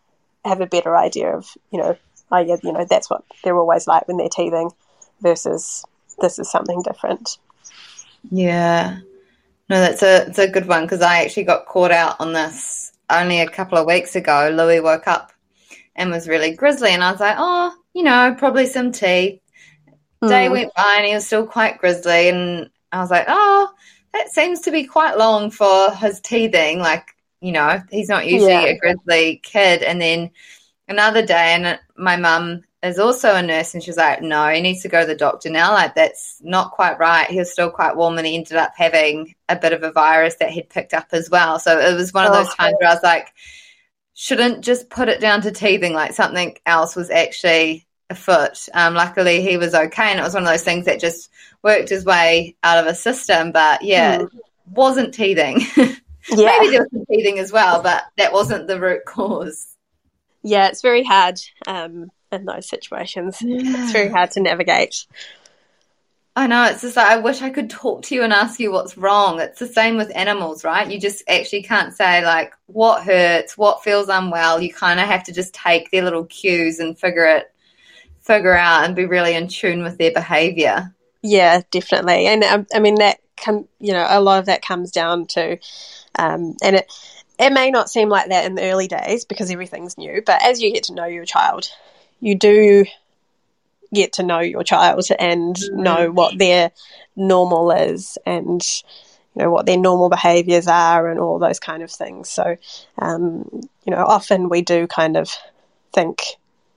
have 0.44 0.60
a 0.60 0.66
better 0.66 0.96
idea 0.96 1.36
of 1.36 1.46
you 1.70 1.78
know 1.78 1.96
oh 2.32 2.38
you 2.38 2.72
know, 2.72 2.86
that's 2.88 3.10
what 3.10 3.24
they're 3.42 3.56
always 3.56 3.86
like 3.86 4.06
when 4.08 4.16
they're 4.16 4.28
teething 4.28 4.70
versus 5.20 5.84
this 6.20 6.38
is 6.38 6.50
something 6.50 6.82
different. 6.82 7.38
Yeah. 8.30 8.98
No, 9.68 9.80
that's 9.80 10.02
a, 10.02 10.26
it's 10.26 10.38
a 10.38 10.48
good 10.48 10.66
one 10.66 10.82
because 10.82 11.00
I 11.00 11.22
actually 11.22 11.44
got 11.44 11.66
caught 11.66 11.92
out 11.92 12.16
on 12.20 12.32
this 12.32 12.89
only 13.10 13.40
a 13.40 13.48
couple 13.48 13.78
of 13.78 13.86
weeks 13.86 14.16
ago. 14.16 14.50
Louis 14.52 14.80
woke 14.80 15.06
up 15.06 15.32
and 15.94 16.10
was 16.10 16.28
really 16.28 16.54
grizzly, 16.54 16.92
and 16.94 17.02
I 17.02 17.10
was 17.10 17.20
like, 17.20 17.36
oh, 17.38 17.74
you 17.94 18.02
know, 18.02 18.34
probably 18.38 18.66
some 18.66 18.92
teeth. 18.92 19.40
Day 20.22 20.46
mm. 20.48 20.50
went 20.50 20.74
by 20.74 20.96
and 20.98 21.06
he 21.06 21.14
was 21.14 21.26
still 21.26 21.46
quite 21.46 21.78
grizzly, 21.78 22.28
and 22.28 22.70
I 22.92 23.00
was 23.00 23.10
like, 23.10 23.26
oh, 23.28 23.70
that 24.12 24.30
seems 24.30 24.60
to 24.62 24.70
be 24.70 24.84
quite 24.84 25.16
long 25.18 25.50
for 25.50 25.90
his 25.92 26.20
teething. 26.20 26.78
Like, 26.78 27.14
you 27.40 27.52
know, 27.52 27.82
he's 27.90 28.08
not 28.08 28.26
usually 28.26 28.52
yeah. 28.52 28.64
a 28.64 28.78
grizzly 28.78 29.40
kid. 29.42 29.82
And 29.82 30.00
then 30.00 30.30
another 30.88 31.24
day, 31.24 31.54
and 31.54 31.78
my 31.96 32.16
mum 32.16 32.64
is 32.82 32.98
also 32.98 33.34
a 33.34 33.42
nurse, 33.42 33.74
and 33.74 33.82
she's 33.82 33.96
like, 33.96 34.22
"No, 34.22 34.48
he 34.48 34.60
needs 34.60 34.82
to 34.82 34.88
go 34.88 35.00
to 35.00 35.06
the 35.06 35.14
doctor 35.14 35.50
now. 35.50 35.72
Like 35.72 35.94
that's 35.94 36.38
not 36.42 36.72
quite 36.72 36.98
right. 36.98 37.28
He 37.28 37.38
was 37.38 37.52
still 37.52 37.70
quite 37.70 37.96
warm, 37.96 38.18
and 38.18 38.26
he 38.26 38.36
ended 38.36 38.56
up 38.56 38.72
having 38.76 39.34
a 39.48 39.56
bit 39.56 39.72
of 39.72 39.82
a 39.82 39.92
virus 39.92 40.36
that 40.36 40.50
he'd 40.50 40.70
picked 40.70 40.94
up 40.94 41.08
as 41.12 41.28
well. 41.28 41.58
So 41.58 41.78
it 41.78 41.94
was 41.94 42.14
one 42.14 42.26
of 42.26 42.32
those 42.32 42.48
oh. 42.48 42.54
times 42.56 42.76
where 42.80 42.90
I 42.90 42.94
was 42.94 43.02
like, 43.02 43.32
shouldn't 44.14 44.64
just 44.64 44.88
put 44.88 45.08
it 45.08 45.20
down 45.20 45.42
to 45.42 45.50
teething. 45.50 45.92
Like 45.92 46.12
something 46.12 46.56
else 46.64 46.96
was 46.96 47.10
actually 47.10 47.86
afoot. 48.08 48.68
Um, 48.72 48.94
luckily, 48.94 49.42
he 49.42 49.56
was 49.56 49.74
okay, 49.74 50.10
and 50.10 50.18
it 50.18 50.24
was 50.24 50.34
one 50.34 50.42
of 50.42 50.48
those 50.48 50.64
things 50.64 50.86
that 50.86 51.00
just 51.00 51.30
worked 51.62 51.90
his 51.90 52.04
way 52.04 52.56
out 52.62 52.78
of 52.78 52.86
a 52.86 52.94
system. 52.94 53.52
But 53.52 53.82
yeah, 53.82 54.18
mm. 54.18 54.30
wasn't 54.66 55.14
teething. 55.14 55.62
Yeah. 56.28 56.58
Maybe 56.58 56.70
there 56.70 56.82
was 56.82 56.90
some 56.92 57.06
teething 57.06 57.38
as 57.38 57.50
well, 57.50 57.82
but 57.82 58.04
that 58.18 58.32
wasn't 58.32 58.66
the 58.66 58.78
root 58.78 59.04
cause. 59.06 59.76
Yeah, 60.42 60.68
it's 60.68 60.82
very 60.82 61.02
hard 61.02 61.40
um, 61.66 62.10
in 62.32 62.44
those 62.44 62.68
situations. 62.68 63.40
Yeah. 63.40 63.82
It's 63.82 63.92
very 63.92 64.08
hard 64.08 64.30
to 64.32 64.40
navigate. 64.40 65.06
I 66.36 66.46
know. 66.46 66.64
It's 66.64 66.80
just 66.80 66.96
like, 66.96 67.08
I 67.08 67.18
wish 67.18 67.42
I 67.42 67.50
could 67.50 67.68
talk 67.68 68.02
to 68.04 68.14
you 68.14 68.22
and 68.22 68.32
ask 68.32 68.60
you 68.60 68.70
what's 68.70 68.96
wrong. 68.96 69.40
It's 69.40 69.58
the 69.58 69.66
same 69.66 69.96
with 69.96 70.14
animals, 70.14 70.62
right? 70.62 70.90
You 70.90 71.00
just 71.00 71.24
actually 71.28 71.64
can't 71.64 71.92
say, 71.92 72.24
like, 72.24 72.52
what 72.66 73.02
hurts, 73.02 73.58
what 73.58 73.82
feels 73.82 74.08
unwell. 74.08 74.62
You 74.62 74.72
kind 74.72 75.00
of 75.00 75.06
have 75.06 75.24
to 75.24 75.32
just 75.32 75.52
take 75.52 75.90
their 75.90 76.04
little 76.04 76.24
cues 76.26 76.78
and 76.78 76.96
figure 76.96 77.24
it, 77.24 77.52
figure 78.20 78.56
out 78.56 78.84
and 78.84 78.94
be 78.94 79.06
really 79.06 79.34
in 79.34 79.48
tune 79.48 79.82
with 79.82 79.98
their 79.98 80.12
behavior. 80.12 80.94
Yeah, 81.20 81.62
definitely. 81.72 82.26
And 82.26 82.44
um, 82.44 82.66
I 82.72 82.78
mean, 82.78 82.94
that, 82.96 83.18
come, 83.36 83.66
you 83.80 83.92
know, 83.92 84.06
a 84.08 84.20
lot 84.20 84.38
of 84.38 84.46
that 84.46 84.62
comes 84.62 84.92
down 84.92 85.26
to, 85.28 85.58
um, 86.16 86.56
and 86.62 86.76
it, 86.76 86.92
it 87.38 87.52
may 87.52 87.70
not 87.70 87.90
seem 87.90 88.08
like 88.08 88.28
that 88.28 88.46
in 88.46 88.54
the 88.54 88.70
early 88.70 88.86
days 88.86 89.24
because 89.24 89.50
everything's 89.50 89.98
new, 89.98 90.22
but 90.24 90.42
as 90.44 90.62
you 90.62 90.72
get 90.72 90.84
to 90.84 90.94
know 90.94 91.06
your 91.06 91.24
child, 91.24 91.68
you 92.20 92.34
do 92.34 92.84
get 93.92 94.14
to 94.14 94.22
know 94.22 94.40
your 94.40 94.62
child 94.62 95.04
and 95.18 95.56
know 95.72 96.10
what 96.10 96.38
their 96.38 96.70
normal 97.16 97.70
is 97.72 98.18
and 98.24 98.62
you 99.34 99.42
know 99.42 99.50
what 99.50 99.66
their 99.66 99.78
normal 99.78 100.08
behaviors 100.08 100.66
are 100.66 101.08
and 101.08 101.18
all 101.18 101.38
those 101.38 101.60
kind 101.60 101.82
of 101.82 101.90
things. 101.90 102.28
So 102.28 102.56
um, 102.98 103.48
you 103.84 103.90
know 103.90 104.04
often 104.04 104.48
we 104.48 104.62
do 104.62 104.86
kind 104.86 105.16
of 105.16 105.30
think 105.92 106.22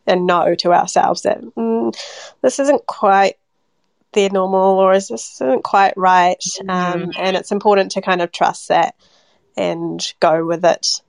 and 0.07 0.25
know 0.25 0.55
to 0.55 0.73
ourselves 0.73 1.21
that 1.23 1.41
mm, 1.41 1.95
this 2.41 2.59
isn't 2.59 2.85
quite 2.85 3.37
their 4.13 4.29
normal 4.29 4.79
or 4.79 4.93
is 4.93 5.07
this 5.07 5.41
isn't 5.41 5.63
quite 5.63 5.93
right? 5.95 6.39
Mm-hmm. 6.39 6.69
um, 6.69 7.11
and 7.17 7.35
it's 7.35 7.51
important 7.51 7.91
to 7.91 8.01
kind 8.01 8.21
of 8.21 8.31
trust 8.31 8.67
that 8.69 8.95
and 9.55 10.13
go 10.19 10.45
with 10.45 10.65
it 10.65 11.01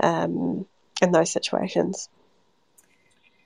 um, 0.00 0.66
in 1.02 1.12
those 1.12 1.30
situations 1.30 2.08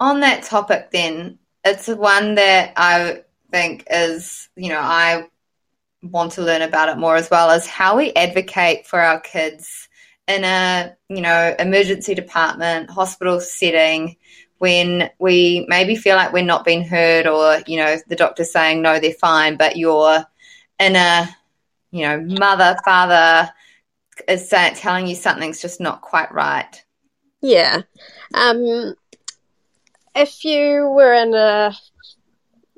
on 0.00 0.20
that 0.20 0.42
topic 0.42 0.90
then 0.90 1.38
it's 1.64 1.88
one 1.88 2.34
that 2.34 2.72
I 2.76 3.22
think 3.50 3.86
is, 3.90 4.48
you 4.54 4.68
know, 4.68 4.80
I 4.80 5.28
want 6.02 6.32
to 6.32 6.42
learn 6.42 6.62
about 6.62 6.90
it 6.90 6.98
more 6.98 7.16
as 7.16 7.30
well 7.30 7.50
as 7.50 7.66
how 7.66 7.96
we 7.96 8.12
advocate 8.12 8.86
for 8.86 9.00
our 9.00 9.20
kids 9.20 9.88
in 10.28 10.44
a, 10.44 10.94
you 11.08 11.22
know, 11.22 11.54
emergency 11.58 12.14
department, 12.14 12.90
hospital 12.90 13.40
setting 13.40 14.16
when 14.58 15.10
we 15.18 15.66
maybe 15.68 15.96
feel 15.96 16.16
like 16.16 16.32
we're 16.32 16.44
not 16.44 16.64
being 16.64 16.84
heard 16.84 17.26
or, 17.26 17.60
you 17.66 17.78
know, 17.78 17.96
the 18.08 18.16
doctor's 18.16 18.52
saying 18.52 18.82
no, 18.82 18.98
they're 19.00 19.12
fine, 19.12 19.56
but 19.56 19.76
you're 19.76 20.24
in 20.78 20.96
a, 20.96 21.28
you 21.90 22.02
know, 22.02 22.20
mother, 22.20 22.76
father 22.84 23.50
is 24.28 24.48
telling 24.48 25.06
you 25.06 25.14
something's 25.14 25.60
just 25.60 25.80
not 25.80 26.02
quite 26.02 26.32
right. 26.32 26.84
Yeah. 27.40 27.82
Um, 28.32 28.94
if 30.14 30.44
you 30.44 30.88
were 30.88 31.12
in 31.12 31.34
a 31.34 31.74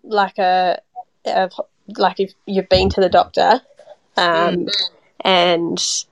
like 0.02 0.38
a, 0.38 0.80
a 1.24 1.50
like 1.96 2.20
if 2.20 2.32
you've 2.46 2.68
been 2.68 2.88
to 2.90 3.00
the 3.00 3.08
doctor 3.08 3.60
um, 4.16 4.66
mm. 4.66 4.72
and 5.20 6.04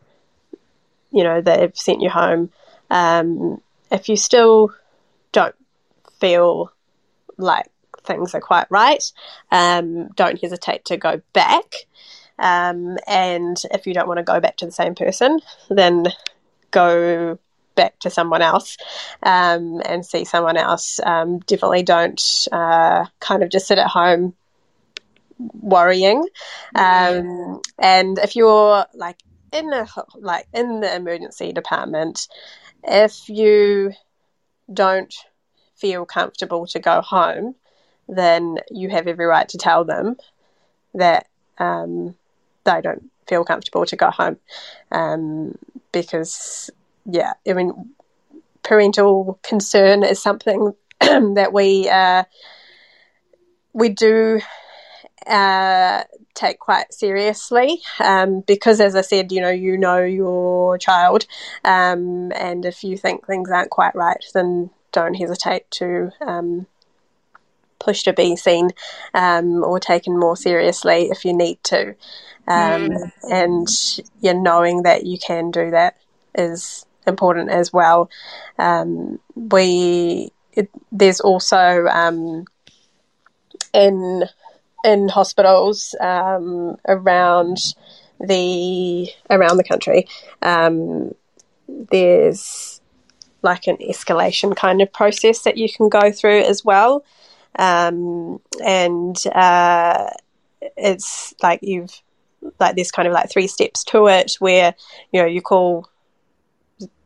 you 1.11 1.23
know 1.23 1.41
they've 1.41 1.77
sent 1.77 2.01
you 2.01 2.11
home 2.11 2.51
um, 2.91 3.61
if 3.91 4.09
you 4.09 4.17
still 4.17 4.73
don't 5.33 5.55
feel 6.21 6.73
like 7.37 7.67
things 8.05 8.35
are 8.35 8.41
quite 8.41 8.67
right 8.71 9.13
um, 9.51 10.09
don't 10.09 10.41
hesitate 10.41 10.85
to 10.85 10.97
go 10.97 11.21
back 11.33 11.75
um, 12.39 12.99
and 13.07 13.63
if 13.71 13.87
you 13.87 13.95
don't 13.95 14.09
want 14.09 14.19
to 14.19 14.25
go 14.25 14.41
back 14.41 14.57
to 14.57 14.67
the 14.67 14.73
same 14.73 14.95
person 14.95 15.41
then 15.71 16.07
go 16.71 17.39
back 17.75 17.99
to 18.01 18.11
someone 18.11 18.43
else 18.43 18.77
um, 19.23 19.81
and 19.85 20.05
see 20.05 20.25
someone 20.25 20.57
else. 20.57 21.01
Um, 21.05 21.39
definitely 21.41 21.83
don't 21.83 22.49
uh, 22.53 23.07
kind 23.21 23.43
of 23.43 23.51
just 23.51 23.67
sit 23.67 23.79
at 23.79 23.89
home 23.89 24.35
worrying. 25.39 26.25
Um, 26.75 27.61
and 27.79 28.19
if 28.19 28.37
you're 28.37 28.87
like 28.95 29.19
in 29.53 29.69
the 29.69 29.89
like 30.17 30.47
in 30.53 30.81
the 30.81 30.95
emergency 30.95 31.53
department, 31.53 32.29
if 32.83 33.29
you 33.29 33.93
don't 34.73 35.15
feel 35.77 36.07
comfortable 36.07 36.67
to 36.69 36.79
go 36.79 37.01
home, 37.01 37.55
then 38.09 38.59
you 38.71 38.89
have 38.91 39.07
every 39.07 39.27
right 39.27 39.49
to 39.49 39.59
tell 39.59 39.85
them 39.85 40.17
that 40.95 41.27
um, 41.59 42.15
they 42.65 42.81
don't 42.81 43.11
feel 43.27 43.45
comfortable 43.45 43.87
to 43.87 43.97
go 43.97 44.11
home 44.11 44.39
um, 44.93 45.57
because 45.93 46.71
yeah, 47.07 47.35
I 47.49 47.53
mean, 47.53 47.91
parental 48.63 49.39
concern 49.43 50.03
is 50.03 50.21
something 50.21 50.75
that 51.01 51.53
we 51.53 51.89
uh, 51.89 52.25
we 53.73 53.89
do 53.91 54.41
uh, 55.27 56.05
take 56.35 56.59
quite 56.59 56.93
seriously 56.93 57.83
um, 58.01 58.41
because, 58.41 58.81
as 58.81 58.97
I 58.97 59.03
said, 59.03 59.33
you 59.33 59.41
know, 59.41 59.51
you 59.51 59.77
know 59.77 60.03
your 60.03 60.79
child, 60.79 61.27
um, 61.65 62.33
and 62.35 62.65
if 62.65 62.85
you 62.85 62.97
think 62.97 63.27
things 63.27 63.51
aren't 63.51 63.71
quite 63.71 63.95
right, 63.95 64.25
then 64.35 64.71
don't 64.93 65.15
hesitate 65.15 65.71
to 65.73 66.11
um, 66.21 66.67
push 67.79 68.05
to 68.05 68.13
be 68.13 68.37
seen 68.37 68.71
um, 69.13 69.63
or 69.65 69.79
taken 69.79 70.19
more 70.19 70.37
seriously 70.37 71.11
if 71.11 71.25
you 71.25 71.37
need 71.37 71.63
to. 71.65 71.95
Mm. 72.49 73.11
And 73.31 73.69
yeah, 74.21 74.33
knowing 74.33 74.83
that 74.83 75.05
you 75.05 75.19
can 75.19 75.51
do 75.51 75.71
that 75.71 75.97
is 76.35 76.87
important 77.07 77.51
as 77.51 77.73
well. 77.73 78.11
Um, 78.59 79.19
we 79.35 80.31
it, 80.53 80.71
there's 80.93 81.21
also 81.21 81.87
um, 81.87 82.45
in 83.73 84.25
in 84.85 85.09
hospitals 85.09 85.95
um, 86.01 86.77
around 86.87 87.59
the 88.21 89.09
around 89.31 89.57
the 89.57 89.65
country. 89.65 90.07
Um, 90.43 91.15
there's 91.69 92.81
like 93.43 93.67
an 93.67 93.77
escalation 93.79 94.57
kind 94.57 94.81
of 94.81 94.93
process 94.93 95.43
that 95.43 95.57
you 95.57 95.69
can 95.69 95.89
go 95.89 96.11
through 96.13 96.43
as 96.43 96.65
well, 96.65 97.05
um, 97.59 98.41
and 98.65 99.17
uh, 99.35 100.11
it's 100.77 101.35
like 101.43 101.61
you've 101.63 102.01
like 102.61 102.77
there's 102.77 102.91
kind 102.91 103.09
of 103.09 103.15
like 103.15 103.31
three 103.31 103.47
steps 103.47 103.85
to 103.85 104.07
it 104.07 104.37
where 104.39 104.75
you 105.13 105.21
know 105.21 105.27
you 105.27 105.41
call 105.41 105.89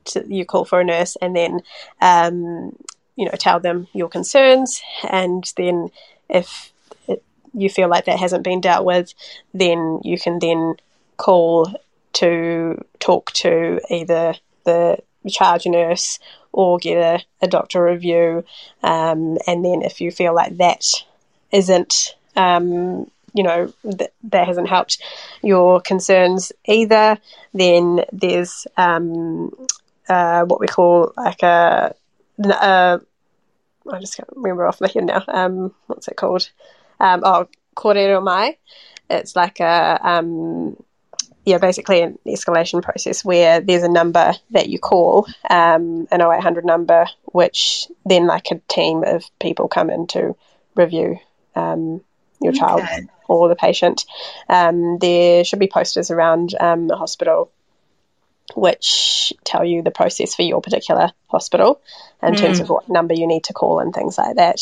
to, 0.08 0.24
you 0.28 0.44
call 0.44 0.64
for 0.64 0.80
a 0.80 0.84
nurse 0.84 1.16
and 1.20 1.34
then 1.34 1.60
um, 2.00 2.76
you 3.16 3.24
know 3.24 3.32
tell 3.38 3.60
them 3.60 3.86
your 3.92 4.08
concerns. 4.08 4.82
And 5.08 5.50
then 5.56 5.90
if 6.28 6.72
it, 7.06 7.22
you 7.54 7.68
feel 7.68 7.88
like 7.88 8.04
that 8.06 8.18
hasn't 8.18 8.44
been 8.44 8.60
dealt 8.60 8.84
with 8.84 9.14
then 9.54 10.00
you 10.04 10.18
can 10.18 10.38
then 10.38 10.76
call 11.16 11.72
to 12.14 12.82
talk 12.98 13.32
to 13.32 13.80
either 13.90 14.34
the 14.64 14.98
charge 15.28 15.66
nurse 15.66 16.18
or 16.52 16.78
get 16.78 16.96
a, 16.96 17.44
a 17.44 17.48
doctor 17.48 17.84
review. 17.84 18.44
Um, 18.82 19.38
and 19.46 19.64
then 19.64 19.82
if 19.82 20.00
you 20.00 20.10
feel 20.10 20.34
like 20.34 20.56
that 20.56 20.84
isn't 21.52 22.16
um, 22.36 23.10
you 23.34 23.42
know 23.42 23.72
th- 23.82 24.10
that 24.24 24.46
hasn't 24.46 24.68
helped 24.68 24.98
your 25.42 25.80
concerns 25.80 26.52
either 26.66 27.18
then 27.54 28.00
there's 28.12 28.66
um, 28.76 29.50
uh, 30.08 30.44
what 30.44 30.60
we 30.60 30.66
call 30.66 31.12
like 31.16 31.42
a, 31.42 31.94
uh, 32.44 32.98
I 33.90 34.00
just 34.00 34.16
can't 34.16 34.28
remember 34.34 34.66
off 34.66 34.80
my 34.80 34.88
head 34.88 35.04
now. 35.04 35.24
Um, 35.28 35.74
what's 35.86 36.08
it 36.08 36.16
called? 36.16 36.50
Um, 37.00 37.22
oh, 37.24 37.48
Korero 37.76 38.22
Mai. 38.22 38.56
It's 39.10 39.34
like 39.34 39.60
a 39.60 39.98
um, 40.02 40.76
yeah, 41.48 41.56
basically 41.56 42.02
an 42.02 42.18
escalation 42.26 42.82
process 42.82 43.24
where 43.24 43.60
there's 43.60 43.82
a 43.82 43.88
number 43.88 44.34
that 44.50 44.68
you 44.68 44.78
call, 44.78 45.26
um, 45.48 46.06
an 46.10 46.20
0800 46.20 46.64
number, 46.64 47.06
which 47.24 47.88
then 48.04 48.26
like 48.26 48.50
a 48.50 48.60
team 48.68 49.02
of 49.02 49.24
people 49.40 49.66
come 49.66 49.88
in 49.88 50.06
to 50.08 50.36
review 50.74 51.18
um, 51.56 52.02
your 52.42 52.50
okay. 52.50 52.58
child 52.58 52.82
or 53.28 53.48
the 53.48 53.56
patient. 53.56 54.04
Um, 54.50 54.98
there 54.98 55.42
should 55.42 55.58
be 55.58 55.68
posters 55.68 56.10
around 56.10 56.54
um, 56.60 56.86
the 56.86 56.96
hospital 56.96 57.50
which 58.54 59.32
tell 59.44 59.64
you 59.64 59.82
the 59.82 59.90
process 59.90 60.34
for 60.34 60.42
your 60.42 60.60
particular 60.60 61.10
hospital 61.26 61.80
in 62.22 62.34
mm. 62.34 62.38
terms 62.38 62.60
of 62.60 62.68
what 62.68 62.88
number 62.88 63.14
you 63.14 63.26
need 63.26 63.44
to 63.44 63.52
call 63.52 63.78
and 63.80 63.94
things 63.94 64.16
like 64.18 64.36
that. 64.36 64.60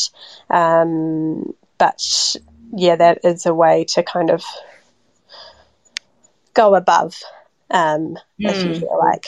Um, 0.49 1.53
but 1.77 2.35
yeah, 2.75 2.95
that 2.95 3.19
is 3.23 3.45
a 3.45 3.53
way 3.53 3.85
to 3.89 4.03
kind 4.03 4.29
of 4.29 4.43
go 6.53 6.75
above 6.75 7.15
um, 7.69 8.17
mm. 8.17 8.19
if 8.39 8.63
you 8.63 8.71
mm. 8.71 8.79
feel 8.79 8.99
like, 8.99 9.25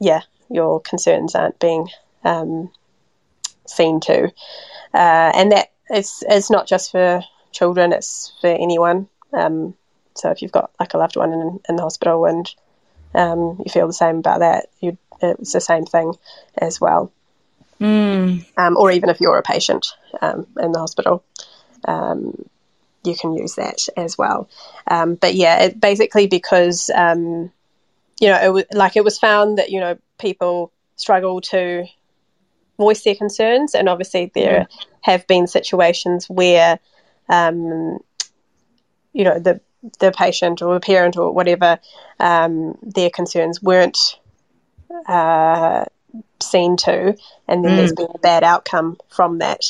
yeah, 0.00 0.20
your 0.50 0.80
concerns 0.80 1.34
aren't 1.34 1.58
being 1.58 1.88
um, 2.24 2.70
seen 3.66 4.00
to. 4.00 4.24
Uh, 4.94 5.32
and 5.34 5.52
that 5.52 5.72
is, 5.90 6.22
it's 6.28 6.50
not 6.50 6.68
just 6.68 6.92
for 6.92 7.22
children, 7.52 7.92
it's 7.92 8.32
for 8.40 8.48
anyone. 8.48 9.08
Um, 9.32 9.74
so 10.14 10.30
if 10.30 10.42
you've 10.42 10.52
got 10.52 10.70
like 10.78 10.94
a 10.94 10.98
loved 10.98 11.16
one 11.16 11.32
in, 11.32 11.60
in 11.68 11.76
the 11.76 11.82
hospital 11.82 12.24
and 12.26 12.48
um, 13.14 13.60
you 13.64 13.70
feel 13.70 13.86
the 13.86 13.92
same 13.92 14.18
about 14.18 14.40
that, 14.40 14.66
you, 14.80 14.96
it's 15.20 15.52
the 15.52 15.60
same 15.60 15.84
thing 15.84 16.14
as 16.56 16.80
well. 16.80 17.12
Mm. 17.80 18.44
Um, 18.56 18.76
or 18.76 18.90
even 18.90 19.08
if 19.08 19.20
you're 19.20 19.38
a 19.38 19.42
patient 19.42 19.94
um, 20.20 20.46
in 20.60 20.72
the 20.72 20.80
hospital, 20.80 21.22
um, 21.86 22.48
you 23.04 23.14
can 23.14 23.34
use 23.34 23.54
that 23.54 23.88
as 23.96 24.18
well. 24.18 24.48
Um, 24.86 25.14
but 25.14 25.34
yeah, 25.34 25.64
it, 25.64 25.80
basically 25.80 26.26
because 26.26 26.90
um, 26.94 27.52
you 28.20 28.28
know, 28.28 28.40
it 28.40 28.52
was 28.52 28.64
like 28.72 28.96
it 28.96 29.04
was 29.04 29.18
found 29.18 29.58
that 29.58 29.70
you 29.70 29.80
know 29.80 29.96
people 30.18 30.72
struggle 30.96 31.40
to 31.40 31.84
voice 32.76 33.02
their 33.02 33.14
concerns, 33.14 33.74
and 33.74 33.88
obviously 33.88 34.30
there 34.34 34.60
mm. 34.60 34.86
have 35.02 35.26
been 35.26 35.46
situations 35.46 36.28
where 36.28 36.78
um, 37.28 37.98
you 39.12 39.24
know 39.24 39.38
the 39.38 39.60
the 39.98 40.12
patient 40.12 40.62
or 40.62 40.74
the 40.74 40.80
parent 40.80 41.16
or 41.16 41.32
whatever 41.32 41.78
um, 42.20 42.76
their 42.82 43.10
concerns 43.10 43.62
weren't 43.62 43.98
uh, 45.06 45.84
seen 46.40 46.76
to, 46.76 47.16
and 47.46 47.64
then 47.64 47.72
mm. 47.72 47.76
there's 47.76 47.92
been 47.92 48.08
a 48.14 48.18
bad 48.18 48.44
outcome 48.44 48.96
from 49.08 49.38
that. 49.38 49.64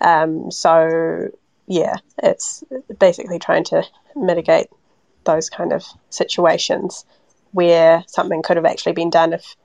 Um, 0.00 0.50
so 0.50 1.30
yeah, 1.66 1.96
it's 2.22 2.64
basically 2.98 3.38
trying 3.38 3.64
to 3.64 3.84
mitigate 4.16 4.68
those 5.24 5.50
kind 5.50 5.72
of 5.72 5.84
situations 6.10 7.04
where 7.52 8.04
something 8.06 8.42
could 8.42 8.56
have 8.56 8.66
actually 8.66 8.92
been 8.92 9.10
done 9.10 9.32
if 9.32 9.56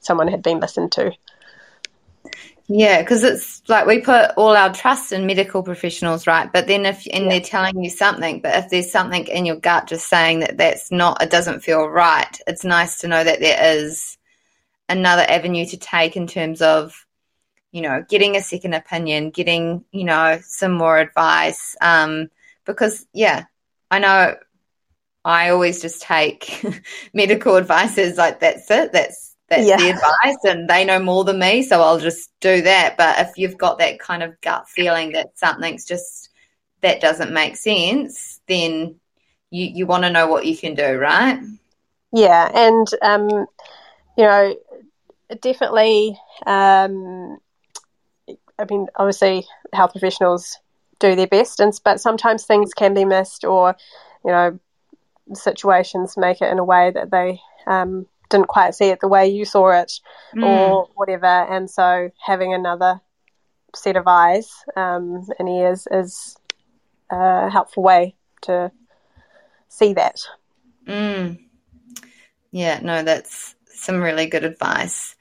someone 0.00 0.28
had 0.28 0.42
been 0.42 0.60
listened 0.60 0.92
to. 0.92 1.12
Yeah, 2.74 3.02
because 3.02 3.22
it's 3.22 3.62
like 3.68 3.84
we 3.86 4.00
put 4.00 4.30
all 4.38 4.56
our 4.56 4.72
trust 4.72 5.12
in 5.12 5.26
medical 5.26 5.62
professionals, 5.62 6.26
right? 6.26 6.50
But 6.50 6.66
then 6.66 6.86
if 6.86 7.06
and 7.12 7.24
yeah. 7.24 7.28
they're 7.28 7.40
telling 7.42 7.84
you 7.84 7.90
something, 7.90 8.40
but 8.40 8.56
if 8.56 8.70
there's 8.70 8.90
something 8.90 9.26
in 9.26 9.44
your 9.44 9.56
gut 9.56 9.88
just 9.88 10.08
saying 10.08 10.40
that 10.40 10.56
that's 10.56 10.90
not, 10.90 11.22
it 11.22 11.28
doesn't 11.30 11.60
feel 11.60 11.86
right. 11.86 12.40
It's 12.46 12.64
nice 12.64 12.98
to 13.00 13.08
know 13.08 13.22
that 13.22 13.40
there 13.40 13.76
is 13.76 14.16
another 14.88 15.20
avenue 15.20 15.66
to 15.66 15.76
take 15.76 16.16
in 16.16 16.26
terms 16.26 16.62
of, 16.62 17.06
you 17.72 17.82
know, 17.82 18.06
getting 18.08 18.36
a 18.36 18.42
second 18.42 18.72
opinion, 18.72 19.32
getting 19.32 19.84
you 19.92 20.04
know 20.04 20.40
some 20.42 20.72
more 20.72 20.98
advice. 20.98 21.76
Um, 21.82 22.30
because 22.64 23.06
yeah, 23.12 23.44
I 23.90 23.98
know 23.98 24.36
I 25.26 25.50
always 25.50 25.82
just 25.82 26.00
take 26.00 26.64
medical 27.12 27.56
advice 27.56 27.98
as 27.98 28.16
like 28.16 28.40
that's 28.40 28.70
it, 28.70 28.92
that's 28.92 29.21
that's 29.52 29.68
yeah. 29.68 29.76
the 29.76 29.90
advice 29.90 30.44
and 30.44 30.68
they 30.68 30.82
know 30.82 30.98
more 30.98 31.24
than 31.24 31.38
me 31.38 31.62
so 31.62 31.82
i'll 31.82 31.98
just 31.98 32.30
do 32.40 32.62
that 32.62 32.96
but 32.96 33.18
if 33.18 33.36
you've 33.36 33.58
got 33.58 33.78
that 33.78 34.00
kind 34.00 34.22
of 34.22 34.40
gut 34.40 34.66
feeling 34.66 35.12
that 35.12 35.38
something's 35.38 35.84
just 35.84 36.30
that 36.80 37.02
doesn't 37.02 37.32
make 37.32 37.54
sense 37.56 38.40
then 38.48 38.94
you 39.50 39.66
you 39.66 39.86
want 39.86 40.04
to 40.04 40.10
know 40.10 40.26
what 40.26 40.46
you 40.46 40.56
can 40.56 40.74
do 40.74 40.96
right 40.96 41.38
yeah 42.12 42.50
and 42.54 42.86
um 43.02 43.28
you 44.16 44.24
know 44.24 44.56
definitely 45.42 46.18
um 46.46 47.36
i 48.58 48.64
mean 48.70 48.86
obviously 48.96 49.46
health 49.74 49.92
professionals 49.92 50.58
do 50.98 51.14
their 51.14 51.26
best 51.26 51.60
and 51.60 51.78
but 51.84 52.00
sometimes 52.00 52.46
things 52.46 52.72
can 52.72 52.94
be 52.94 53.04
missed 53.04 53.44
or 53.44 53.76
you 54.24 54.30
know 54.30 54.58
situations 55.34 56.16
make 56.16 56.40
it 56.40 56.50
in 56.50 56.58
a 56.58 56.64
way 56.64 56.90
that 56.90 57.10
they 57.10 57.38
um, 57.66 58.06
didn't 58.32 58.48
quite 58.48 58.74
see 58.74 58.86
it 58.86 59.00
the 59.00 59.08
way 59.08 59.28
you 59.28 59.44
saw 59.44 59.70
it 59.70 60.00
mm. 60.34 60.44
or 60.44 60.88
whatever. 60.94 61.26
And 61.26 61.70
so 61.70 62.10
having 62.18 62.52
another 62.52 63.00
set 63.74 63.96
of 63.96 64.08
eyes 64.08 64.50
um, 64.76 65.26
and 65.38 65.48
ears 65.48 65.86
is 65.90 66.36
a 67.10 67.48
helpful 67.48 67.82
way 67.82 68.16
to 68.42 68.72
see 69.68 69.92
that. 69.94 70.20
Mm. 70.86 71.38
Yeah, 72.50 72.80
no, 72.82 73.02
that's 73.02 73.54
some 73.66 74.02
really 74.02 74.26
good 74.26 74.44
advice. 74.44 75.14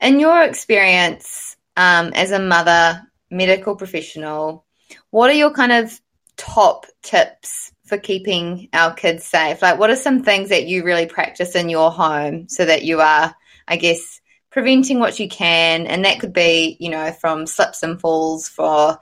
In 0.00 0.20
your 0.20 0.42
experience 0.42 1.56
um, 1.76 2.12
as 2.14 2.30
a 2.30 2.38
mother, 2.38 3.02
medical 3.30 3.74
professional, 3.74 4.64
what 5.10 5.30
are 5.30 5.34
your 5.34 5.50
kind 5.50 5.72
of 5.72 6.00
top 6.36 6.86
tips 7.02 7.72
for 7.88 7.98
keeping 7.98 8.68
our 8.72 8.92
kids 8.92 9.24
safe? 9.24 9.62
Like, 9.62 9.78
what 9.78 9.90
are 9.90 9.96
some 9.96 10.22
things 10.22 10.50
that 10.50 10.66
you 10.66 10.84
really 10.84 11.06
practice 11.06 11.54
in 11.54 11.68
your 11.68 11.90
home 11.90 12.48
so 12.48 12.64
that 12.64 12.84
you 12.84 13.00
are, 13.00 13.34
I 13.66 13.76
guess, 13.76 14.20
preventing 14.50 15.00
what 15.00 15.18
you 15.18 15.28
can? 15.28 15.86
And 15.86 16.04
that 16.04 16.20
could 16.20 16.32
be, 16.32 16.76
you 16.78 16.90
know, 16.90 17.12
from 17.12 17.46
slips 17.46 17.82
and 17.82 18.00
falls 18.00 18.48
for 18.48 18.98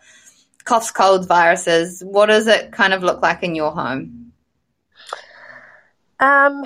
coughs, 0.64 0.90
colds, 0.90 1.26
viruses. 1.26 2.02
What 2.04 2.26
does 2.26 2.46
it 2.46 2.72
kind 2.72 2.92
of 2.92 3.02
look 3.02 3.22
like 3.22 3.42
in 3.42 3.54
your 3.54 3.72
home? 3.72 4.32
Um, 6.18 6.64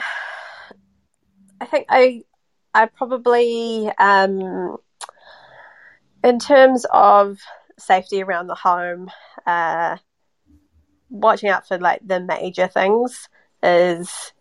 I 1.60 1.64
think 1.66 1.86
I, 1.88 2.22
I 2.72 2.86
probably, 2.86 3.90
um, 3.98 4.76
in 6.22 6.38
terms 6.38 6.86
of 6.92 7.38
safety 7.78 8.22
around 8.22 8.46
the 8.46 8.54
home, 8.54 9.10
uh, 9.46 9.96
watching 11.10 11.50
out 11.50 11.66
for 11.66 11.78
like 11.78 12.00
the 12.06 12.20
major 12.20 12.68
things 12.68 13.28
is 13.62 14.32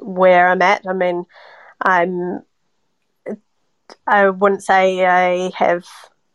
where 0.00 0.48
I'm 0.48 0.62
at. 0.62 0.86
I 0.88 0.92
mean, 0.92 1.26
I'm. 1.80 2.42
I 4.06 4.30
wouldn't 4.30 4.62
say 4.62 5.04
I 5.04 5.50
have, 5.56 5.84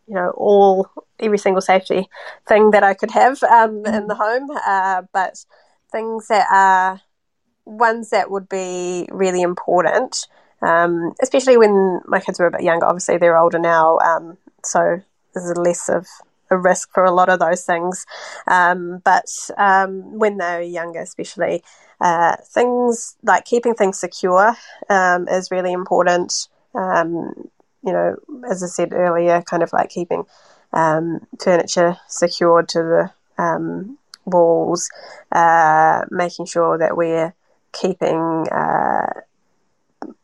you 0.07 0.15
know, 0.15 0.31
all 0.31 0.89
every 1.19 1.37
single 1.37 1.61
safety 1.61 2.09
thing 2.47 2.71
that 2.71 2.83
I 2.83 2.93
could 2.93 3.11
have 3.11 3.41
um, 3.43 3.85
in 3.85 4.07
the 4.07 4.15
home, 4.15 4.49
uh, 4.65 5.03
but 5.13 5.45
things 5.91 6.27
that 6.27 6.47
are 6.51 7.01
ones 7.65 8.09
that 8.09 8.29
would 8.29 8.49
be 8.49 9.07
really 9.11 9.41
important, 9.41 10.27
um, 10.61 11.13
especially 11.21 11.57
when 11.57 12.01
my 12.05 12.19
kids 12.19 12.39
were 12.39 12.47
a 12.47 12.51
bit 12.51 12.63
younger. 12.63 12.85
Obviously, 12.85 13.17
they're 13.17 13.37
older 13.37 13.59
now, 13.59 13.97
um, 13.99 14.37
so 14.63 15.01
there's 15.33 15.57
less 15.57 15.89
of 15.89 16.07
a 16.49 16.57
risk 16.57 16.91
for 16.93 17.03
a 17.03 17.11
lot 17.11 17.29
of 17.29 17.39
those 17.39 17.63
things. 17.63 18.05
Um, 18.47 19.01
but 19.03 19.25
um, 19.57 20.17
when 20.17 20.37
they're 20.37 20.61
younger, 20.61 21.01
especially, 21.01 21.63
uh, 22.01 22.35
things 22.43 23.15
like 23.23 23.45
keeping 23.45 23.73
things 23.73 23.99
secure 23.99 24.55
um, 24.89 25.27
is 25.27 25.51
really 25.51 25.71
important. 25.71 26.47
Um, 26.73 27.49
you 27.83 27.93
know, 27.93 28.15
as 28.49 28.63
I 28.63 28.67
said 28.67 28.93
earlier, 28.93 29.41
kind 29.43 29.63
of 29.63 29.71
like 29.71 29.89
keeping 29.89 30.25
um, 30.73 31.25
furniture 31.41 31.97
secured 32.07 32.69
to 32.69 32.79
the 32.79 33.43
um, 33.43 33.97
walls, 34.25 34.89
uh, 35.31 36.01
making 36.09 36.47
sure 36.47 36.77
that 36.77 36.97
we're 36.97 37.33
keeping 37.71 38.47
uh, 38.51 39.21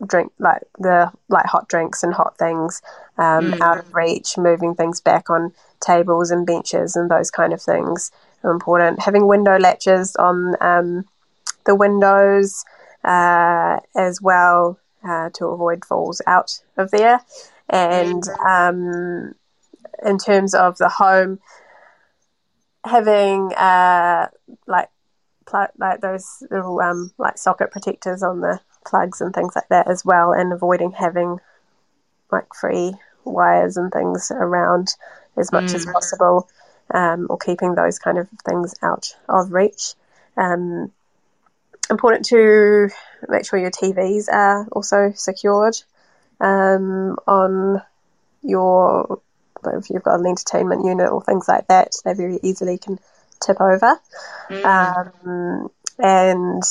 drink 0.05 0.32
like 0.39 0.61
the 0.80 1.11
like 1.30 1.45
hot 1.45 1.67
drinks 1.67 2.03
and 2.03 2.13
hot 2.13 2.38
things 2.38 2.82
um, 3.22 3.51
mm. 3.51 3.61
out 3.61 3.78
of 3.78 3.93
reach, 3.93 4.38
moving 4.38 4.74
things 4.74 4.99
back 4.99 5.30
on 5.30 5.53
tables 5.80 6.32
and 6.32 6.45
benches 6.45 6.95
and 6.95 7.09
those 7.09 7.30
kind 7.30 7.53
of 7.53 7.61
things 7.61 8.11
are 8.43 8.51
important. 8.51 8.99
Having 8.99 9.28
window 9.28 9.57
latches 9.57 10.15
on 10.15 10.55
um, 10.59 11.05
the 11.65 11.76
windows 11.76 12.65
uh, 13.03 13.80
as 13.95 14.22
well 14.22 14.80
uh, 15.07 15.30
to 15.34 15.45
avoid 15.45 15.86
falls 15.86 16.22
out 16.26 16.59
of 16.78 16.89
there. 16.89 17.22
And 17.69 18.24
um, 18.47 19.36
in 20.03 20.17
terms 20.17 20.55
of 20.55 20.78
the 20.78 20.89
home, 20.89 21.39
having 22.84 23.53
uh, 23.53 24.30
like 24.65 24.89
pl- 25.45 25.67
like 25.78 26.01
those 26.01 26.43
little 26.49 26.80
um, 26.82 27.11
like 27.19 27.38
socket 27.38 27.72
protectors 27.72 28.24
on 28.24 28.41
the 28.41 28.59
plugs 28.84 29.22
and 29.22 29.34
things 29.34 29.55
like 29.55 29.69
that 29.69 29.88
as 29.88 30.03
well, 30.03 30.34
and 30.34 30.51
avoiding 30.51 30.91
having 30.91 31.39
like 32.32 32.53
free 32.59 32.95
wires 33.26 33.78
and 33.78 33.91
things 33.91 34.32
around 34.32 34.95
as 35.38 35.51
much 35.51 35.65
mm. 35.65 35.76
as 35.76 35.86
possible, 35.86 36.49
um, 36.93 37.28
or 37.30 37.38
keeping 37.38 37.76
those 37.76 37.99
kind 37.99 38.17
of 38.17 38.28
things 38.47 38.76
out 38.82 39.15
of 39.30 39.51
reach. 39.51 39.93
Um, 40.38 40.91
important 41.89 42.26
to 42.26 42.89
make 43.28 43.45
sure 43.45 43.59
your 43.59 43.72
TVs 43.72 44.28
are 44.32 44.67
also 44.72 45.11
secured 45.15 45.76
um, 46.39 47.17
on 47.28 47.82
your 48.41 49.22
if 49.65 49.89
you've 49.89 50.03
got 50.03 50.19
an 50.19 50.26
entertainment 50.26 50.86
unit 50.86 51.11
or 51.11 51.22
things 51.22 51.47
like 51.47 51.67
that, 51.67 51.93
they 52.03 52.13
very 52.13 52.39
easily 52.41 52.78
can 52.78 52.99
tip 53.39 53.59
over. 53.61 53.99
Mm. 54.49 54.65
Um, 54.65 55.72
and 55.99 56.63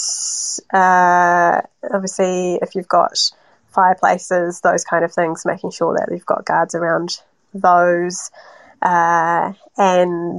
uh, 0.72 1.61
obviously, 1.92 2.59
if 2.61 2.74
you've 2.74 2.88
got 2.88 3.30
fireplaces, 3.70 4.60
those 4.60 4.84
kind 4.84 5.04
of 5.04 5.12
things, 5.12 5.46
making 5.46 5.70
sure 5.70 5.94
that 5.96 6.12
you've 6.12 6.26
got 6.26 6.44
guards 6.44 6.74
around 6.74 7.18
those. 7.54 8.30
Uh, 8.82 9.52
and 9.76 10.38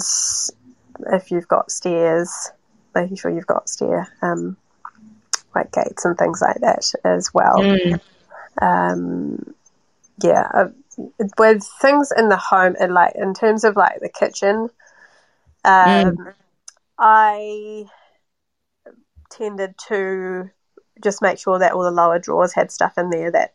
if 1.12 1.32
you've 1.32 1.48
got 1.48 1.72
stairs, 1.72 2.52
making 2.94 3.18
sure 3.18 3.32
you've 3.32 3.48
got 3.48 3.70
stair 3.70 4.08
um, 4.22 4.58
like 5.56 5.72
gates 5.72 6.06
and 6.06 6.18
things 6.18 6.42
like 6.42 6.60
that 6.62 6.92
as 7.04 7.34
well. 7.34 7.58
Mm. 7.58 8.00
Um, 8.62 9.54
yeah, 10.22 10.48
uh, 10.54 10.68
with 11.38 11.64
things 11.82 12.12
in 12.16 12.30
the 12.30 12.38
home 12.38 12.76
and 12.80 12.94
like 12.94 13.16
in 13.16 13.34
terms 13.34 13.64
of 13.64 13.76
like 13.76 14.00
the 14.00 14.10
kitchen, 14.10 14.70
um, 15.64 16.18
mm. 16.18 16.34
I 16.98 17.86
tended 19.30 19.76
to 19.88 20.50
just 21.02 21.22
make 21.22 21.40
sure 21.40 21.60
that 21.60 21.74
all 21.74 21.84
the 21.84 21.92
lower 21.92 22.20
drawers 22.20 22.54
had 22.54 22.72
stuff 22.72 22.98
in 22.98 23.10
there 23.10 23.32
that 23.32 23.54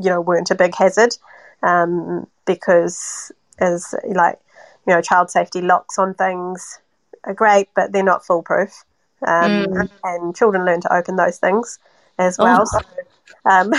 you 0.00 0.10
know 0.10 0.20
weren't 0.20 0.50
a 0.50 0.54
big 0.54 0.74
hazard 0.74 1.16
um, 1.62 2.26
because 2.46 3.32
as 3.58 3.94
like 4.06 4.38
you 4.86 4.94
know 4.94 5.00
child 5.00 5.30
safety 5.30 5.60
locks 5.60 5.98
on 5.98 6.14
things 6.14 6.80
are 7.24 7.34
great 7.34 7.68
but 7.74 7.92
they're 7.92 8.02
not 8.02 8.26
foolproof 8.26 8.84
um, 9.26 9.64
mm. 9.66 9.90
and 10.02 10.36
children 10.36 10.64
learn 10.64 10.80
to 10.80 10.94
open 10.94 11.16
those 11.16 11.38
things 11.38 11.78
as 12.18 12.38
oh, 12.38 12.44
well 12.44 12.64
oh. 12.66 12.80
so 12.80 13.50
um, 13.50 13.72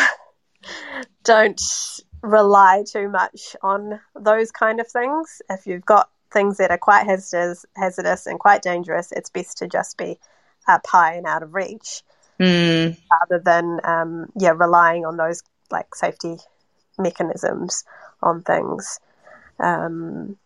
don't 1.24 1.62
rely 2.22 2.84
too 2.90 3.08
much 3.08 3.56
on 3.62 4.00
those 4.16 4.52
kind 4.52 4.80
of 4.80 4.88
things 4.88 5.42
if 5.50 5.68
you've 5.68 5.86
got 5.86 6.10
things 6.34 6.58
that 6.58 6.72
are 6.72 6.78
quite 6.78 7.06
hazardous, 7.06 7.66
hazardous 7.76 8.26
and 8.26 8.40
quite 8.40 8.62
dangerous 8.62 9.12
it's 9.12 9.30
best 9.30 9.58
to 9.58 9.68
just 9.68 9.98
be 9.98 10.18
up 10.68 10.86
high 10.88 11.14
and 11.14 11.28
out 11.28 11.44
of 11.44 11.54
reach 11.54 12.02
mm. 12.40 12.98
rather 13.12 13.44
than 13.44 13.80
um, 13.84 14.32
yeah 14.40 14.52
relying 14.52 15.06
on 15.06 15.18
those 15.18 15.44
like 15.72 15.94
safety 15.96 16.38
mechanisms 16.98 17.84
on 18.22 18.42
things. 18.42 19.00
Um, 19.60 20.38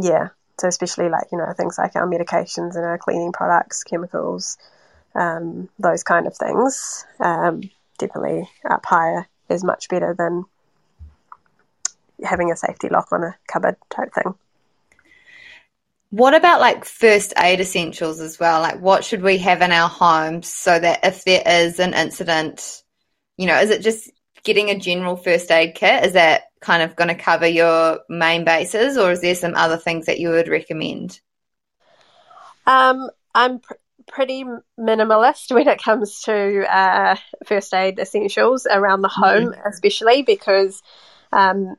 yeah, 0.00 0.28
so 0.58 0.68
especially 0.68 1.08
like 1.08 1.26
you 1.32 1.38
know 1.38 1.52
things 1.56 1.78
like 1.78 1.96
our 1.96 2.06
medications 2.06 2.76
and 2.76 2.84
our 2.84 2.98
cleaning 2.98 3.32
products, 3.32 3.84
chemicals, 3.84 4.58
um, 5.14 5.68
those 5.78 6.02
kind 6.02 6.26
of 6.26 6.36
things. 6.36 7.04
Um, 7.20 7.62
definitely 7.98 8.48
up 8.68 8.84
higher 8.84 9.28
is 9.48 9.64
much 9.64 9.88
better 9.88 10.14
than 10.16 10.44
having 12.24 12.50
a 12.50 12.56
safety 12.56 12.88
lock 12.88 13.08
on 13.12 13.24
a 13.24 13.36
cupboard 13.46 13.76
type 13.90 14.12
thing. 14.14 14.34
What 16.12 16.34
about 16.34 16.60
like 16.60 16.84
first 16.84 17.32
aid 17.38 17.58
essentials 17.60 18.20
as 18.20 18.38
well? 18.38 18.60
Like, 18.60 18.78
what 18.82 19.02
should 19.02 19.22
we 19.22 19.38
have 19.38 19.62
in 19.62 19.72
our 19.72 19.88
homes 19.88 20.52
so 20.52 20.78
that 20.78 21.00
if 21.04 21.24
there 21.24 21.42
is 21.46 21.80
an 21.80 21.94
incident, 21.94 22.82
you 23.38 23.46
know, 23.46 23.58
is 23.58 23.70
it 23.70 23.80
just 23.80 24.10
getting 24.44 24.68
a 24.68 24.78
general 24.78 25.16
first 25.16 25.50
aid 25.50 25.74
kit? 25.74 26.04
Is 26.04 26.12
that 26.12 26.42
kind 26.60 26.82
of 26.82 26.96
going 26.96 27.08
to 27.08 27.14
cover 27.14 27.46
your 27.46 28.00
main 28.10 28.44
bases, 28.44 28.98
or 28.98 29.10
is 29.12 29.22
there 29.22 29.34
some 29.34 29.54
other 29.54 29.78
things 29.78 30.04
that 30.04 30.20
you 30.20 30.28
would 30.28 30.48
recommend? 30.48 31.18
Um, 32.66 33.08
I'm 33.34 33.60
pr- 33.60 33.72
pretty 34.06 34.44
minimalist 34.78 35.50
when 35.54 35.66
it 35.66 35.82
comes 35.82 36.20
to 36.24 36.66
uh, 36.70 37.16
first 37.46 37.72
aid 37.72 37.98
essentials 37.98 38.66
around 38.70 39.00
the 39.00 39.08
home, 39.08 39.52
mm-hmm. 39.52 39.66
especially 39.66 40.20
because, 40.20 40.82
um, 41.32 41.76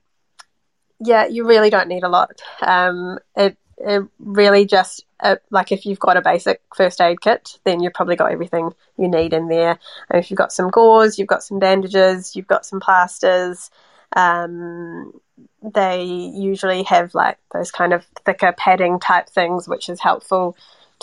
yeah, 0.99 1.27
you 1.27 1.45
really 1.45 1.69
don't 1.69 1.88
need 1.88 2.03
a 2.03 2.09
lot. 2.09 2.41
Um, 2.63 3.19
it 3.36 3.59
it 3.78 4.03
really 4.19 4.65
just 4.65 5.05
uh, 5.19 5.38
like 5.49 5.71
if 5.71 5.86
you've 5.86 5.99
got 5.99 6.17
a 6.17 6.21
basic 6.21 6.61
first 6.76 6.99
aid 7.01 7.21
kit, 7.21 7.57
then 7.63 7.82
you've 7.82 7.93
probably 7.93 8.15
got 8.15 8.32
everything 8.32 8.71
you 8.97 9.07
need 9.07 9.34
in 9.34 9.47
there. 9.47 9.80
And 10.09 10.19
if 10.19 10.30
you've 10.30 10.38
got 10.38 10.51
some 10.51 10.69
gauze, 10.69 11.17
you've 11.17 11.28
got 11.28 11.43
some 11.43 11.59
bandages, 11.59 12.36
you've 12.36 12.47
got 12.47 12.65
some 12.65 12.80
plasters. 12.80 13.71
Um, 14.15 15.13
they 15.61 16.03
usually 16.03 16.84
have 16.84 17.15
like 17.15 17.38
those 17.53 17.71
kind 17.71 17.93
of 17.93 18.05
thicker 18.26 18.53
padding 18.57 18.99
type 18.99 19.30
things, 19.30 19.67
which 19.67 19.89
is 19.89 19.99
helpful 20.01 20.57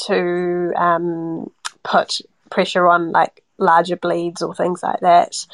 to 0.06 0.72
um, 0.76 1.50
put 1.82 2.20
pressure 2.50 2.86
on 2.88 3.10
like 3.10 3.42
larger 3.58 3.96
bleeds 3.96 4.42
or 4.42 4.54
things 4.54 4.82
like 4.82 5.00
that. 5.00 5.46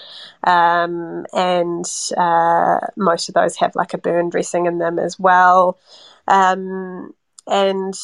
Um, 0.45 1.27
and 1.33 1.85
uh, 2.17 2.79
most 2.97 3.29
of 3.29 3.35
those 3.35 3.57
have 3.57 3.75
like 3.75 3.95
a 3.95 3.99
burn 3.99 4.31
dressing 4.31 4.67
in 4.67 4.79
them 4.79 4.99
as 4.99 5.19
well. 5.19 5.79
Um, 6.27 7.15
and 7.47 7.95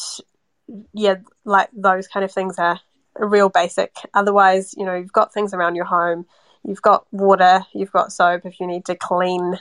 yeah, 0.93 1.15
like 1.45 1.69
those 1.73 2.07
kind 2.07 2.23
of 2.23 2.31
things 2.31 2.57
are 2.57 2.79
real 3.17 3.49
basic. 3.49 3.95
Otherwise, 4.13 4.73
you 4.77 4.85
know, 4.85 4.95
you've 4.95 5.13
got 5.13 5.33
things 5.33 5.53
around 5.53 5.75
your 5.75 5.85
home, 5.85 6.25
you've 6.63 6.81
got 6.81 7.05
water, 7.11 7.65
you've 7.73 7.91
got 7.91 8.11
soap 8.11 8.45
if 8.45 8.59
you 8.59 8.67
need 8.67 8.85
to 8.85 8.95
clean 8.95 9.59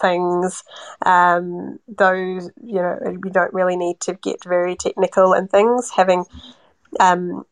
things. 0.00 0.64
Um, 1.04 1.78
those, 1.86 2.50
you 2.62 2.74
know, 2.74 2.98
you 3.04 3.30
don't 3.30 3.54
really 3.54 3.76
need 3.76 4.00
to 4.00 4.14
get 4.14 4.44
very 4.44 4.76
technical 4.76 5.32
and 5.32 5.50
things. 5.50 5.90
Having 5.90 6.24
um, 7.00 7.44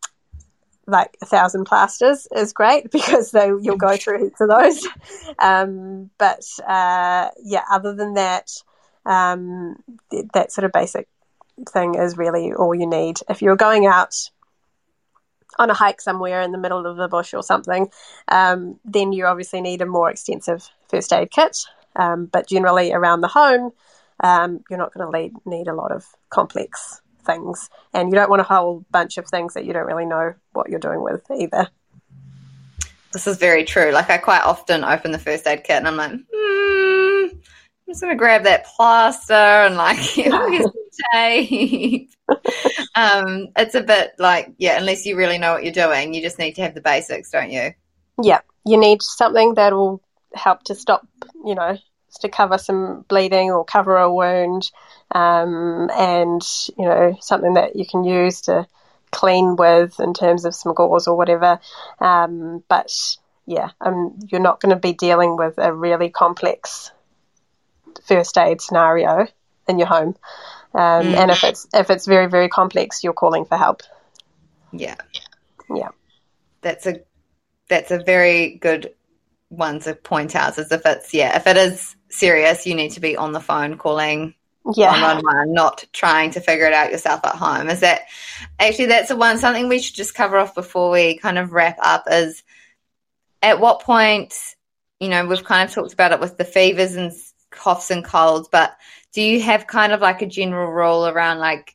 like 0.87 1.17
a 1.23 1.27
thousand 1.27 1.65
plasters 1.65 2.27
is 2.35 2.53
great 2.53 2.91
because 2.91 3.31
they, 3.31 3.47
you'll 3.47 3.77
go 3.77 3.97
through 3.97 4.25
heaps 4.25 4.41
of 4.41 4.49
those. 4.49 4.87
Um, 5.39 6.11
but 6.19 6.45
uh, 6.67 7.29
yeah, 7.43 7.65
other 7.71 7.95
than 7.95 8.15
that, 8.15 8.51
um, 9.07 9.77
that 10.35 10.53
sort 10.53 10.65
of 10.65 10.73
basic 10.73 11.09
thing 11.71 11.95
is 11.95 12.19
really 12.19 12.53
all 12.53 12.75
you 12.75 12.87
need. 12.87 13.19
If 13.29 13.41
you're 13.41 13.57
going 13.57 13.87
out 13.87 14.15
on 15.59 15.71
a 15.71 15.75
hike 15.75 16.01
somewhere 16.01 16.43
in 16.43 16.53
the 16.53 16.59
middle 16.59 16.87
of 16.87 16.97
the 16.97 17.09
bush 17.09 17.33
or 17.33 17.43
something, 17.43 17.89
um, 18.29 18.79
then 18.85 19.13
you 19.13 19.25
obviously 19.25 19.61
need 19.61 19.81
a 19.81 19.87
more 19.87 20.11
extensive 20.11 20.69
first 20.89 21.13
aid 21.13 21.31
kit. 21.31 21.59
Um, 21.95 22.27
but 22.27 22.47
generally, 22.47 22.93
around 22.93 23.23
the 23.23 23.29
home, 23.29 23.73
um, 24.21 24.61
you're 24.69 24.79
not 24.79 24.93
going 24.93 25.11
to 25.11 25.41
need 25.49 25.69
a 25.69 25.75
lot 25.75 25.93
of 25.93 26.05
complex 26.29 27.01
things. 27.25 27.71
And 27.95 28.11
you 28.11 28.15
don't 28.15 28.29
want 28.29 28.41
a 28.41 28.45
whole 28.45 28.85
bunch 28.91 29.17
of 29.17 29.27
things 29.27 29.55
that 29.55 29.65
you 29.65 29.73
don't 29.73 29.87
really 29.87 30.05
know 30.05 30.35
what 30.53 30.69
you're 30.69 30.79
doing 30.79 31.03
with 31.03 31.23
either. 31.31 31.69
This 33.13 33.27
is 33.27 33.39
very 33.39 33.65
true. 33.65 33.93
Like, 33.93 34.11
I 34.11 34.19
quite 34.19 34.43
often 34.43 34.85
open 34.85 35.13
the 35.13 35.19
first 35.19 35.47
aid 35.47 35.65
kit 35.65 35.77
and 35.77 35.89
I'm 35.89 35.97
like, 35.97 36.13
hmm, 36.13 36.56
I'm 37.87 37.93
just 37.93 38.01
gonna 38.01 38.17
grab 38.17 38.45
that 38.45 38.67
plaster 38.67 39.33
and 39.33 39.77
like 39.77 39.99
here's 39.99 40.67
tape. 41.13 42.11
um, 42.95 43.49
it's 43.57 43.75
a 43.75 43.83
bit 43.83 44.13
like 44.19 44.53
yeah, 44.59 44.79
unless 44.79 45.07
you 45.07 45.17
really 45.17 45.39
know 45.39 45.53
what 45.53 45.63
you're 45.63 45.73
doing, 45.73 46.13
you 46.13 46.21
just 46.21 46.39
need 46.39 46.55
to 46.55 46.63
have 46.63 46.75
the 46.75 46.81
basics, 46.81 47.31
don't 47.31 47.51
you? 47.51 47.73
Yeah, 48.21 48.41
you 48.65 48.77
need 48.77 49.03
something 49.03 49.55
that 49.55 49.73
will 49.73 50.03
help 50.35 50.65
to 50.65 50.75
stop, 50.75 51.07
you 51.45 51.55
know, 51.55 51.79
to 52.21 52.29
cover 52.29 52.59
some 52.59 53.05
bleeding 53.09 53.53
or 53.53 53.65
cover 53.65 53.97
a 53.97 54.13
wound, 54.13 54.71
um, 55.13 55.89
and 55.97 56.43
you 56.77 56.85
know 56.85 57.17
something 57.21 57.55
that 57.55 57.77
you 57.77 57.87
can 57.87 58.03
use 58.03 58.41
to 58.43 58.67
clean 59.13 59.55
with 59.55 60.01
in 60.01 60.13
terms 60.13 60.45
of 60.45 60.55
some 60.55 60.75
gauze 60.75 61.07
or 61.07 61.17
whatever. 61.17 61.61
Um, 62.01 62.65
but 62.69 62.93
yeah, 63.47 63.71
um, 63.81 64.19
you're 64.27 64.41
not 64.41 64.61
going 64.61 64.75
to 64.75 64.81
be 64.81 64.93
dealing 64.93 65.37
with 65.37 65.55
a 65.59 65.73
really 65.73 66.11
complex 66.11 66.91
first 68.05 68.37
aid 68.39 68.61
scenario 68.61 69.27
in 69.69 69.79
your 69.79 69.89
home. 69.89 70.17
Um, 70.75 71.07
mm. 71.07 71.17
And 71.17 71.31
if 71.31 71.43
it's 71.45 71.67
if 71.73 71.91
it's 71.91 72.07
very 72.07 72.27
very 72.27 72.49
complex, 72.49 73.03
you're 73.03 73.13
calling 73.13 73.45
for 73.45 73.57
help. 73.57 73.83
Yeah, 74.73 74.97
yeah. 75.75 75.91
That's 76.61 76.87
a 76.87 77.01
that's 77.69 77.91
a 77.91 78.03
very 78.03 78.57
good 78.57 78.95
one 79.49 79.81
to 79.81 79.95
point 79.95 80.37
out. 80.37 80.59
As 80.59 80.71
if 80.71 80.83
it's 80.85 81.15
yeah, 81.15 81.37
if 81.37 81.47
it 81.47 81.57
is 81.57 81.97
serious, 82.09 82.67
you 82.67 82.75
need 82.75 82.93
to 82.93 83.01
be 83.01 83.17
on 83.17 83.33
the 83.33 83.41
phone 83.41 83.79
calling 83.79 84.35
yeah. 84.75 85.21
one 85.23 85.53
not 85.53 85.85
trying 85.93 86.31
to 86.33 86.41
figure 86.41 86.67
it 86.67 86.73
out 86.73 86.91
yourself 86.91 87.21
at 87.25 87.35
home. 87.35 87.69
Is 87.69 87.81
that 87.81 88.03
actually 88.59 88.87
that's 88.87 89.09
the 89.09 89.17
one 89.17 89.39
something 89.39 89.69
we 89.69 89.79
should 89.79 89.95
just 89.95 90.15
cover 90.15 90.39
off 90.39 90.55
before 90.55 90.91
we 90.91 91.19
kind 91.19 91.39
of 91.39 91.53
wrap 91.53 91.79
up 91.81 92.05
is 92.11 92.43
at 93.43 93.61
what 93.61 93.81
point, 93.81 94.35
you 94.99 95.09
know, 95.09 95.27
we've 95.27 95.45
kind 95.45 95.69
of 95.69 95.75
talked 95.75 95.93
about 95.93 96.13
it 96.13 96.21
with 96.21 96.37
the 96.37 96.45
fevers 96.45 96.97
and 96.97 97.13
coughs 97.51 97.91
and 97.91 98.05
colds, 98.05 98.49
but 98.51 98.77
do 99.13 99.23
you 99.23 99.41
have 99.41 99.67
kind 99.67 99.93
of 99.93 100.01
like 100.01 100.23
a 100.23 100.27
general 100.27 100.71
rule 100.71 101.07
around 101.07 101.39
like 101.39 101.75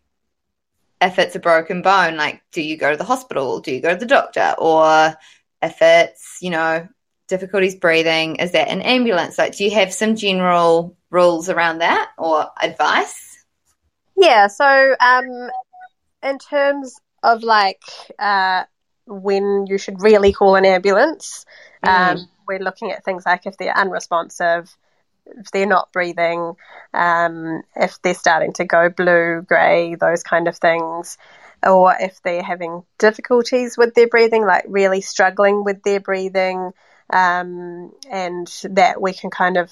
if 1.01 1.17
it's 1.17 1.35
a 1.35 1.39
broken 1.39 1.81
bone, 1.81 2.15
like 2.15 2.41
do 2.51 2.61
you 2.61 2.77
go 2.77 2.91
to 2.91 2.97
the 2.97 3.03
hospital? 3.03 3.59
Do 3.59 3.73
you 3.73 3.81
go 3.81 3.93
to 3.93 3.99
the 3.99 4.05
doctor? 4.05 4.53
Or 4.57 5.15
if 5.61 5.77
it's, 5.81 6.37
you 6.41 6.51
know, 6.51 6.87
difficulties 7.27 7.75
breathing, 7.75 8.35
is 8.35 8.51
that 8.51 8.67
an 8.67 8.81
ambulance? 8.81 9.37
Like 9.37 9.55
do 9.55 9.63
you 9.63 9.71
have 9.71 9.93
some 9.93 10.15
general 10.15 10.95
rules 11.09 11.49
around 11.49 11.79
that 11.79 12.11
or 12.17 12.47
advice? 12.61 13.43
Yeah, 14.15 14.47
so 14.47 14.95
um 14.99 15.49
in 16.21 16.37
terms 16.37 16.99
of 17.23 17.41
like 17.41 17.81
uh 18.19 18.65
when 19.07 19.65
you 19.67 19.77
should 19.77 20.01
really 20.01 20.31
call 20.31 20.55
an 20.55 20.65
ambulance, 20.65 21.45
mm. 21.83 21.89
um, 21.89 22.29
we're 22.47 22.59
looking 22.59 22.91
at 22.91 23.03
things 23.03 23.25
like 23.25 23.45
if 23.45 23.57
they're 23.57 23.75
unresponsive, 23.75 24.75
if 25.37 25.51
they're 25.51 25.65
not 25.65 25.91
breathing, 25.91 26.55
um, 26.93 27.61
if 27.75 28.01
they're 28.01 28.13
starting 28.13 28.53
to 28.53 28.65
go 28.65 28.89
blue, 28.89 29.41
grey, 29.41 29.95
those 29.95 30.23
kind 30.23 30.47
of 30.47 30.57
things, 30.57 31.17
or 31.65 31.95
if 31.99 32.21
they're 32.23 32.43
having 32.43 32.83
difficulties 32.97 33.77
with 33.77 33.93
their 33.93 34.07
breathing, 34.07 34.45
like 34.45 34.65
really 34.67 35.01
struggling 35.01 35.63
with 35.63 35.83
their 35.83 35.99
breathing, 35.99 36.71
um, 37.11 37.91
and 38.09 38.47
that 38.63 39.01
we 39.01 39.13
can 39.13 39.29
kind 39.29 39.57
of, 39.57 39.71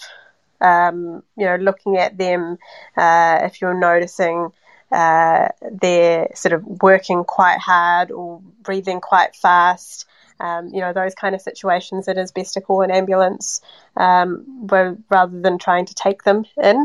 um, 0.62 1.24
you 1.38 1.46
know, 1.46 1.56
looking 1.56 1.98
at 1.98 2.18
them, 2.18 2.58
uh, 2.98 3.40
if 3.44 3.62
you're 3.62 3.80
noticing 3.80 4.52
uh, 4.92 5.50
they're 5.72 6.30
sort 6.34 6.54
of 6.54 6.66
working 6.82 7.24
quite 7.24 7.60
hard 7.60 8.12
or 8.12 8.42
breathing 8.62 9.02
quite 9.02 9.36
fast. 9.36 10.06
Um, 10.40 10.70
you 10.74 10.80
know, 10.80 10.94
those 10.94 11.16
kind 11.16 11.36
of 11.36 11.42
situations, 11.42 12.08
it 12.08 12.18
is 12.18 12.32
best 12.32 12.54
to 12.54 12.62
call 12.62 12.82
an 12.82 12.92
ambulance 12.92 13.62
um, 13.98 14.68
rather 14.68 15.42
than 15.42 15.58
trying 15.58 15.86
to 15.88 15.94
take 15.94 16.24
them 16.24 16.46
in. 16.62 16.78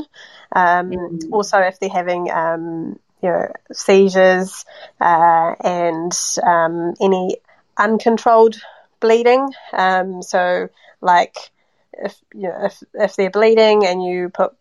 Um, 0.55 0.91
mm-hmm. 0.91 1.33
Also, 1.33 1.59
if 1.59 1.79
they're 1.79 1.89
having, 1.89 2.31
um, 2.31 2.99
you 3.23 3.29
know, 3.29 3.53
seizures 3.73 4.65
uh, 5.01 5.55
and 5.63 6.13
um, 6.43 6.95
any 7.01 7.37
uncontrolled 7.77 8.57
bleeding, 9.01 9.49
um, 9.73 10.23
so 10.23 10.69
like 11.01 11.37
if 11.93 12.17
you 12.35 12.49
know 12.49 12.65
if 12.65 12.83
if 12.95 13.17
they're 13.17 13.31
bleeding 13.31 13.87
and 13.87 14.03
you 14.03 14.31
put 14.31 14.53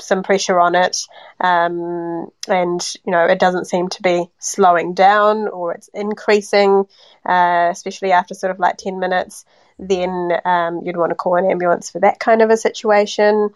some 0.00 0.22
pressure 0.22 0.58
on 0.60 0.74
it, 0.74 0.96
um, 1.40 2.30
and 2.48 2.94
you 3.04 3.12
know 3.12 3.24
it 3.24 3.38
doesn't 3.38 3.66
seem 3.66 3.88
to 3.90 4.02
be 4.02 4.30
slowing 4.38 4.94
down 4.94 5.48
or 5.48 5.72
it's 5.72 5.88
increasing, 5.94 6.86
uh, 7.24 7.68
especially 7.70 8.12
after 8.12 8.34
sort 8.34 8.50
of 8.50 8.58
like 8.58 8.76
ten 8.76 8.98
minutes. 8.98 9.44
Then 9.78 10.30
um, 10.44 10.82
you'd 10.84 10.96
want 10.96 11.10
to 11.10 11.16
call 11.16 11.36
an 11.36 11.50
ambulance 11.50 11.90
for 11.90 12.00
that 12.00 12.20
kind 12.20 12.42
of 12.42 12.50
a 12.50 12.56
situation. 12.56 13.50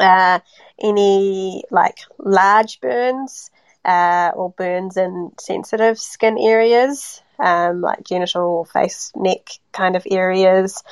Uh, 0.00 0.40
any 0.80 1.62
like 1.70 1.98
large 2.18 2.80
burns 2.80 3.50
uh, 3.84 4.30
or 4.34 4.50
burns 4.50 4.96
in 4.96 5.32
sensitive 5.38 5.98
skin 5.98 6.36
areas, 6.38 7.22
um, 7.38 7.80
like 7.80 8.04
genital, 8.04 8.64
face, 8.66 9.12
neck 9.16 9.48
kind 9.72 9.96
of 9.96 10.06
areas, 10.10 10.82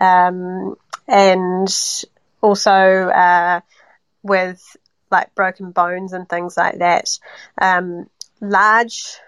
um, 0.00 0.76
and 1.08 1.68
also 2.42 2.72
uh, 2.72 3.60
with 4.22 4.76
like 5.10 5.34
broken 5.34 5.70
bones 5.70 6.12
and 6.12 6.28
things 6.28 6.56
like 6.56 6.78
that. 6.78 7.08
Um, 7.60 8.08
large 8.40 9.18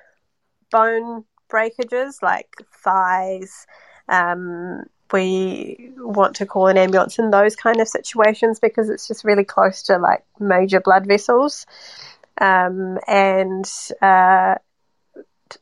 bone 0.70 1.24
breakages 1.48 2.18
like 2.22 2.48
thighs. 2.82 3.66
Um, 4.08 4.84
we 5.12 5.92
want 5.96 6.36
to 6.36 6.46
call 6.46 6.66
an 6.66 6.78
ambulance 6.78 7.18
in 7.18 7.30
those 7.30 7.54
kind 7.54 7.80
of 7.80 7.86
situations 7.86 8.58
because 8.58 8.88
it's 8.88 9.06
just 9.06 9.24
really 9.24 9.44
close 9.44 9.82
to 9.84 9.98
like 9.98 10.24
major 10.40 10.80
blood 10.80 11.06
vessels. 11.06 11.66
Um, 12.40 12.98
and 13.06 13.70
uh, 14.02 14.56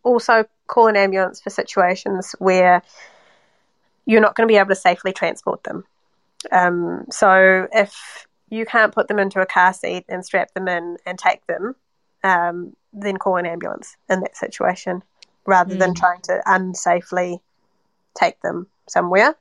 also 0.02 0.44
call 0.66 0.86
an 0.86 0.96
ambulance 0.96 1.40
for 1.40 1.50
situations 1.50 2.34
where 2.38 2.82
you're 4.06 4.22
not 4.22 4.34
going 4.34 4.48
to 4.48 4.52
be 4.52 4.58
able 4.58 4.70
to 4.70 4.74
safely 4.74 5.12
transport 5.12 5.62
them. 5.64 5.84
Um, 6.50 7.04
so 7.10 7.68
if 7.72 8.26
you 8.52 8.66
can't 8.66 8.94
put 8.94 9.08
them 9.08 9.18
into 9.18 9.40
a 9.40 9.46
car 9.46 9.72
seat 9.72 10.04
and 10.10 10.22
strap 10.22 10.52
them 10.52 10.68
in 10.68 10.98
and 11.06 11.18
take 11.18 11.44
them, 11.46 11.74
um, 12.22 12.76
then 12.92 13.16
call 13.16 13.38
an 13.38 13.46
ambulance 13.46 13.96
in 14.10 14.20
that 14.20 14.36
situation 14.36 15.02
rather 15.46 15.74
mm. 15.74 15.78
than 15.78 15.94
trying 15.94 16.20
to 16.20 16.38
unsafely 16.46 17.40
take 18.14 18.38
them 18.42 18.66
somewhere. 18.86 19.34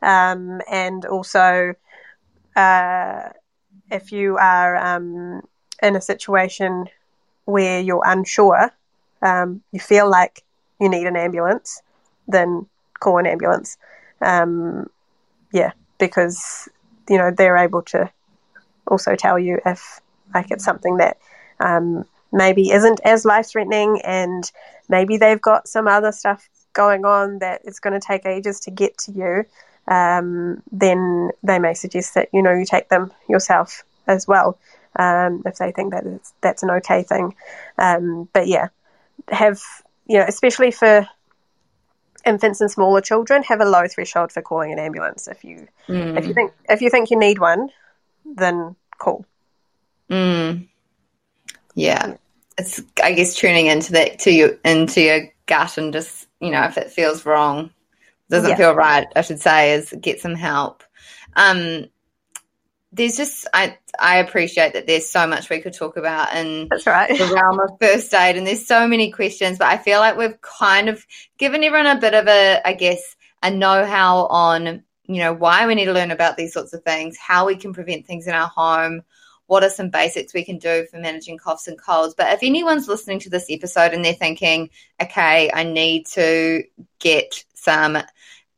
Um, 0.00 0.62
and 0.70 1.04
also, 1.04 1.74
uh, 2.56 3.28
if 3.90 4.10
you 4.10 4.38
are 4.38 4.74
um, 4.74 5.42
in 5.82 5.94
a 5.94 6.00
situation 6.00 6.86
where 7.44 7.82
you're 7.82 8.02
unsure, 8.06 8.70
um, 9.20 9.62
you 9.70 9.80
feel 9.80 10.08
like 10.08 10.42
you 10.80 10.88
need 10.88 11.06
an 11.06 11.16
ambulance, 11.16 11.82
then 12.26 12.66
call 13.00 13.18
an 13.18 13.26
ambulance. 13.26 13.76
Um, 14.22 14.88
yeah, 15.52 15.72
because 15.98 16.70
you 17.06 17.18
know 17.18 17.30
they're 17.30 17.58
able 17.58 17.82
to 17.82 18.10
also 18.86 19.16
tell 19.16 19.38
you 19.38 19.60
if 19.64 20.00
like 20.34 20.50
it's 20.50 20.64
something 20.64 20.96
that 20.98 21.18
um, 21.60 22.04
maybe 22.32 22.70
isn't 22.70 23.00
as 23.04 23.24
life 23.24 23.48
threatening 23.48 24.00
and 24.02 24.50
maybe 24.88 25.16
they've 25.16 25.40
got 25.40 25.68
some 25.68 25.88
other 25.88 26.12
stuff 26.12 26.48
going 26.72 27.04
on 27.04 27.38
that 27.38 27.62
it's 27.64 27.80
going 27.80 27.98
to 27.98 28.06
take 28.06 28.26
ages 28.26 28.60
to 28.60 28.70
get 28.70 28.96
to 28.98 29.12
you, 29.12 29.44
um, 29.88 30.62
then 30.70 31.30
they 31.42 31.58
may 31.58 31.74
suggest 31.74 32.14
that 32.14 32.28
you 32.32 32.42
know 32.42 32.52
you 32.52 32.64
take 32.64 32.88
them 32.88 33.12
yourself 33.28 33.84
as 34.06 34.26
well 34.28 34.58
um, 34.98 35.42
if 35.46 35.56
they 35.56 35.72
think 35.72 35.92
that 35.92 36.04
that's 36.40 36.62
an 36.62 36.70
okay 36.70 37.02
thing. 37.02 37.34
Um, 37.78 38.28
but 38.32 38.46
yeah, 38.46 38.68
have 39.28 39.60
you 40.06 40.18
know 40.18 40.24
especially 40.26 40.70
for 40.70 41.08
infants 42.24 42.60
and 42.60 42.70
smaller 42.70 43.00
children 43.00 43.42
have 43.44 43.60
a 43.60 43.64
low 43.64 43.86
threshold 43.86 44.32
for 44.32 44.42
calling 44.42 44.72
an 44.72 44.80
ambulance 44.80 45.28
if 45.28 45.44
you 45.44 45.68
mm. 45.88 46.18
if 46.18 46.26
you 46.26 46.34
think 46.34 46.52
if 46.68 46.82
you 46.82 46.90
think 46.90 47.10
you 47.10 47.18
need 47.18 47.38
one 47.38 47.70
then 48.34 48.76
cool. 48.98 49.24
Mm. 50.10 50.68
Yeah. 51.74 52.16
It's 52.58 52.80
I 53.02 53.12
guess 53.12 53.34
tuning 53.34 53.66
into 53.66 53.92
that 53.92 54.20
to 54.20 54.30
you 54.30 54.58
into 54.64 55.00
your 55.02 55.28
gut 55.46 55.78
and 55.78 55.92
just, 55.92 56.26
you 56.40 56.50
know, 56.50 56.64
if 56.64 56.78
it 56.78 56.90
feels 56.90 57.26
wrong, 57.26 57.70
doesn't 58.30 58.50
yeah. 58.50 58.56
feel 58.56 58.74
right, 58.74 59.06
I 59.14 59.20
should 59.20 59.40
say, 59.40 59.74
is 59.74 59.94
get 60.00 60.20
some 60.20 60.34
help. 60.34 60.82
Um 61.34 61.86
there's 62.92 63.16
just 63.16 63.46
I 63.52 63.76
I 63.98 64.18
appreciate 64.18 64.72
that 64.72 64.86
there's 64.86 65.08
so 65.08 65.26
much 65.26 65.50
we 65.50 65.60
could 65.60 65.74
talk 65.74 65.96
about 65.96 66.34
in 66.34 66.68
That's 66.70 66.86
right. 66.86 67.16
the 67.16 67.32
realm 67.34 67.60
of 67.60 67.78
first 67.80 68.12
aid 68.14 68.36
and 68.36 68.46
there's 68.46 68.66
so 68.66 68.88
many 68.88 69.10
questions, 69.10 69.58
but 69.58 69.68
I 69.68 69.76
feel 69.76 69.98
like 69.98 70.16
we've 70.16 70.40
kind 70.40 70.88
of 70.88 71.04
given 71.38 71.62
everyone 71.62 71.94
a 71.94 72.00
bit 72.00 72.14
of 72.14 72.26
a 72.26 72.66
I 72.66 72.72
guess 72.72 73.16
a 73.42 73.50
know-how 73.50 74.26
on 74.26 74.82
you 75.06 75.18
know, 75.18 75.32
why 75.32 75.66
we 75.66 75.74
need 75.74 75.86
to 75.86 75.92
learn 75.92 76.10
about 76.10 76.36
these 76.36 76.52
sorts 76.52 76.72
of 76.72 76.82
things, 76.82 77.16
how 77.16 77.46
we 77.46 77.56
can 77.56 77.72
prevent 77.72 78.06
things 78.06 78.26
in 78.26 78.34
our 78.34 78.48
home, 78.48 79.02
what 79.46 79.62
are 79.62 79.70
some 79.70 79.90
basics 79.90 80.34
we 80.34 80.44
can 80.44 80.58
do 80.58 80.86
for 80.90 80.98
managing 80.98 81.38
coughs 81.38 81.68
and 81.68 81.80
colds. 81.80 82.14
But 82.14 82.32
if 82.32 82.42
anyone's 82.42 82.88
listening 82.88 83.20
to 83.20 83.30
this 83.30 83.46
episode 83.48 83.92
and 83.92 84.04
they're 84.04 84.12
thinking, 84.12 84.70
okay, 85.00 85.50
I 85.52 85.62
need 85.62 86.06
to 86.08 86.64
get 86.98 87.44
some 87.54 87.98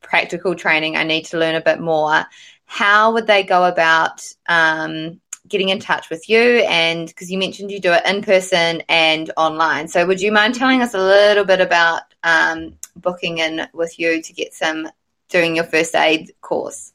practical 0.01 0.55
training, 0.55 0.97
I 0.97 1.05
need 1.05 1.27
to 1.27 1.39
learn 1.39 1.55
a 1.55 1.61
bit 1.61 1.81
more, 1.81 2.25
how 2.65 3.13
would 3.13 3.27
they 3.27 3.43
go 3.43 3.65
about 3.65 4.23
um, 4.47 5.21
getting 5.47 5.69
in 5.69 5.81
touch 5.81 6.11
with 6.11 6.29
you? 6.29 6.65
And 6.69 7.09
because 7.09 7.31
you 7.31 7.39
mentioned 7.39 7.71
you 7.71 7.81
do 7.81 7.93
it 7.93 8.07
in 8.07 8.23
person 8.23 8.83
and 8.89 9.31
online. 9.37 9.89
So 9.89 10.07
would 10.07 10.21
you 10.21 10.33
mind 10.33 10.55
telling 10.55 10.81
us 10.81 10.95
a 10.95 10.99
little 10.99 11.45
bit 11.45 11.61
about 11.61 12.03
um, 12.23 12.75
booking 12.97 13.39
in 13.39 13.67
with 13.73 13.99
you 13.99 14.23
to 14.23 14.33
get 14.33 14.55
some 14.55 14.89
doing 15.29 15.57
your 15.57 15.65
first 15.65 15.95
aid 15.95 16.33
course? 16.41 16.93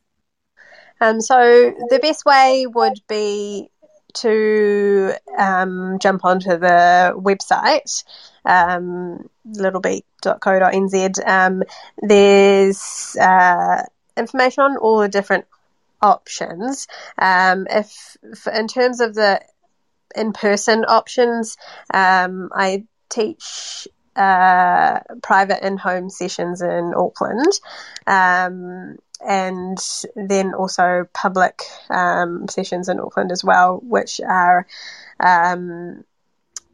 Um, 1.02 1.22
so 1.22 1.74
the 1.90 2.00
best 2.00 2.26
way 2.26 2.66
would 2.68 3.00
be 3.08 3.70
to 4.16 5.12
um, 5.38 5.98
jump 6.00 6.24
onto 6.24 6.52
the 6.52 7.14
website 7.16 8.04
um, 8.46 9.30
littlebeat.co.nz. 9.48 11.28
Um, 11.28 11.64
there's 12.02 13.18
uh, 13.20 13.84
information 14.18 14.64
on 14.64 14.78
all 14.78 15.00
the 15.00 15.10
different 15.10 15.46
options. 16.02 16.88
Um, 17.18 17.68
if 17.70 18.18
in 18.54 18.68
terms 18.68 19.00
of 19.02 19.16
the 19.16 19.42
in-person 20.16 20.86
options, 20.86 21.58
um, 21.94 22.50
I 22.54 22.86
teach 23.10 23.88
uh, 24.16 25.00
private 25.22 25.66
in-home 25.66 26.10
sessions 26.10 26.62
in 26.62 26.94
Auckland, 26.96 27.52
um, 28.08 28.98
and 29.26 29.78
then 30.16 30.54
also 30.54 31.08
public 31.14 31.62
um, 31.90 32.48
sessions 32.48 32.90
in 32.90 33.00
Auckland 33.00 33.32
as 33.32 33.44
well, 33.44 33.80
which 33.84 34.20
are 34.22 34.68
um, 35.20 36.04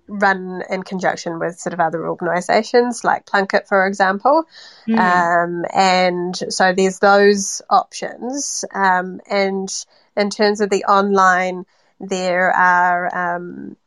run 0.10 0.64
in 0.70 0.84
conjunction 0.84 1.40
with 1.40 1.60
sort 1.60 1.74
of 1.74 1.80
other 1.80 2.08
organisations 2.08 3.04
like 3.04 3.26
Plunket, 3.26 3.68
for 3.68 3.86
example. 3.86 4.46
Mm. 4.88 5.64
and 5.74 6.36
so 6.50 6.74
there's 6.74 7.00
those 7.00 7.62
options. 7.70 8.66
Um, 8.74 9.22
and 9.30 9.70
in 10.18 10.30
terms 10.30 10.62
of 10.62 10.70
the 10.70 10.84
online, 10.86 11.66
there 12.00 12.52
are 12.52 13.36
um, 13.36 13.78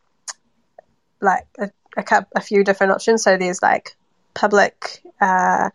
like 1.21 1.47
a 1.59 1.71
a, 1.97 2.03
couple, 2.03 2.28
a 2.36 2.40
few 2.40 2.64
different 2.64 2.93
options. 2.93 3.22
So 3.22 3.36
there's 3.36 3.62
like 3.62 3.97
public 4.34 5.03
uh, 5.20 5.70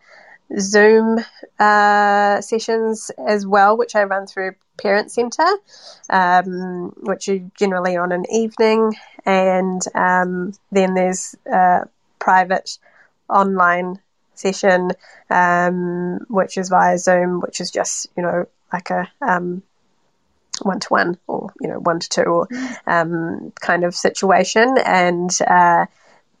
Zoom 0.58 1.18
uh, 1.58 2.40
sessions 2.40 3.10
as 3.26 3.46
well, 3.46 3.76
which 3.76 3.94
I 3.94 4.04
run 4.04 4.26
through 4.26 4.54
Parent 4.78 5.10
Centre, 5.10 5.56
um, 6.08 6.94
which 7.00 7.28
are 7.28 7.38
generally 7.58 7.96
on 7.96 8.12
an 8.12 8.24
evening, 8.30 8.94
and 9.26 9.82
um, 9.94 10.52
then 10.70 10.94
there's 10.94 11.34
a 11.46 11.88
private 12.18 12.78
online 13.28 14.00
session, 14.34 14.92
um, 15.30 16.18
which 16.28 16.56
is 16.56 16.68
via 16.68 16.96
Zoom, 16.96 17.40
which 17.40 17.60
is 17.60 17.70
just 17.70 18.08
you 18.16 18.22
know 18.22 18.46
like 18.72 18.90
a 18.90 19.10
um, 19.20 19.62
one 20.62 20.80
to 20.80 20.88
one 20.88 21.18
or 21.26 21.52
you 21.60 21.68
know 21.68 21.78
one 21.78 22.00
to 22.00 22.08
two 22.08 22.22
or 22.22 22.48
um, 22.86 23.52
kind 23.60 23.84
of 23.84 23.94
situation, 23.94 24.76
and 24.84 25.36
uh, 25.46 25.86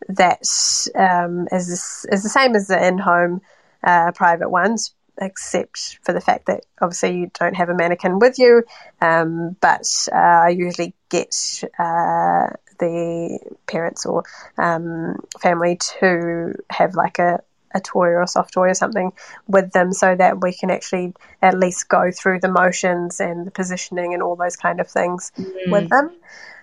that 0.08 0.46
um, 0.94 1.48
is 1.52 2.06
is 2.10 2.22
the 2.22 2.28
same 2.28 2.54
as 2.54 2.68
the 2.68 2.86
in 2.86 2.98
home 2.98 3.40
uh, 3.82 4.12
private 4.12 4.50
ones. 4.50 4.94
except 5.20 5.98
for 6.02 6.12
the 6.12 6.20
fact 6.20 6.46
that 6.46 6.64
obviously 6.80 7.16
you 7.16 7.30
don't 7.38 7.54
have 7.54 7.68
a 7.68 7.74
mannequin 7.74 8.18
with 8.18 8.38
you. 8.38 8.62
Um, 9.00 9.56
but 9.60 10.08
uh, 10.12 10.16
I 10.16 10.48
usually 10.50 10.94
get 11.08 11.34
uh, 11.78 12.50
the 12.78 13.38
parents 13.66 14.06
or 14.06 14.24
um, 14.56 15.16
family 15.40 15.78
to 16.00 16.54
have 16.70 16.94
like 16.94 17.18
a, 17.18 17.40
a 17.74 17.80
toy 17.80 18.08
or 18.08 18.22
a 18.22 18.28
soft 18.28 18.54
toy 18.54 18.68
or 18.68 18.74
something 18.74 19.12
with 19.46 19.72
them 19.72 19.92
so 19.92 20.14
that 20.14 20.40
we 20.40 20.52
can 20.52 20.70
actually 20.70 21.14
at 21.42 21.58
least 21.58 21.88
go 21.88 22.10
through 22.10 22.40
the 22.40 22.50
motions 22.50 23.20
and 23.20 23.46
the 23.46 23.50
positioning 23.50 24.14
and 24.14 24.22
all 24.22 24.36
those 24.36 24.56
kind 24.56 24.80
of 24.80 24.88
things 24.88 25.32
mm. 25.38 25.70
with 25.70 25.88
them. 25.90 26.10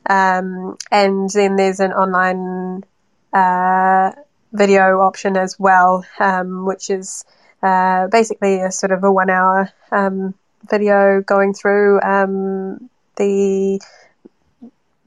Um, 0.07 0.77
and 0.91 1.29
then 1.31 1.55
there's 1.55 1.79
an 1.79 1.91
online 1.91 2.83
uh, 3.35 4.11
video 4.53 5.01
option 5.01 5.35
as 5.35 5.59
well, 5.59 6.05
um, 6.19 6.65
which 6.65 6.89
is 6.89 7.25
uh, 7.61 8.07
basically 8.07 8.61
a 8.61 8.71
sort 8.71 8.91
of 8.91 9.03
a 9.03 9.11
one 9.11 9.29
hour 9.29 9.69
um, 9.91 10.33
video 10.69 11.21
going 11.21 11.53
through 11.53 12.01
um, 12.01 12.89
the 13.17 13.81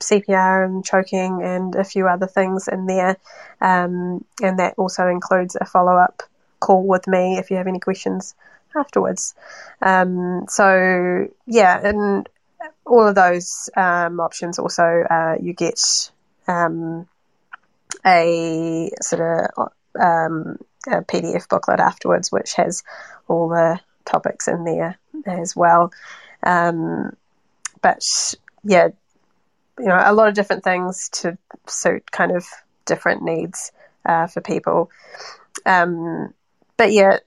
CPR 0.01 0.64
and 0.64 0.85
choking 0.85 1.43
and 1.43 1.74
a 1.74 1.85
few 1.85 2.07
other 2.07 2.26
things 2.26 2.68
in 2.68 2.87
there. 2.87 3.16
Um, 3.61 4.24
and 4.43 4.59
that 4.59 4.74
also 4.76 5.09
includes 5.09 5.57
a 5.61 5.64
follow 5.64 5.97
up 5.97 6.22
call 6.61 6.87
with 6.87 7.07
me 7.09 7.39
if 7.39 7.51
you 7.51 7.57
have 7.57 7.66
any 7.66 7.81
questions 7.81 8.35
afterwards. 8.76 9.35
Um, 9.81 10.47
so, 10.49 11.29
yeah, 11.47 11.81
and 11.83 12.29
all 12.85 13.07
of 13.07 13.14
those 13.14 13.70
um, 13.76 14.20
options 14.20 14.59
also 14.59 14.83
uh, 14.83 15.37
you 15.41 15.53
get 15.53 15.79
a 18.07 18.90
sort 19.01 19.22
of 19.22 19.70
um, 19.99 20.59
a 20.86 21.03
PDF 21.03 21.49
booklet 21.49 21.80
afterwards, 21.80 22.30
which 22.30 22.55
has 22.55 22.82
all 23.26 23.49
the 23.49 23.80
topics 24.05 24.49
in 24.49 24.64
there 24.64 24.99
as 25.26 25.55
well. 25.55 25.92
Um, 26.42 27.16
but 27.82 28.05
yeah, 28.64 28.88
you 29.78 29.86
know, 29.86 30.01
a 30.03 30.12
lot 30.12 30.28
of 30.28 30.34
different 30.34 30.64
things 30.64 31.09
to 31.11 31.38
suit 31.66 32.11
kind 32.11 32.32
of 32.32 32.46
different 32.84 33.22
needs 33.22 33.72
uh, 34.05 34.26
for 34.26 34.40
people. 34.40 34.90
Um, 35.66 36.34
but 36.76 36.92
yeah, 36.92 37.18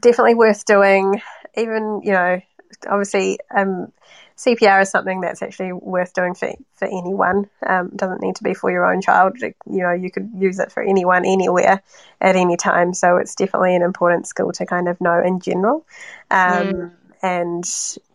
definitely 0.00 0.34
worth 0.34 0.64
doing. 0.64 1.22
Even 1.56 2.00
you 2.04 2.12
know, 2.12 2.40
obviously, 2.88 3.38
um, 3.54 3.92
CPR 4.40 4.80
is 4.80 4.90
something 4.90 5.20
that's 5.20 5.42
actually 5.42 5.74
worth 5.74 6.14
doing 6.14 6.34
for 6.34 6.50
for 6.74 6.86
anyone. 6.86 7.50
Um, 7.66 7.90
doesn't 7.94 8.22
need 8.22 8.36
to 8.36 8.42
be 8.42 8.54
for 8.54 8.70
your 8.70 8.90
own 8.90 9.02
child. 9.02 9.36
You 9.38 9.54
know, 9.66 9.92
you 9.92 10.10
could 10.10 10.30
use 10.34 10.58
it 10.58 10.72
for 10.72 10.82
anyone, 10.82 11.26
anywhere, 11.26 11.82
at 12.22 12.36
any 12.36 12.56
time. 12.56 12.94
So 12.94 13.18
it's 13.18 13.34
definitely 13.34 13.76
an 13.76 13.82
important 13.82 14.26
skill 14.26 14.50
to 14.52 14.64
kind 14.64 14.88
of 14.88 14.98
know 14.98 15.20
in 15.22 15.40
general. 15.40 15.86
Um, 16.30 16.72
mm. 16.72 16.92
And 17.22 17.64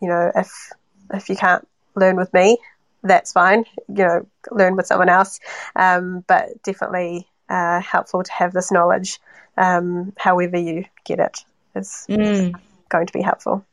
you 0.02 0.08
know, 0.08 0.32
if 0.34 0.72
if 1.14 1.28
you 1.28 1.36
can't 1.36 1.66
learn 1.94 2.16
with 2.16 2.34
me, 2.34 2.58
that's 3.04 3.32
fine. 3.32 3.64
You 3.88 4.04
know, 4.04 4.26
learn 4.50 4.74
with 4.74 4.88
someone 4.88 5.08
else. 5.08 5.38
Um, 5.76 6.24
but 6.26 6.60
definitely 6.64 7.28
uh, 7.48 7.80
helpful 7.80 8.24
to 8.24 8.32
have 8.32 8.52
this 8.52 8.72
knowledge. 8.72 9.20
Um, 9.56 10.12
however 10.16 10.58
you 10.58 10.86
get 11.04 11.20
it 11.20 11.38
is 11.76 12.04
mm. 12.08 12.52
going 12.88 13.06
to 13.06 13.12
be 13.12 13.22
helpful. 13.22 13.64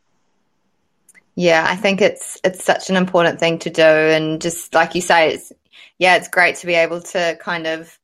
Yeah, 1.35 1.65
I 1.67 1.75
think 1.75 2.01
it's 2.01 2.39
it's 2.43 2.63
such 2.63 2.89
an 2.89 2.95
important 2.95 3.39
thing 3.39 3.59
to 3.59 3.69
do, 3.69 3.81
and 3.81 4.41
just 4.41 4.73
like 4.73 4.95
you 4.95 5.01
say, 5.01 5.33
it's 5.33 5.51
yeah, 5.97 6.15
it's 6.15 6.27
great 6.27 6.57
to 6.57 6.67
be 6.67 6.75
able 6.75 7.01
to 7.01 7.37
kind 7.41 7.65
of, 7.65 7.97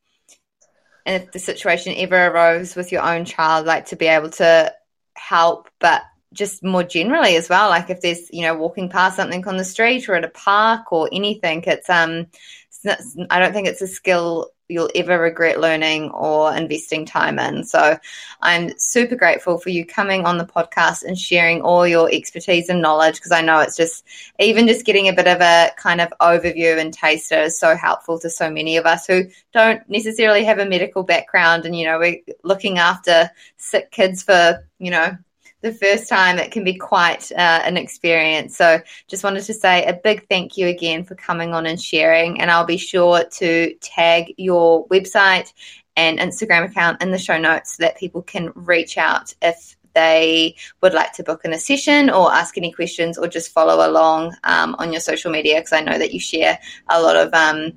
and 1.06 1.24
if 1.24 1.32
the 1.32 1.40
situation 1.40 1.94
ever 1.98 2.28
arose 2.28 2.76
with 2.76 2.92
your 2.92 3.04
own 3.04 3.26
child, 3.26 3.66
like 3.68 3.86
to 3.88 3.96
be 3.96 4.08
able 4.08 4.30
to 4.32 4.74
help, 5.16 5.70
but 5.80 6.04
just 6.34 6.64
more 6.64 6.84
generally 6.84 7.36
as 7.36 7.50
well 7.50 7.70
like 7.70 7.90
if 7.90 8.02
there's 8.02 8.30
you 8.32 8.44
know 8.44 8.54
walking 8.54 8.88
past 8.88 9.16
something 9.16 9.48
on 9.48 9.58
the 9.58 9.64
street 9.64 10.08
or 10.08 10.14
at 10.14 10.24
a 10.24 10.30
park 10.30 10.92
or 10.92 11.10
anything 11.12 11.64
it's 11.66 11.90
um 11.90 12.28
it's 12.68 12.86
not, 12.86 13.00
i 13.32 13.40
don't 13.40 13.52
think 13.52 13.68
it's 13.68 13.82
a 13.82 13.88
skill 13.88 14.52
you'll 14.70 14.90
ever 14.96 15.20
regret 15.20 15.60
learning 15.60 16.12
or 16.12 16.56
investing 16.56 17.06
time 17.06 17.40
in. 17.40 17.64
So 17.64 17.98
i'm 18.42 18.78
super 18.78 19.16
grateful 19.16 19.58
for 19.58 19.70
you 19.70 19.86
coming 19.86 20.26
on 20.26 20.38
the 20.38 20.46
podcast 20.46 21.04
and 21.04 21.18
sharing 21.18 21.62
all 21.62 21.88
your 21.88 22.10
expertise 22.12 22.70
and 22.70 22.82
knowledge 22.82 23.16
because 23.16 23.32
i 23.32 23.42
know 23.42 23.60
it's 23.60 23.76
just 23.76 24.06
even 24.40 24.68
just 24.68 24.86
getting 24.86 25.08
a 25.08 25.14
bit 25.14 25.28
of 25.28 25.42
a 25.42 25.72
kind 25.78 26.00
of 26.02 26.14
overview 26.22 26.80
and 26.80 26.94
taster 26.94 27.42
is 27.42 27.60
so 27.60 27.76
helpful 27.76 28.20
to 28.20 28.30
so 28.30 28.50
many 28.50 28.78
of 28.78 28.86
us 28.86 29.06
who 29.06 29.26
don't 29.54 29.88
necessarily 29.90 30.44
have 30.44 30.60
a 30.60 30.66
medical 30.66 31.04
background 31.04 31.66
and 31.66 31.76
you 31.76 31.86
know 31.86 32.00
we're 32.00 32.22
looking 32.44 32.78
after 32.78 33.30
sick 33.58 33.92
kids 33.92 34.24
for 34.24 34.66
you 34.80 34.92
know 34.92 35.18
the 35.62 35.74
first 35.74 36.08
time, 36.08 36.38
it 36.38 36.52
can 36.52 36.64
be 36.64 36.76
quite 36.76 37.32
uh, 37.32 37.62
an 37.64 37.78
experience. 37.78 38.56
So, 38.58 38.80
just 39.08 39.24
wanted 39.24 39.44
to 39.44 39.54
say 39.54 39.86
a 39.86 39.94
big 39.94 40.28
thank 40.28 40.58
you 40.58 40.68
again 40.68 41.04
for 41.04 41.16
coming 41.16 41.54
on 41.54 41.66
and 41.66 41.82
sharing. 41.82 42.42
And 42.42 42.50
I'll 42.50 42.66
be 42.66 42.78
sure 42.78 43.24
to 43.24 43.74
tag 43.82 44.34
your 44.38 44.88
website 44.88 45.52
and 45.96 46.20
Instagram 46.20 46.66
account 46.70 47.02
in 47.02 47.12
the 47.12 47.18
show 47.18 47.38
notes 47.38 47.78
so 47.78 47.84
that 47.84 47.98
people 47.98 48.22
can 48.22 48.52
reach 48.56 48.98
out 48.98 49.34
if 49.42 49.76
they 49.94 50.56
would 50.82 50.94
like 50.94 51.14
to 51.14 51.24
book 51.24 51.42
in 51.44 51.54
a 51.54 51.60
session 51.60 52.10
or 52.10 52.32
ask 52.32 52.58
any 52.58 52.72
questions 52.72 53.18
or 53.18 53.28
just 53.28 53.52
follow 53.52 53.86
along 53.86 54.36
um, 54.44 54.76
on 54.80 54.92
your 54.92 55.02
social 55.02 55.32
media 55.32 55.56
because 55.56 55.74
I 55.74 55.82
know 55.82 55.98
that 55.98 56.14
you 56.14 56.20
share 56.20 56.60
a 56.88 57.02
lot 57.02 57.16
of 57.16 57.34
um, 57.34 57.74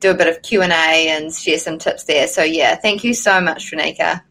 do 0.00 0.10
a 0.10 0.14
bit 0.14 0.28
of 0.28 0.42
q&a 0.42 0.64
and 0.64 1.32
share 1.32 1.58
some 1.58 1.78
tips 1.78 2.04
there 2.04 2.26
so 2.26 2.42
yeah 2.42 2.74
thank 2.76 3.04
you 3.04 3.14
so 3.14 3.40
much 3.40 3.70
Shrenika. 3.70 4.22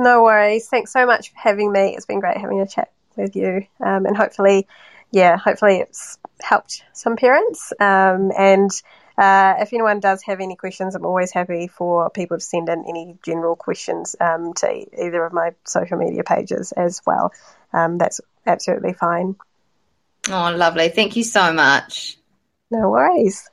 No 0.00 0.22
worries. 0.22 0.66
Thanks 0.66 0.94
so 0.94 1.04
much 1.04 1.30
for 1.30 1.36
having 1.36 1.70
me. 1.70 1.94
It's 1.94 2.06
been 2.06 2.20
great 2.20 2.38
having 2.38 2.62
a 2.62 2.66
chat 2.66 2.90
with 3.16 3.36
you. 3.36 3.66
Um, 3.84 4.06
and 4.06 4.16
hopefully, 4.16 4.66
yeah, 5.10 5.36
hopefully 5.36 5.76
it's 5.76 6.16
helped 6.40 6.82
some 6.94 7.16
parents. 7.16 7.70
Um, 7.78 8.32
and 8.34 8.70
uh, 9.18 9.56
if 9.58 9.74
anyone 9.74 10.00
does 10.00 10.22
have 10.22 10.40
any 10.40 10.56
questions, 10.56 10.94
I'm 10.94 11.04
always 11.04 11.32
happy 11.32 11.66
for 11.66 12.08
people 12.08 12.38
to 12.38 12.42
send 12.42 12.70
in 12.70 12.82
any 12.88 13.18
general 13.22 13.56
questions 13.56 14.16
um, 14.18 14.54
to 14.54 14.86
either 15.04 15.22
of 15.22 15.34
my 15.34 15.50
social 15.66 15.98
media 15.98 16.24
pages 16.24 16.72
as 16.72 17.02
well. 17.06 17.34
Um, 17.74 17.98
that's 17.98 18.22
absolutely 18.46 18.94
fine. 18.94 19.36
Oh, 20.30 20.54
lovely. 20.56 20.88
Thank 20.88 21.16
you 21.16 21.24
so 21.24 21.52
much. 21.52 22.16
No 22.70 22.88
worries. 22.88 23.49